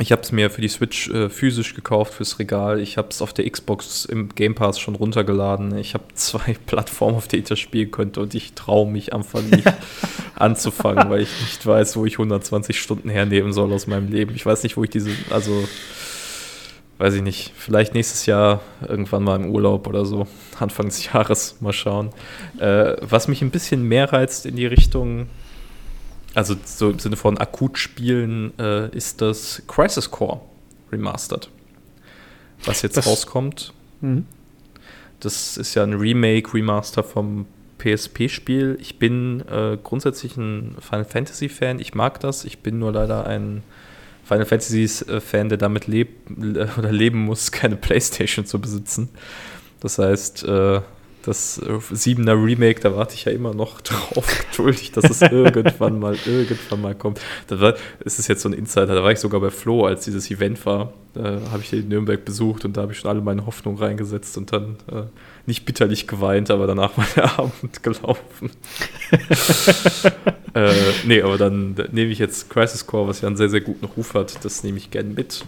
Ich 0.00 0.10
habe 0.10 0.22
es 0.22 0.32
mir 0.32 0.50
für 0.50 0.60
die 0.60 0.68
Switch 0.68 1.08
äh, 1.10 1.28
physisch 1.28 1.74
gekauft 1.74 2.14
fürs 2.14 2.40
Regal. 2.40 2.80
Ich 2.80 2.98
habe 2.98 3.08
es 3.10 3.22
auf 3.22 3.32
der 3.32 3.48
Xbox 3.48 4.04
im 4.04 4.28
Game 4.34 4.56
Pass 4.56 4.80
schon 4.80 4.96
runtergeladen. 4.96 5.78
Ich 5.78 5.94
habe 5.94 6.04
zwei 6.14 6.56
Plattformen, 6.66 7.16
auf 7.16 7.28
denen 7.28 7.42
ich 7.42 7.48
das 7.48 7.60
spielen 7.60 7.92
könnte 7.92 8.20
und 8.20 8.34
ich 8.34 8.54
traue 8.54 8.90
mich 8.90 9.12
einfach 9.12 9.40
nicht 9.42 9.72
anzufangen, 10.34 11.08
weil 11.10 11.20
ich 11.22 11.40
nicht 11.40 11.64
weiß, 11.64 11.96
wo 11.96 12.06
ich 12.06 12.14
120 12.14 12.80
Stunden 12.80 13.08
hernehmen 13.08 13.52
soll 13.52 13.72
aus 13.72 13.86
meinem 13.86 14.10
Leben. 14.10 14.34
Ich 14.34 14.44
weiß 14.44 14.64
nicht, 14.64 14.76
wo 14.76 14.82
ich 14.82 14.90
diese, 14.90 15.10
also 15.30 15.66
weiß 16.98 17.14
ich 17.14 17.22
nicht, 17.22 17.52
vielleicht 17.56 17.94
nächstes 17.94 18.26
Jahr 18.26 18.62
irgendwann 18.88 19.22
mal 19.22 19.36
im 19.36 19.50
Urlaub 19.50 19.86
oder 19.86 20.06
so, 20.06 20.26
Anfang 20.58 20.86
des 20.86 21.12
Jahres 21.12 21.60
mal 21.60 21.72
schauen. 21.72 22.10
Äh, 22.58 22.96
was 23.00 23.28
mich 23.28 23.42
ein 23.42 23.50
bisschen 23.50 23.84
mehr 23.84 24.12
reizt 24.12 24.44
in 24.44 24.56
die 24.56 24.66
Richtung 24.66 25.28
also 26.34 26.56
so 26.64 26.90
im 26.90 26.98
Sinne 26.98 27.16
von 27.16 27.38
akut 27.38 27.78
spielen, 27.78 28.52
äh, 28.58 28.88
ist 28.96 29.20
das 29.20 29.62
Crisis 29.66 30.10
Core 30.10 30.40
Remastered. 30.92 31.48
Was 32.64 32.82
jetzt 32.82 32.96
das, 32.96 33.06
rauskommt. 33.06 33.72
Mhm. 34.00 34.26
Das 35.20 35.56
ist 35.56 35.74
ja 35.74 35.82
ein 35.82 35.94
Remake, 35.94 36.52
Remaster 36.54 37.02
vom 37.02 37.46
PSP-Spiel. 37.78 38.78
Ich 38.80 38.98
bin 38.98 39.40
äh, 39.48 39.78
grundsätzlich 39.82 40.36
ein 40.36 40.76
Final 40.80 41.04
Fantasy-Fan. 41.04 41.78
Ich 41.80 41.94
mag 41.94 42.20
das. 42.20 42.44
Ich 42.44 42.60
bin 42.60 42.78
nur 42.78 42.92
leider 42.92 43.26
ein 43.26 43.62
Final 44.24 44.46
Fantasy-Fan, 44.46 45.48
der 45.50 45.58
damit 45.58 45.86
leb 45.86 46.08
oder 46.78 46.92
leben 46.92 47.24
muss, 47.24 47.52
keine 47.52 47.76
Playstation 47.76 48.46
zu 48.46 48.60
besitzen. 48.60 49.10
Das 49.80 49.98
heißt, 49.98 50.44
äh, 50.44 50.80
das 51.24 51.58
äh, 51.58 51.78
siebener 51.90 52.34
Remake, 52.34 52.80
da 52.80 52.96
warte 52.96 53.14
ich 53.14 53.24
ja 53.24 53.32
immer 53.32 53.54
noch 53.54 53.80
drauf, 53.82 54.46
geduldig, 54.50 54.92
dass 54.92 55.04
es 55.04 55.22
irgendwann 55.22 55.98
mal, 55.98 56.16
irgendwann 56.26 56.80
mal 56.80 56.94
kommt. 56.94 57.20
Das 57.46 57.60
war, 57.60 57.74
es 58.04 58.18
ist 58.18 58.28
jetzt 58.28 58.42
so 58.42 58.48
ein 58.48 58.52
Insider, 58.52 58.94
da 58.94 59.02
war 59.02 59.12
ich 59.12 59.20
sogar 59.20 59.40
bei 59.40 59.50
Flo, 59.50 59.86
als 59.86 60.04
dieses 60.04 60.30
Event 60.30 60.64
war, 60.66 60.92
äh, 61.16 61.20
habe 61.50 61.60
ich 61.60 61.70
den 61.70 61.88
Nürnberg 61.88 62.24
besucht 62.24 62.64
und 62.64 62.76
da 62.76 62.82
habe 62.82 62.92
ich 62.92 62.98
schon 62.98 63.10
alle 63.10 63.20
meine 63.20 63.46
Hoffnungen 63.46 63.78
reingesetzt 63.78 64.36
und 64.36 64.52
dann 64.52 64.76
äh, 64.90 65.02
nicht 65.46 65.64
bitterlich 65.64 66.06
geweint, 66.06 66.50
aber 66.50 66.66
danach 66.66 66.96
war 66.96 67.06
der 67.16 67.38
Abend 67.38 67.82
gelaufen. 67.82 68.50
äh, 70.54 70.72
nee, 71.04 71.22
aber 71.22 71.38
dann 71.38 71.74
nehme 71.92 72.10
ich 72.10 72.18
jetzt 72.18 72.50
Crisis 72.50 72.86
Core, 72.86 73.08
was 73.08 73.20
ja 73.20 73.28
einen 73.28 73.36
sehr, 73.36 73.48
sehr 73.48 73.60
guten 73.60 73.86
Ruf 73.86 74.14
hat, 74.14 74.44
das 74.44 74.62
nehme 74.64 74.78
ich 74.78 74.90
gern 74.90 75.14
mit. 75.14 75.44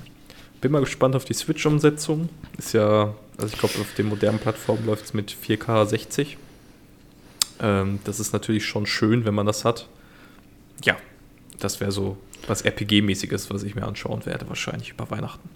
Bin 0.60 0.72
mal 0.72 0.80
gespannt 0.80 1.14
auf 1.14 1.24
die 1.24 1.34
Switch-Umsetzung. 1.34 2.28
Ist 2.58 2.72
ja 2.72 3.14
also 3.38 3.52
ich 3.52 3.58
glaube, 3.58 3.78
auf 3.80 3.94
den 3.94 4.06
modernen 4.08 4.38
Plattformen 4.38 4.86
läuft 4.86 5.06
es 5.06 5.14
mit 5.14 5.30
4K 5.30 5.86
60. 5.86 6.38
Ähm, 7.60 7.98
das 8.04 8.18
ist 8.20 8.32
natürlich 8.32 8.64
schon 8.64 8.86
schön, 8.86 9.24
wenn 9.24 9.34
man 9.34 9.46
das 9.46 9.64
hat. 9.64 9.88
Ja, 10.84 10.96
das 11.58 11.80
wäre 11.80 11.92
so 11.92 12.16
was 12.46 12.64
RPG-mäßiges, 12.64 13.50
was 13.50 13.62
ich 13.62 13.74
mir 13.74 13.86
anschauen 13.86 14.24
werde, 14.24 14.48
wahrscheinlich 14.48 14.90
über 14.90 15.10
Weihnachten. 15.10 15.48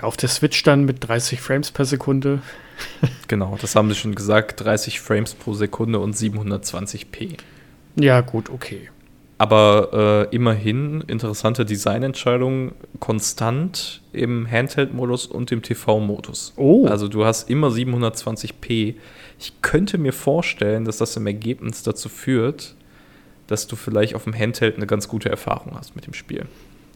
Auf 0.00 0.16
der 0.16 0.28
Switch 0.28 0.62
dann 0.62 0.84
mit 0.84 1.06
30 1.06 1.40
Frames 1.40 1.70
per 1.70 1.84
Sekunde. 1.84 2.40
genau, 3.28 3.58
das 3.60 3.74
haben 3.74 3.88
sie 3.88 3.96
schon 3.96 4.14
gesagt, 4.14 4.60
30 4.60 5.00
Frames 5.00 5.34
pro 5.34 5.54
Sekunde 5.54 5.98
und 5.98 6.16
720p. 6.16 7.36
Ja, 7.96 8.20
gut, 8.20 8.50
okay. 8.50 8.88
Aber 9.40 10.28
äh, 10.30 10.36
immerhin 10.36 11.00
interessante 11.06 11.64
Designentscheidungen, 11.64 12.72
konstant 12.98 14.02
im 14.12 14.46
Handheld-Modus 14.46 15.24
und 15.24 15.50
im 15.50 15.62
TV-Modus. 15.62 16.52
Oh. 16.56 16.84
Also 16.86 17.08
du 17.08 17.24
hast 17.24 17.48
immer 17.48 17.68
720p. 17.68 18.96
Ich 19.38 19.62
könnte 19.62 19.96
mir 19.96 20.12
vorstellen, 20.12 20.84
dass 20.84 20.98
das 20.98 21.16
im 21.16 21.26
Ergebnis 21.26 21.82
dazu 21.82 22.10
führt, 22.10 22.74
dass 23.46 23.66
du 23.66 23.76
vielleicht 23.76 24.14
auf 24.14 24.24
dem 24.24 24.38
Handheld 24.38 24.76
eine 24.76 24.86
ganz 24.86 25.08
gute 25.08 25.30
Erfahrung 25.30 25.72
hast 25.74 25.96
mit 25.96 26.06
dem 26.06 26.12
Spiel. 26.12 26.44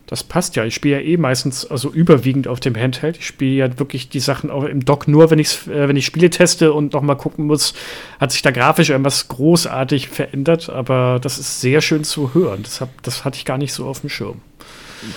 Das 0.06 0.22
passt 0.22 0.54
ja. 0.56 0.64
Ich 0.64 0.74
spiele 0.74 1.00
ja 1.00 1.06
eh 1.06 1.16
meistens, 1.16 1.64
also 1.70 1.90
überwiegend 1.90 2.46
auf 2.46 2.60
dem 2.60 2.76
Handheld. 2.76 3.16
Ich 3.16 3.26
spiele 3.26 3.54
ja 3.54 3.78
wirklich 3.78 4.10
die 4.10 4.20
Sachen 4.20 4.50
auch 4.50 4.64
im 4.64 4.84
Dock 4.84 5.08
nur, 5.08 5.30
wenn, 5.30 5.38
ich's, 5.38 5.66
äh, 5.66 5.88
wenn 5.88 5.96
ich 5.96 6.04
Spiele 6.04 6.28
teste 6.28 6.72
und 6.72 6.92
noch 6.92 7.00
mal 7.00 7.14
gucken 7.14 7.46
muss, 7.46 7.72
hat 8.20 8.30
sich 8.30 8.42
da 8.42 8.50
grafisch 8.50 8.90
irgendwas 8.90 9.28
großartig 9.28 10.08
verändert. 10.08 10.68
Aber 10.68 11.18
das 11.22 11.38
ist 11.38 11.60
sehr 11.60 11.80
schön 11.80 12.04
zu 12.04 12.34
hören. 12.34 12.62
Das, 12.62 12.80
hab, 12.82 13.02
das 13.02 13.24
hatte 13.24 13.38
ich 13.38 13.46
gar 13.46 13.56
nicht 13.56 13.72
so 13.72 13.86
auf 13.86 14.00
dem 14.00 14.10
Schirm. 14.10 14.42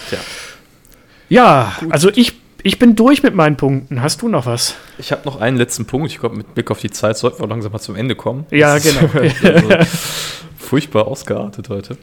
Tja. 0.10 0.20
Ja, 1.30 1.76
Gut. 1.80 1.92
also 1.92 2.10
ich, 2.10 2.34
ich 2.64 2.80
bin 2.80 2.96
durch 2.96 3.24
mit 3.24 3.36
meinen 3.36 3.58
Punkten. 3.58 4.02
Hast 4.02 4.22
du 4.22 4.30
noch 4.30 4.46
was? 4.46 4.76
Ich 4.98 5.12
habe 5.12 5.24
noch 5.26 5.42
einen 5.42 5.58
letzten 5.58 5.86
Punkt. 5.86 6.10
Ich 6.12 6.20
glaube, 6.20 6.38
mit 6.38 6.54
Blick 6.54 6.72
auf 6.72 6.80
die 6.80 6.92
Zeit 6.92 7.18
sollten 7.18 7.42
wir 7.42 7.48
langsam 7.48 7.74
mal 7.74 7.80
zum 7.80 7.96
Ende 7.96 8.16
kommen. 8.16 8.46
Ja, 8.52 8.78
genau. 8.78 9.10
also 9.44 9.70
furchtbar 10.58 11.08
ausgeartet 11.08 11.68
heute. 11.68 11.98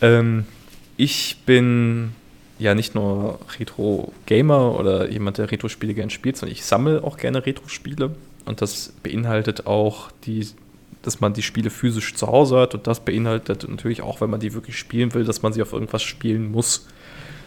Ähm, 0.00 0.46
ich 0.98 1.38
bin 1.46 2.12
ja 2.58 2.74
nicht 2.74 2.94
nur 2.94 3.38
Retro-Gamer 3.58 4.78
oder 4.78 5.08
jemand, 5.08 5.38
der 5.38 5.50
Retro-Spiele 5.50 5.94
gerne 5.94 6.10
spielt, 6.10 6.36
sondern 6.36 6.52
ich 6.52 6.64
sammle 6.64 7.02
auch 7.04 7.16
gerne 7.16 7.46
Retro-Spiele. 7.46 8.14
Und 8.44 8.60
das 8.60 8.92
beinhaltet 9.02 9.66
auch 9.66 10.10
die, 10.26 10.46
dass 11.02 11.20
man 11.20 11.34
die 11.34 11.42
Spiele 11.42 11.70
physisch 11.70 12.14
zu 12.14 12.26
Hause 12.26 12.58
hat. 12.58 12.74
Und 12.74 12.88
das 12.88 13.00
beinhaltet 13.00 13.66
natürlich 13.68 14.02
auch, 14.02 14.20
wenn 14.20 14.28
man 14.28 14.40
die 14.40 14.54
wirklich 14.54 14.76
spielen 14.76 15.14
will, 15.14 15.24
dass 15.24 15.40
man 15.40 15.52
sie 15.52 15.62
auf 15.62 15.72
irgendwas 15.72 16.02
spielen 16.02 16.50
muss. 16.50 16.88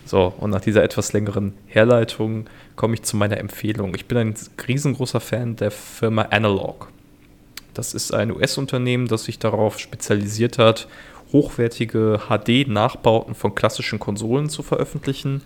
So, 0.05 0.33
und 0.39 0.49
nach 0.49 0.61
dieser 0.61 0.83
etwas 0.83 1.11
längeren 1.11 1.53
Herleitung 1.67 2.45
komme 2.77 2.93
ich 2.93 3.03
zu 3.03 3.17
meiner 3.17 3.37
Empfehlung. 3.37 3.93
Ich 3.95 4.05
bin 4.05 4.17
ein 4.17 4.35
riesengroßer 4.65 5.19
Fan 5.19 5.57
der 5.57 5.71
Firma 5.71 6.23
Analog. 6.23 6.89
Das 7.73 7.93
ist 7.93 8.13
ein 8.13 8.31
US-Unternehmen, 8.31 9.07
das 9.07 9.25
sich 9.25 9.39
darauf 9.39 9.77
spezialisiert 9.79 10.57
hat, 10.57 10.87
hochwertige 11.31 12.21
HD-Nachbauten 12.27 13.35
von 13.35 13.55
klassischen 13.55 13.99
Konsolen 13.99 14.49
zu 14.49 14.63
veröffentlichen. 14.63 15.41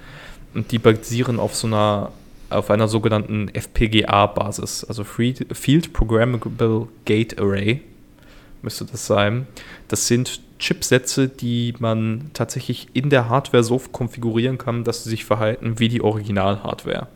Und 0.53 0.71
die 0.71 0.79
basieren 0.79 1.39
auf 1.39 1.55
so 1.55 1.67
einer, 1.67 2.11
auf 2.49 2.69
einer 2.69 2.87
sogenannten 2.87 3.49
FPGA-Basis, 3.49 4.85
also 4.85 5.03
Field 5.03 5.93
Programmable 5.93 6.87
Gate 7.05 7.39
Array 7.39 7.81
müsste 8.65 8.83
das 8.83 9.07
sein. 9.07 9.47
Das 9.87 10.07
sind 10.07 10.41
Chipsätze, 10.59 11.29
die 11.29 11.73
man 11.79 12.31
tatsächlich 12.33 12.87
in 12.93 13.09
der 13.09 13.29
Hardware 13.29 13.63
so 13.63 13.77
konfigurieren 13.77 14.57
kann, 14.57 14.83
dass 14.83 15.05
sie 15.05 15.09
sich 15.09 15.23
verhalten 15.23 15.79
wie 15.79 15.87
die 15.87 16.01
Original-Hardware. 16.01 17.07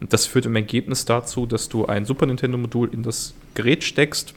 Und 0.00 0.12
das 0.12 0.26
führt 0.26 0.46
im 0.46 0.56
Ergebnis 0.56 1.06
dazu, 1.06 1.46
dass 1.46 1.68
du 1.68 1.86
ein 1.86 2.04
Super 2.04 2.26
Nintendo-Modul 2.26 2.92
in 2.92 3.02
das 3.02 3.34
Gerät 3.54 3.84
steckst 3.84 4.34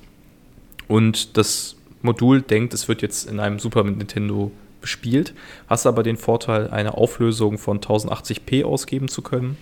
und 0.87 1.37
das 1.37 1.75
Modul 2.03 2.41
denkt, 2.41 2.73
es 2.73 2.87
wird 2.87 3.01
jetzt 3.01 3.29
in 3.29 3.39
einem 3.39 3.59
Super 3.59 3.83
Nintendo 3.83 4.51
bespielt, 4.81 5.33
hast 5.67 5.87
aber 5.87 6.03
den 6.03 6.17
Vorteil, 6.17 6.69
eine 6.69 6.95
Auflösung 6.95 7.57
von 7.57 7.79
1080p 7.79 8.65
ausgeben 8.65 9.07
zu 9.07 9.21
können 9.21 9.57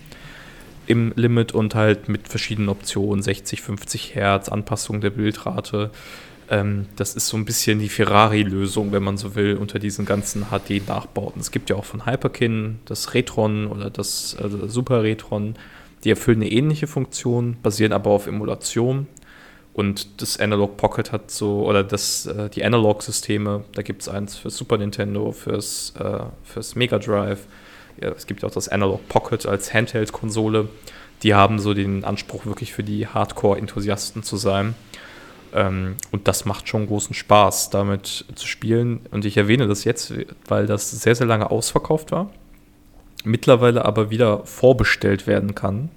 im 0.86 1.12
Limit 1.14 1.52
und 1.52 1.74
halt 1.74 2.08
mit 2.08 2.28
verschiedenen 2.28 2.68
Optionen, 2.68 3.22
60, 3.22 3.62
50 3.62 4.14
Hertz, 4.14 4.48
Anpassung 4.48 5.00
der 5.00 5.10
Bildrate. 5.10 5.90
Ähm, 6.50 6.86
das 6.96 7.14
ist 7.14 7.28
so 7.28 7.36
ein 7.36 7.44
bisschen 7.44 7.78
die 7.78 7.88
Ferrari-Lösung, 7.88 8.92
wenn 8.92 9.02
man 9.02 9.16
so 9.16 9.34
will, 9.34 9.56
unter 9.56 9.78
diesen 9.78 10.04
ganzen 10.04 10.46
HD-Nachbauten. 10.50 11.40
Es 11.40 11.50
gibt 11.50 11.70
ja 11.70 11.76
auch 11.76 11.84
von 11.84 12.04
Hyperkin 12.04 12.80
das 12.84 13.14
Retron 13.14 13.68
oder 13.68 13.90
das 13.90 14.36
also 14.40 14.66
Super 14.66 15.02
Retron. 15.02 15.54
Die 16.04 16.10
erfüllen 16.10 16.42
eine 16.42 16.50
ähnliche 16.50 16.88
Funktion, 16.88 17.56
basieren 17.62 17.92
aber 17.92 18.10
auf 18.10 18.26
Emulation. 18.26 19.06
Und 19.74 20.20
das 20.20 20.38
Analog 20.38 20.76
Pocket 20.76 21.12
hat 21.12 21.30
so, 21.30 21.66
oder 21.66 21.82
das, 21.82 22.26
äh, 22.26 22.50
die 22.50 22.64
Analog-Systeme, 22.64 23.64
da 23.72 23.82
gibt 23.82 24.02
es 24.02 24.08
eins 24.08 24.36
für 24.36 24.50
Super 24.50 24.76
Nintendo, 24.76 25.32
fürs, 25.32 25.94
äh, 25.98 26.24
fürs 26.44 26.74
Mega 26.74 26.98
Drive. 26.98 27.46
Ja, 28.00 28.10
es 28.10 28.26
gibt 28.26 28.44
auch 28.44 28.50
das 28.50 28.68
Analog 28.68 29.08
Pocket 29.08 29.46
als 29.46 29.72
Handheld-Konsole. 29.72 30.68
Die 31.22 31.34
haben 31.34 31.58
so 31.58 31.72
den 31.72 32.04
Anspruch, 32.04 32.44
wirklich 32.44 32.74
für 32.74 32.82
die 32.82 33.06
Hardcore-Enthusiasten 33.06 34.22
zu 34.22 34.36
sein. 34.36 34.74
Ähm, 35.54 35.96
und 36.10 36.28
das 36.28 36.44
macht 36.44 36.68
schon 36.68 36.86
großen 36.86 37.14
Spaß, 37.14 37.70
damit 37.70 38.26
zu 38.34 38.46
spielen. 38.46 39.00
Und 39.10 39.24
ich 39.24 39.38
erwähne 39.38 39.68
das 39.68 39.84
jetzt, 39.84 40.12
weil 40.48 40.66
das 40.66 40.90
sehr, 40.90 41.14
sehr 41.14 41.26
lange 41.26 41.50
ausverkauft 41.50 42.12
war. 42.12 42.30
Mittlerweile 43.24 43.86
aber 43.86 44.10
wieder 44.10 44.44
vorbestellt 44.44 45.26
werden 45.26 45.54
kann 45.54 45.88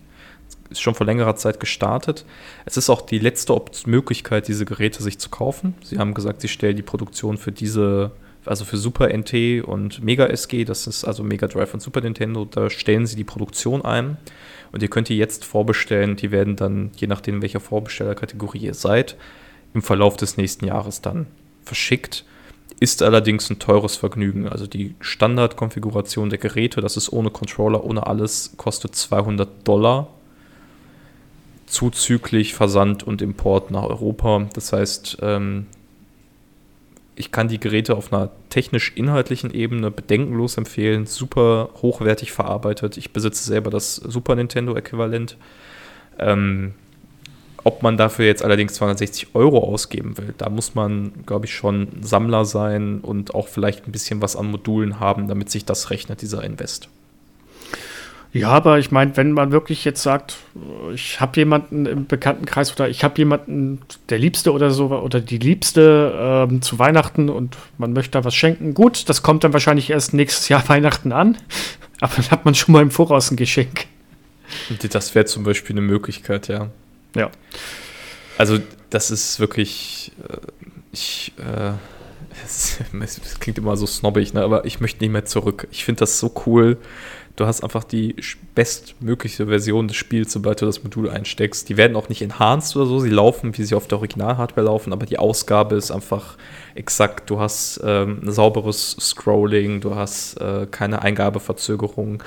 ist 0.70 0.82
schon 0.82 0.96
vor 0.96 1.06
längerer 1.06 1.36
Zeit 1.36 1.60
gestartet. 1.60 2.26
Es 2.66 2.78
ist 2.78 2.90
auch 2.90 3.02
die 3.02 3.20
letzte 3.20 3.60
Möglichkeit, 3.86 4.48
diese 4.48 4.66
Geräte 4.66 5.04
sich 5.04 5.20
zu 5.20 5.30
kaufen. 5.30 5.76
Sie 5.84 6.00
haben 6.00 6.14
gesagt, 6.14 6.42
sie 6.42 6.48
stellen 6.48 6.76
die 6.76 6.82
Produktion 6.82 7.38
für 7.38 7.52
diese, 7.52 8.12
also 8.46 8.66
für 8.66 8.78
Super 8.78 9.16
NT 9.16 9.64
und 9.64 10.04
Mega 10.04 10.26
SG, 10.26 10.66
das 10.66 10.88
ist 10.88 11.06
also 11.06 11.24
Mega 11.24 11.48
Drive 11.48 11.74
und 11.74 11.82
Super 11.82 12.02
Nintendo, 12.02 12.46
da 12.46 12.70
stellen 12.70 13.06
sie 13.06 13.16
die 13.16 13.24
Produktion 13.24 13.84
ein. 13.84 14.18
Und 14.72 14.82
ihr 14.82 14.90
könnt 14.90 15.10
die 15.10 15.18
jetzt 15.18 15.46
vorbestellen. 15.46 16.18
Die 16.18 16.32
werden 16.32 16.56
dann, 16.56 16.92
je 16.98 17.08
nachdem, 17.08 17.42
welcher 17.42 17.62
Vorbestellerkategorie 17.62 18.60
ihr 18.60 18.74
seid, 18.74 19.16
im 19.74 19.82
Verlauf 19.82 20.18
des 20.18 20.36
nächsten 20.36 20.66
Jahres 20.66 21.02
dann 21.02 21.28
verschickt. 21.64 22.26
Ist 22.80 23.02
allerdings 23.02 23.50
ein 23.50 23.60
teures 23.60 23.96
Vergnügen. 23.96 24.50
Also 24.50 24.68
die 24.68 24.96
Standardkonfiguration 25.00 26.30
der 26.30 26.40
Geräte, 26.40 26.82
das 26.82 26.98
ist 26.98 27.14
ohne 27.14 27.30
Controller, 27.30 27.86
ohne 27.86 28.06
alles, 28.06 28.54
kostet 28.58 28.96
200 28.96 29.66
Dollar 29.66 30.10
zuzüglich 31.66 32.54
Versand 32.54 33.04
und 33.04 33.22
Import 33.22 33.72
nach 33.72 33.84
Europa. 33.84 34.48
Das 34.54 34.74
heißt, 34.74 35.18
ähm, 35.22 35.68
ich 37.16 37.32
kann 37.32 37.48
die 37.48 37.60
Geräte 37.60 37.96
auf 37.96 38.12
einer 38.12 38.30
technisch-inhaltlichen 38.50 39.52
Ebene 39.54 39.90
bedenkenlos 39.90 40.58
empfehlen, 40.58 41.06
super 41.06 41.70
hochwertig 41.82 42.32
verarbeitet. 42.32 42.98
Ich 42.98 43.12
besitze 43.12 43.44
selber 43.44 43.70
das 43.70 43.96
Super 43.96 44.36
Nintendo-Äquivalent. 44.36 45.38
Ähm, 46.20 46.74
ob 47.64 47.82
man 47.82 47.98
dafür 47.98 48.26
jetzt 48.26 48.44
allerdings 48.44 48.74
260 48.74 49.34
Euro 49.34 49.58
ausgeben 49.58 50.18
will, 50.20 50.36
da 50.38 50.50
muss 50.50 50.76
man, 50.76 51.26
glaube 51.26 51.48
ich, 51.48 51.56
schon 51.56 51.88
Sammler 52.02 52.46
sein 52.46 53.00
und 53.00 53.34
auch 53.34 53.48
vielleicht 53.48 53.88
ein 53.88 53.92
bisschen 53.92 54.22
was 54.22 54.36
an 54.36 54.52
Modulen 54.52 55.00
haben, 55.00 55.28
damit 55.28 55.50
sich 55.50 55.66
das 55.66 55.90
rechnet, 55.90 56.22
dieser 56.22 56.44
Invest. 56.44 56.90
Ja, 58.36 58.50
aber 58.50 58.80
ich 58.80 58.92
meine, 58.92 59.16
wenn 59.16 59.32
man 59.32 59.54
wirklich 59.54 59.86
jetzt 59.86 60.04
sagt, 60.04 60.36
ich 60.94 61.22
habe 61.22 61.40
jemanden 61.40 61.86
im 61.86 62.06
Bekanntenkreis 62.06 62.74
oder 62.74 62.90
ich 62.90 63.02
habe 63.06 63.18
jemanden, 63.18 63.80
der 64.10 64.20
Liebste 64.20 64.52
oder 64.52 64.72
so 64.72 64.88
oder 64.88 65.22
die 65.22 65.38
Liebste 65.38 66.14
ähm, 66.50 66.62
zu 66.62 66.78
Weihnachten 66.78 67.30
und 67.30 67.56
man 67.78 67.94
möchte 67.94 68.12
da 68.12 68.26
was 68.26 68.36
schenken, 68.36 68.74
gut, 68.74 69.08
das 69.08 69.24
kommt 69.24 69.46
dann 69.46 69.54
wahrscheinlich 69.54 69.90
erst 69.90 70.14
nächstes 70.14 70.50
Jahr 70.50 70.62
Weihnachten 70.68 71.14
an, 71.14 71.38
aber 72.02 72.14
dann 72.18 72.30
hat 72.30 72.44
man 72.44 72.56
schon 72.56 72.74
mal 72.74 72.82
im 72.82 72.92
Voraus 72.92 73.32
ein 73.32 73.38
Geschenk. 73.38 73.86
Das 74.92 75.16
wäre 75.16 75.24
zum 75.24 75.46
Beispiel 75.46 75.74
eine 75.74 75.82
Möglichkeit, 75.82 76.50
ja. 76.50 76.72
Ja. 77.16 77.32
Also, 78.38 78.60
das 78.90 79.12
ist 79.12 79.40
wirklich, 79.40 80.12
äh, 80.28 80.36
ich, 80.92 81.32
äh, 81.38 81.72
es, 82.44 82.80
es 83.02 83.40
klingt 83.40 83.58
immer 83.60 83.78
so 83.78 83.86
snobbig, 83.86 84.34
ne? 84.34 84.42
aber 84.42 84.66
ich 84.66 84.82
möchte 84.82 85.02
nicht 85.06 85.12
mehr 85.14 85.24
zurück. 85.24 85.70
Ich 85.72 85.86
finde 85.86 86.00
das 86.00 86.20
so 86.20 86.34
cool 86.46 86.78
Du 87.36 87.46
hast 87.46 87.64
einfach 87.64 87.84
die 87.84 88.16
bestmögliche 88.54 89.48
Version 89.48 89.90
des 89.90 89.98
Spiels, 89.98 90.32
sobald 90.32 90.62
du 90.62 90.66
das 90.66 90.84
Modul 90.84 91.10
einsteckst. 91.10 91.68
Die 91.68 91.76
werden 91.76 91.98
auch 91.98 92.08
nicht 92.08 92.22
enhanced 92.22 92.78
oder 92.78 92.86
so, 92.86 93.00
sie 93.00 93.10
laufen, 93.10 93.58
wie 93.58 93.64
sie 93.64 93.76
auf 93.76 93.88
der 93.88 93.98
Original-Hardware 93.98 94.66
laufen, 94.66 94.94
aber 94.94 95.06
die 95.06 95.20
Ausgabe 95.20 95.76
ist 95.76 95.92
einfach 95.92 96.38
exakt. 96.76 97.30
Du 97.30 97.40
hast 97.40 97.82
ähm, 97.84 98.22
ein 98.24 98.32
sauberes 98.32 98.96
Scrolling, 99.00 99.82
du 99.82 99.96
hast 99.96 100.40
äh, 100.40 100.66
keine 100.72 101.02
Eingabeverzögerung. 101.02 102.24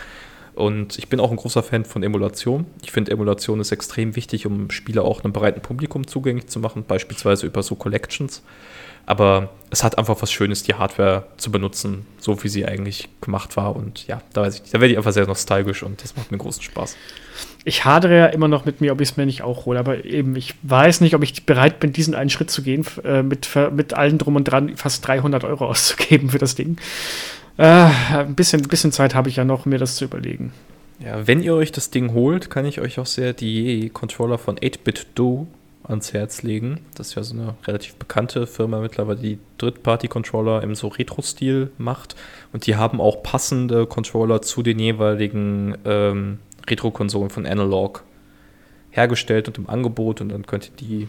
Und 0.55 0.99
ich 0.99 1.09
bin 1.09 1.21
auch 1.21 1.31
ein 1.31 1.37
großer 1.37 1.63
Fan 1.63 1.85
von 1.85 2.03
Emulation. 2.03 2.67
Ich 2.83 2.91
finde, 2.91 3.13
Emulation 3.13 3.61
ist 3.61 3.71
extrem 3.71 4.17
wichtig, 4.17 4.45
um 4.45 4.71
Spiele 4.71 5.03
auch 5.03 5.23
einem 5.23 5.33
breiten 5.33 5.63
Publikum 5.63 6.07
zugänglich 6.07 6.49
zu 6.49 6.59
machen, 6.59 6.85
beispielsweise 6.87 7.47
über 7.47 7.63
so 7.63 7.77
Collections. 7.77 8.43
Aber 9.09 9.49
es 9.71 9.83
hat 9.83 9.97
einfach 9.97 10.21
was 10.21 10.31
Schönes, 10.31 10.65
die 10.65 10.75
Hardware 10.75 11.25
zu 11.39 11.51
benutzen, 11.51 12.05
so 12.19 12.45
wie 12.45 12.49
sie 12.49 12.67
eigentlich 12.67 13.09
gemacht 13.23 13.57
war. 13.57 13.75
Und 13.75 14.07
ja, 14.07 14.21
da 14.35 14.43
weiß 14.43 14.57
ich, 14.57 14.71
da 14.71 14.83
werde 14.83 14.93
ich 14.93 14.99
einfach 14.99 15.15
sehr 15.15 15.27
nostalgisch 15.27 15.83
und 15.83 16.05
das 16.05 16.15
macht 16.15 16.31
mir 16.31 16.37
großen 16.37 16.63
Spaß. 16.63 16.95
Ich 17.65 17.87
hadere 17.87 18.19
ja 18.19 18.27
immer 18.27 18.49
noch 18.49 18.67
mit 18.67 18.83
mir, 18.83 18.93
ob 18.93 19.01
ich 19.01 19.09
es 19.09 19.17
mir 19.17 19.25
nicht 19.25 19.41
auch 19.41 19.65
hole. 19.65 19.79
Aber 19.79 20.05
eben, 20.05 20.37
ich 20.37 20.57
weiß 20.63 21.01
nicht, 21.01 21.15
ob 21.15 21.23
ich 21.23 21.47
bereit 21.47 21.81
bin, 21.81 21.95
diesen 21.95 22.15
einen 22.15 22.29
Schritt 22.29 22.51
zu 22.51 22.61
gehen, 22.61 22.85
äh, 23.03 23.23
mit, 23.23 23.49
mit 23.73 23.95
allen 23.95 24.19
drum 24.19 24.37
und 24.37 24.45
dran 24.45 24.77
fast 24.77 25.07
300 25.07 25.43
Euro 25.43 25.65
auszugeben 25.69 26.29
für 26.29 26.39
das 26.39 26.55
Ding. 26.55 26.77
Äh, 27.57 27.89
ein, 28.13 28.35
bisschen, 28.35 28.61
ein 28.61 28.69
bisschen 28.69 28.93
Zeit 28.93 29.15
habe 29.15 29.31
ich 29.31 29.37
ja 29.37 29.45
noch, 29.47 29.65
mir 29.65 29.79
das 29.79 29.97
zu 29.97 30.05
überlegen. 30.05 30.53
Ja, 30.99 31.27
wenn 31.27 31.43
ihr 31.43 31.55
euch 31.55 31.73
das 31.73 31.89
Ding 31.89 32.13
holt, 32.13 32.51
kann 32.51 32.67
ich 32.67 32.79
euch 32.83 32.99
auch 32.99 33.07
sehr 33.07 33.33
die 33.33 33.89
Controller 33.89 34.37
von 34.37 34.59
8-Bit-Do 34.59 35.47
ans 35.89 36.12
Herz 36.12 36.43
legen. 36.43 36.80
Das 36.95 37.09
ist 37.09 37.14
ja 37.14 37.22
so 37.22 37.34
eine 37.34 37.55
relativ 37.66 37.95
bekannte 37.97 38.47
Firma 38.47 38.80
mittlerweile, 38.80 39.18
die 39.18 39.39
Drittparty-Controller 39.59 40.62
im 40.62 40.74
so 40.74 40.89
Retro-Stil 40.89 41.70
macht. 41.78 42.14
Und 42.53 42.66
die 42.66 42.76
haben 42.76 43.01
auch 43.01 43.22
passende 43.22 43.86
Controller 43.86 44.43
zu 44.43 44.62
den 44.62 44.78
jeweiligen 44.78 45.76
ähm, 45.84 46.39
Retro-Konsolen 46.68 47.30
von 47.30 47.47
Analog 47.47 48.05
hergestellt 48.91 49.49
und 49.49 49.59
im 49.59 49.68
Angebot. 49.68 50.20
Und 50.20 50.28
dann 50.28 50.47
könnt 50.47 50.66
ihr 50.66 50.76
die 50.76 51.09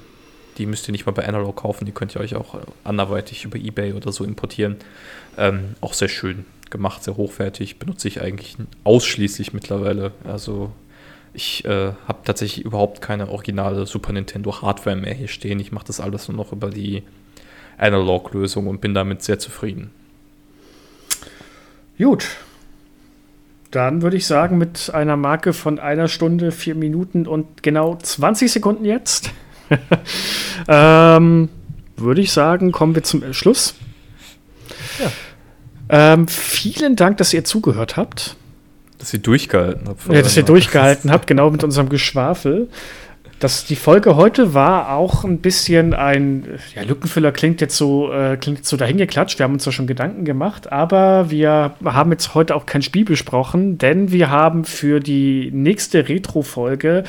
Die 0.57 0.65
müsst 0.65 0.89
ihr 0.89 0.91
nicht 0.91 1.05
mal 1.05 1.13
bei 1.13 1.25
Analog 1.25 1.55
kaufen, 1.55 1.85
die 1.85 1.93
könnt 1.93 2.15
ihr 2.15 2.21
euch 2.21 2.35
auch 2.35 2.59
anderweitig 2.83 3.45
über 3.45 3.57
Ebay 3.57 3.93
oder 3.93 4.11
so 4.11 4.25
importieren. 4.25 4.75
Ähm, 5.37 5.75
auch 5.79 5.93
sehr 5.93 6.09
schön 6.09 6.45
gemacht, 6.69 7.03
sehr 7.03 7.15
hochwertig, 7.15 7.79
benutze 7.79 8.09
ich 8.09 8.21
eigentlich 8.21 8.57
ausschließlich 8.83 9.53
mittlerweile. 9.53 10.11
Also 10.25 10.71
ich 11.33 11.65
äh, 11.65 11.93
habe 12.07 12.19
tatsächlich 12.23 12.65
überhaupt 12.65 13.01
keine 13.01 13.29
originale 13.29 13.85
Super 13.85 14.13
Nintendo 14.13 14.61
Hardware 14.61 14.95
mehr 14.95 15.13
hier 15.13 15.27
stehen. 15.27 15.59
Ich 15.59 15.71
mache 15.71 15.85
das 15.87 15.99
alles 15.99 16.27
nur 16.27 16.37
noch 16.37 16.51
über 16.51 16.69
die 16.69 17.03
Analog-Lösung 17.77 18.67
und 18.67 18.81
bin 18.81 18.93
damit 18.93 19.23
sehr 19.23 19.39
zufrieden. 19.39 19.91
Gut. 21.97 22.27
Dann 23.71 24.01
würde 24.01 24.17
ich 24.17 24.25
sagen, 24.25 24.57
mit 24.57 24.91
einer 24.93 25.15
Marke 25.15 25.53
von 25.53 25.77
einer 25.77 26.07
Stunde, 26.07 26.51
vier 26.51 26.73
Minuten 26.73 27.27
und 27.27 27.61
genau 27.61 27.95
20 27.95 28.51
Sekunden 28.51 28.83
jetzt, 28.83 29.29
ähm, 30.67 31.49
würde 31.95 32.21
ich 32.21 32.31
sagen, 32.31 32.71
kommen 32.71 32.95
wir 32.95 33.03
zum 33.03 33.31
Schluss. 33.33 33.75
Ja. 34.99 35.11
Ähm, 35.89 36.27
vielen 36.27 36.95
Dank, 36.95 37.17
dass 37.17 37.33
ihr 37.33 37.43
zugehört 37.43 37.95
habt. 37.95 38.35
Dass 38.99 39.13
ihr 39.13 39.19
durchgehalten 39.19 39.87
habt. 39.87 40.07
Ja, 40.07 40.21
dass 40.21 40.37
ihr 40.37 40.43
durchgehalten 40.43 41.11
habt, 41.11 41.25
genau 41.25 41.49
mit 41.49 41.63
unserem 41.63 41.89
Geschwafel. 41.89 42.67
Das, 43.39 43.63
die 43.63 43.77
Folge 43.77 44.17
heute 44.17 44.53
war 44.53 44.91
auch 44.91 45.23
ein 45.23 45.39
bisschen 45.39 45.93
ein, 45.93 46.59
ja, 46.75 46.81
Lückenfüller 46.81 47.31
klingt 47.31 47.61
jetzt 47.61 47.77
so, 47.77 48.11
äh, 48.11 48.35
klingt 48.35 48.65
so 48.65 48.75
dahingeklatscht. 48.75 49.39
Wir 49.39 49.45
haben 49.45 49.53
uns 49.53 49.63
da 49.63 49.71
schon 49.71 49.87
Gedanken 49.87 50.25
gemacht, 50.25 50.69
aber 50.73 51.31
wir 51.31 51.73
haben 51.85 52.11
jetzt 52.11 52.35
heute 52.35 52.53
auch 52.53 52.65
kein 52.65 52.81
Spiel 52.81 53.05
besprochen, 53.05 53.77
denn 53.77 54.11
wir 54.11 54.29
haben 54.29 54.65
für 54.65 54.99
die 54.99 55.51
nächste 55.53 56.09
Retro-Folge 56.09 57.05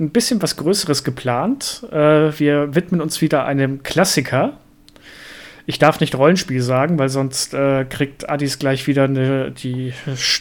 ein 0.00 0.08
bisschen 0.08 0.40
was 0.40 0.56
Größeres 0.56 1.04
geplant. 1.04 1.86
Äh, 1.92 2.30
wir 2.38 2.74
widmen 2.74 3.02
uns 3.02 3.20
wieder 3.20 3.44
einem 3.44 3.82
Klassiker. 3.82 4.54
Ich 5.66 5.78
darf 5.78 6.00
nicht 6.00 6.14
Rollenspiel 6.14 6.60
sagen, 6.60 6.98
weil 6.98 7.08
sonst 7.08 7.54
äh, 7.54 7.84
kriegt 7.84 8.28
Addis 8.28 8.58
gleich 8.58 8.86
wieder 8.86 9.04
eine, 9.04 9.50
die, 9.50 9.94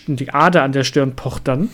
die 0.07 0.33
Ader 0.33 0.63
an 0.63 0.73
der 0.73 0.83
Stirn 0.83 1.15
pocht 1.15 1.47
dann. 1.47 1.69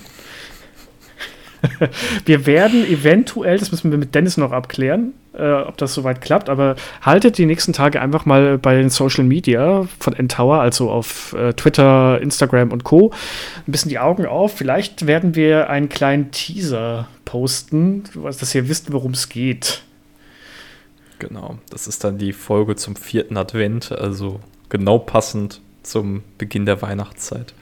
wir 2.26 2.45
werden 2.45 2.86
eventuell, 2.86 3.58
das 3.58 3.72
müssen 3.72 3.91
wir 3.91 3.97
mit 3.97 4.16
Dennis 4.16 4.38
noch 4.38 4.52
abklären, 4.52 5.14
äh, 5.34 5.52
ob 5.52 5.78
das 5.78 5.93
soweit 5.93 6.22
klappt, 6.22 6.50
aber 6.50 6.76
haltet 7.02 7.38
die 7.38 7.45
nächsten 7.45 7.74
Tage 7.74 8.02
einfach 8.02 8.26
mal 8.26 8.58
bei 8.58 8.76
den 8.76 8.89
Social 8.89 9.24
Media 9.24 9.88
von 10.00 10.14
N-Tower, 10.14 10.60
also 10.60 10.89
auf 10.91 11.34
äh, 11.34 11.54
Twitter, 11.54 12.22
Instagram 12.22 12.72
und 12.72 12.84
Co., 12.84 13.12
ein 13.68 13.72
bisschen 13.72 13.89
die 13.89 14.00
Augen 14.00 14.26
auf. 14.26 14.56
Vielleicht 14.58 15.08
werden 15.08 15.36
wir 15.36 15.70
einen 15.70 15.89
kleinen 15.89 16.32
Teaser 16.32 17.08
posten, 17.26 18.04
dass 18.24 18.56
ihr 18.56 18.70
wisst, 18.70 18.93
worum 18.93 19.12
es 19.12 19.28
geht. 19.28 19.84
Genau, 21.20 21.60
das 21.70 21.88
ist 21.88 22.04
dann 22.04 22.18
die 22.18 22.34
Folge 22.34 22.76
zum 22.78 22.96
vierten 22.96 23.36
Advent, 23.38 23.92
also 23.92 24.40
genau 24.70 24.98
passend 25.00 25.62
zum 25.84 26.24
Beginn 26.38 26.66
der 26.66 26.82
Weihnachtszeit. 26.82 27.54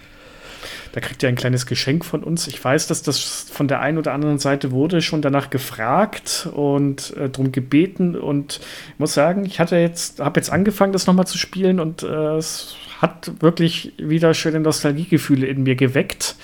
Da 0.92 1.02
kriegt 1.02 1.22
ihr 1.22 1.30
ein 1.30 1.36
kleines 1.36 1.66
Geschenk 1.66 2.06
von 2.06 2.24
uns. 2.24 2.48
Ich 2.48 2.64
weiß, 2.64 2.88
dass 2.88 3.04
das 3.04 3.20
von 3.52 3.68
der 3.68 3.82
einen 3.82 3.98
oder 3.98 4.14
anderen 4.14 4.40
Seite 4.40 4.72
wurde 4.72 5.02
schon 5.02 5.22
danach 5.22 5.50
gefragt 5.50 6.50
und 6.54 7.16
äh, 7.18 7.30
darum 7.30 7.52
gebeten. 7.52 8.16
Und 8.16 8.60
ich 8.94 9.00
muss 9.00 9.14
sagen, 9.14 9.46
ich 9.46 9.60
hatte 9.60 9.78
jetzt, 9.78 10.20
habe 10.20 10.40
jetzt 10.40 10.50
angefangen, 10.50 10.94
das 10.94 11.08
nochmal 11.08 11.28
zu 11.28 11.38
spielen 11.38 11.80
und 11.80 12.04
äh, 12.04 12.38
es 12.38 12.76
hat 13.02 13.32
wirklich 13.42 13.94
wieder 13.98 14.34
schöne 14.34 14.60
Nostalgiegefühle 14.60 15.46
in 15.46 15.64
mir 15.64 15.76
geweckt. 15.76 16.36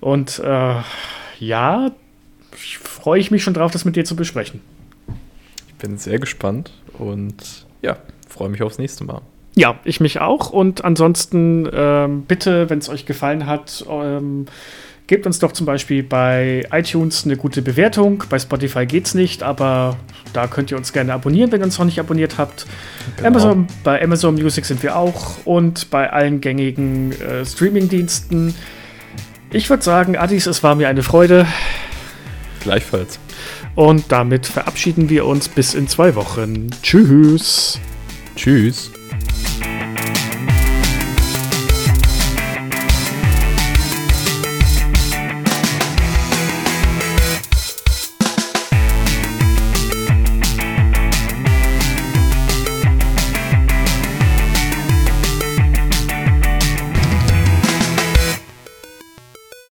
Und 0.00 0.38
äh, 0.38 0.76
ja, 1.40 1.90
freue 2.52 3.20
ich 3.20 3.30
mich 3.30 3.42
schon 3.42 3.54
drauf, 3.54 3.72
das 3.72 3.84
mit 3.84 3.96
dir 3.96 4.04
zu 4.04 4.16
besprechen. 4.16 4.60
Ich 5.84 5.90
bin 5.90 5.98
sehr 5.98 6.18
gespannt 6.18 6.70
und 6.98 7.66
ja, 7.82 7.98
freue 8.26 8.48
mich 8.48 8.62
aufs 8.62 8.78
nächste 8.78 9.04
Mal. 9.04 9.20
Ja, 9.54 9.78
ich 9.84 10.00
mich 10.00 10.18
auch. 10.18 10.48
Und 10.48 10.82
ansonsten 10.82 11.68
ähm, 11.70 12.22
bitte, 12.22 12.70
wenn 12.70 12.78
es 12.78 12.88
euch 12.88 13.04
gefallen 13.04 13.44
hat, 13.44 13.84
ähm, 13.90 14.46
gebt 15.08 15.26
uns 15.26 15.40
doch 15.40 15.52
zum 15.52 15.66
Beispiel 15.66 16.02
bei 16.02 16.66
iTunes 16.72 17.26
eine 17.26 17.36
gute 17.36 17.60
Bewertung. 17.60 18.24
Bei 18.30 18.38
Spotify 18.38 18.86
geht 18.86 19.04
es 19.04 19.14
nicht, 19.14 19.42
aber 19.42 19.98
da 20.32 20.46
könnt 20.46 20.70
ihr 20.70 20.78
uns 20.78 20.94
gerne 20.94 21.12
abonnieren, 21.12 21.52
wenn 21.52 21.60
ihr 21.60 21.66
uns 21.66 21.78
noch 21.78 21.84
nicht 21.84 22.00
abonniert 22.00 22.38
habt. 22.38 22.64
Genau. 23.16 23.28
Amazon, 23.28 23.66
bei 23.84 24.02
Amazon 24.02 24.36
Music 24.36 24.64
sind 24.64 24.82
wir 24.82 24.96
auch 24.96 25.44
und 25.44 25.90
bei 25.90 26.10
allen 26.10 26.40
gängigen 26.40 27.12
äh, 27.20 27.44
Streaming-Diensten. 27.44 28.54
Ich 29.50 29.68
würde 29.68 29.82
sagen, 29.82 30.16
Addis, 30.16 30.46
es 30.46 30.62
war 30.62 30.76
mir 30.76 30.88
eine 30.88 31.02
Freude. 31.02 31.46
Gleichfalls. 32.60 33.20
Und 33.74 34.12
damit 34.12 34.46
verabschieden 34.46 35.08
wir 35.08 35.26
uns 35.26 35.48
bis 35.48 35.74
in 35.74 35.88
zwei 35.88 36.14
Wochen. 36.14 36.70
Tschüss. 36.82 37.80
Tschüss. 38.36 38.90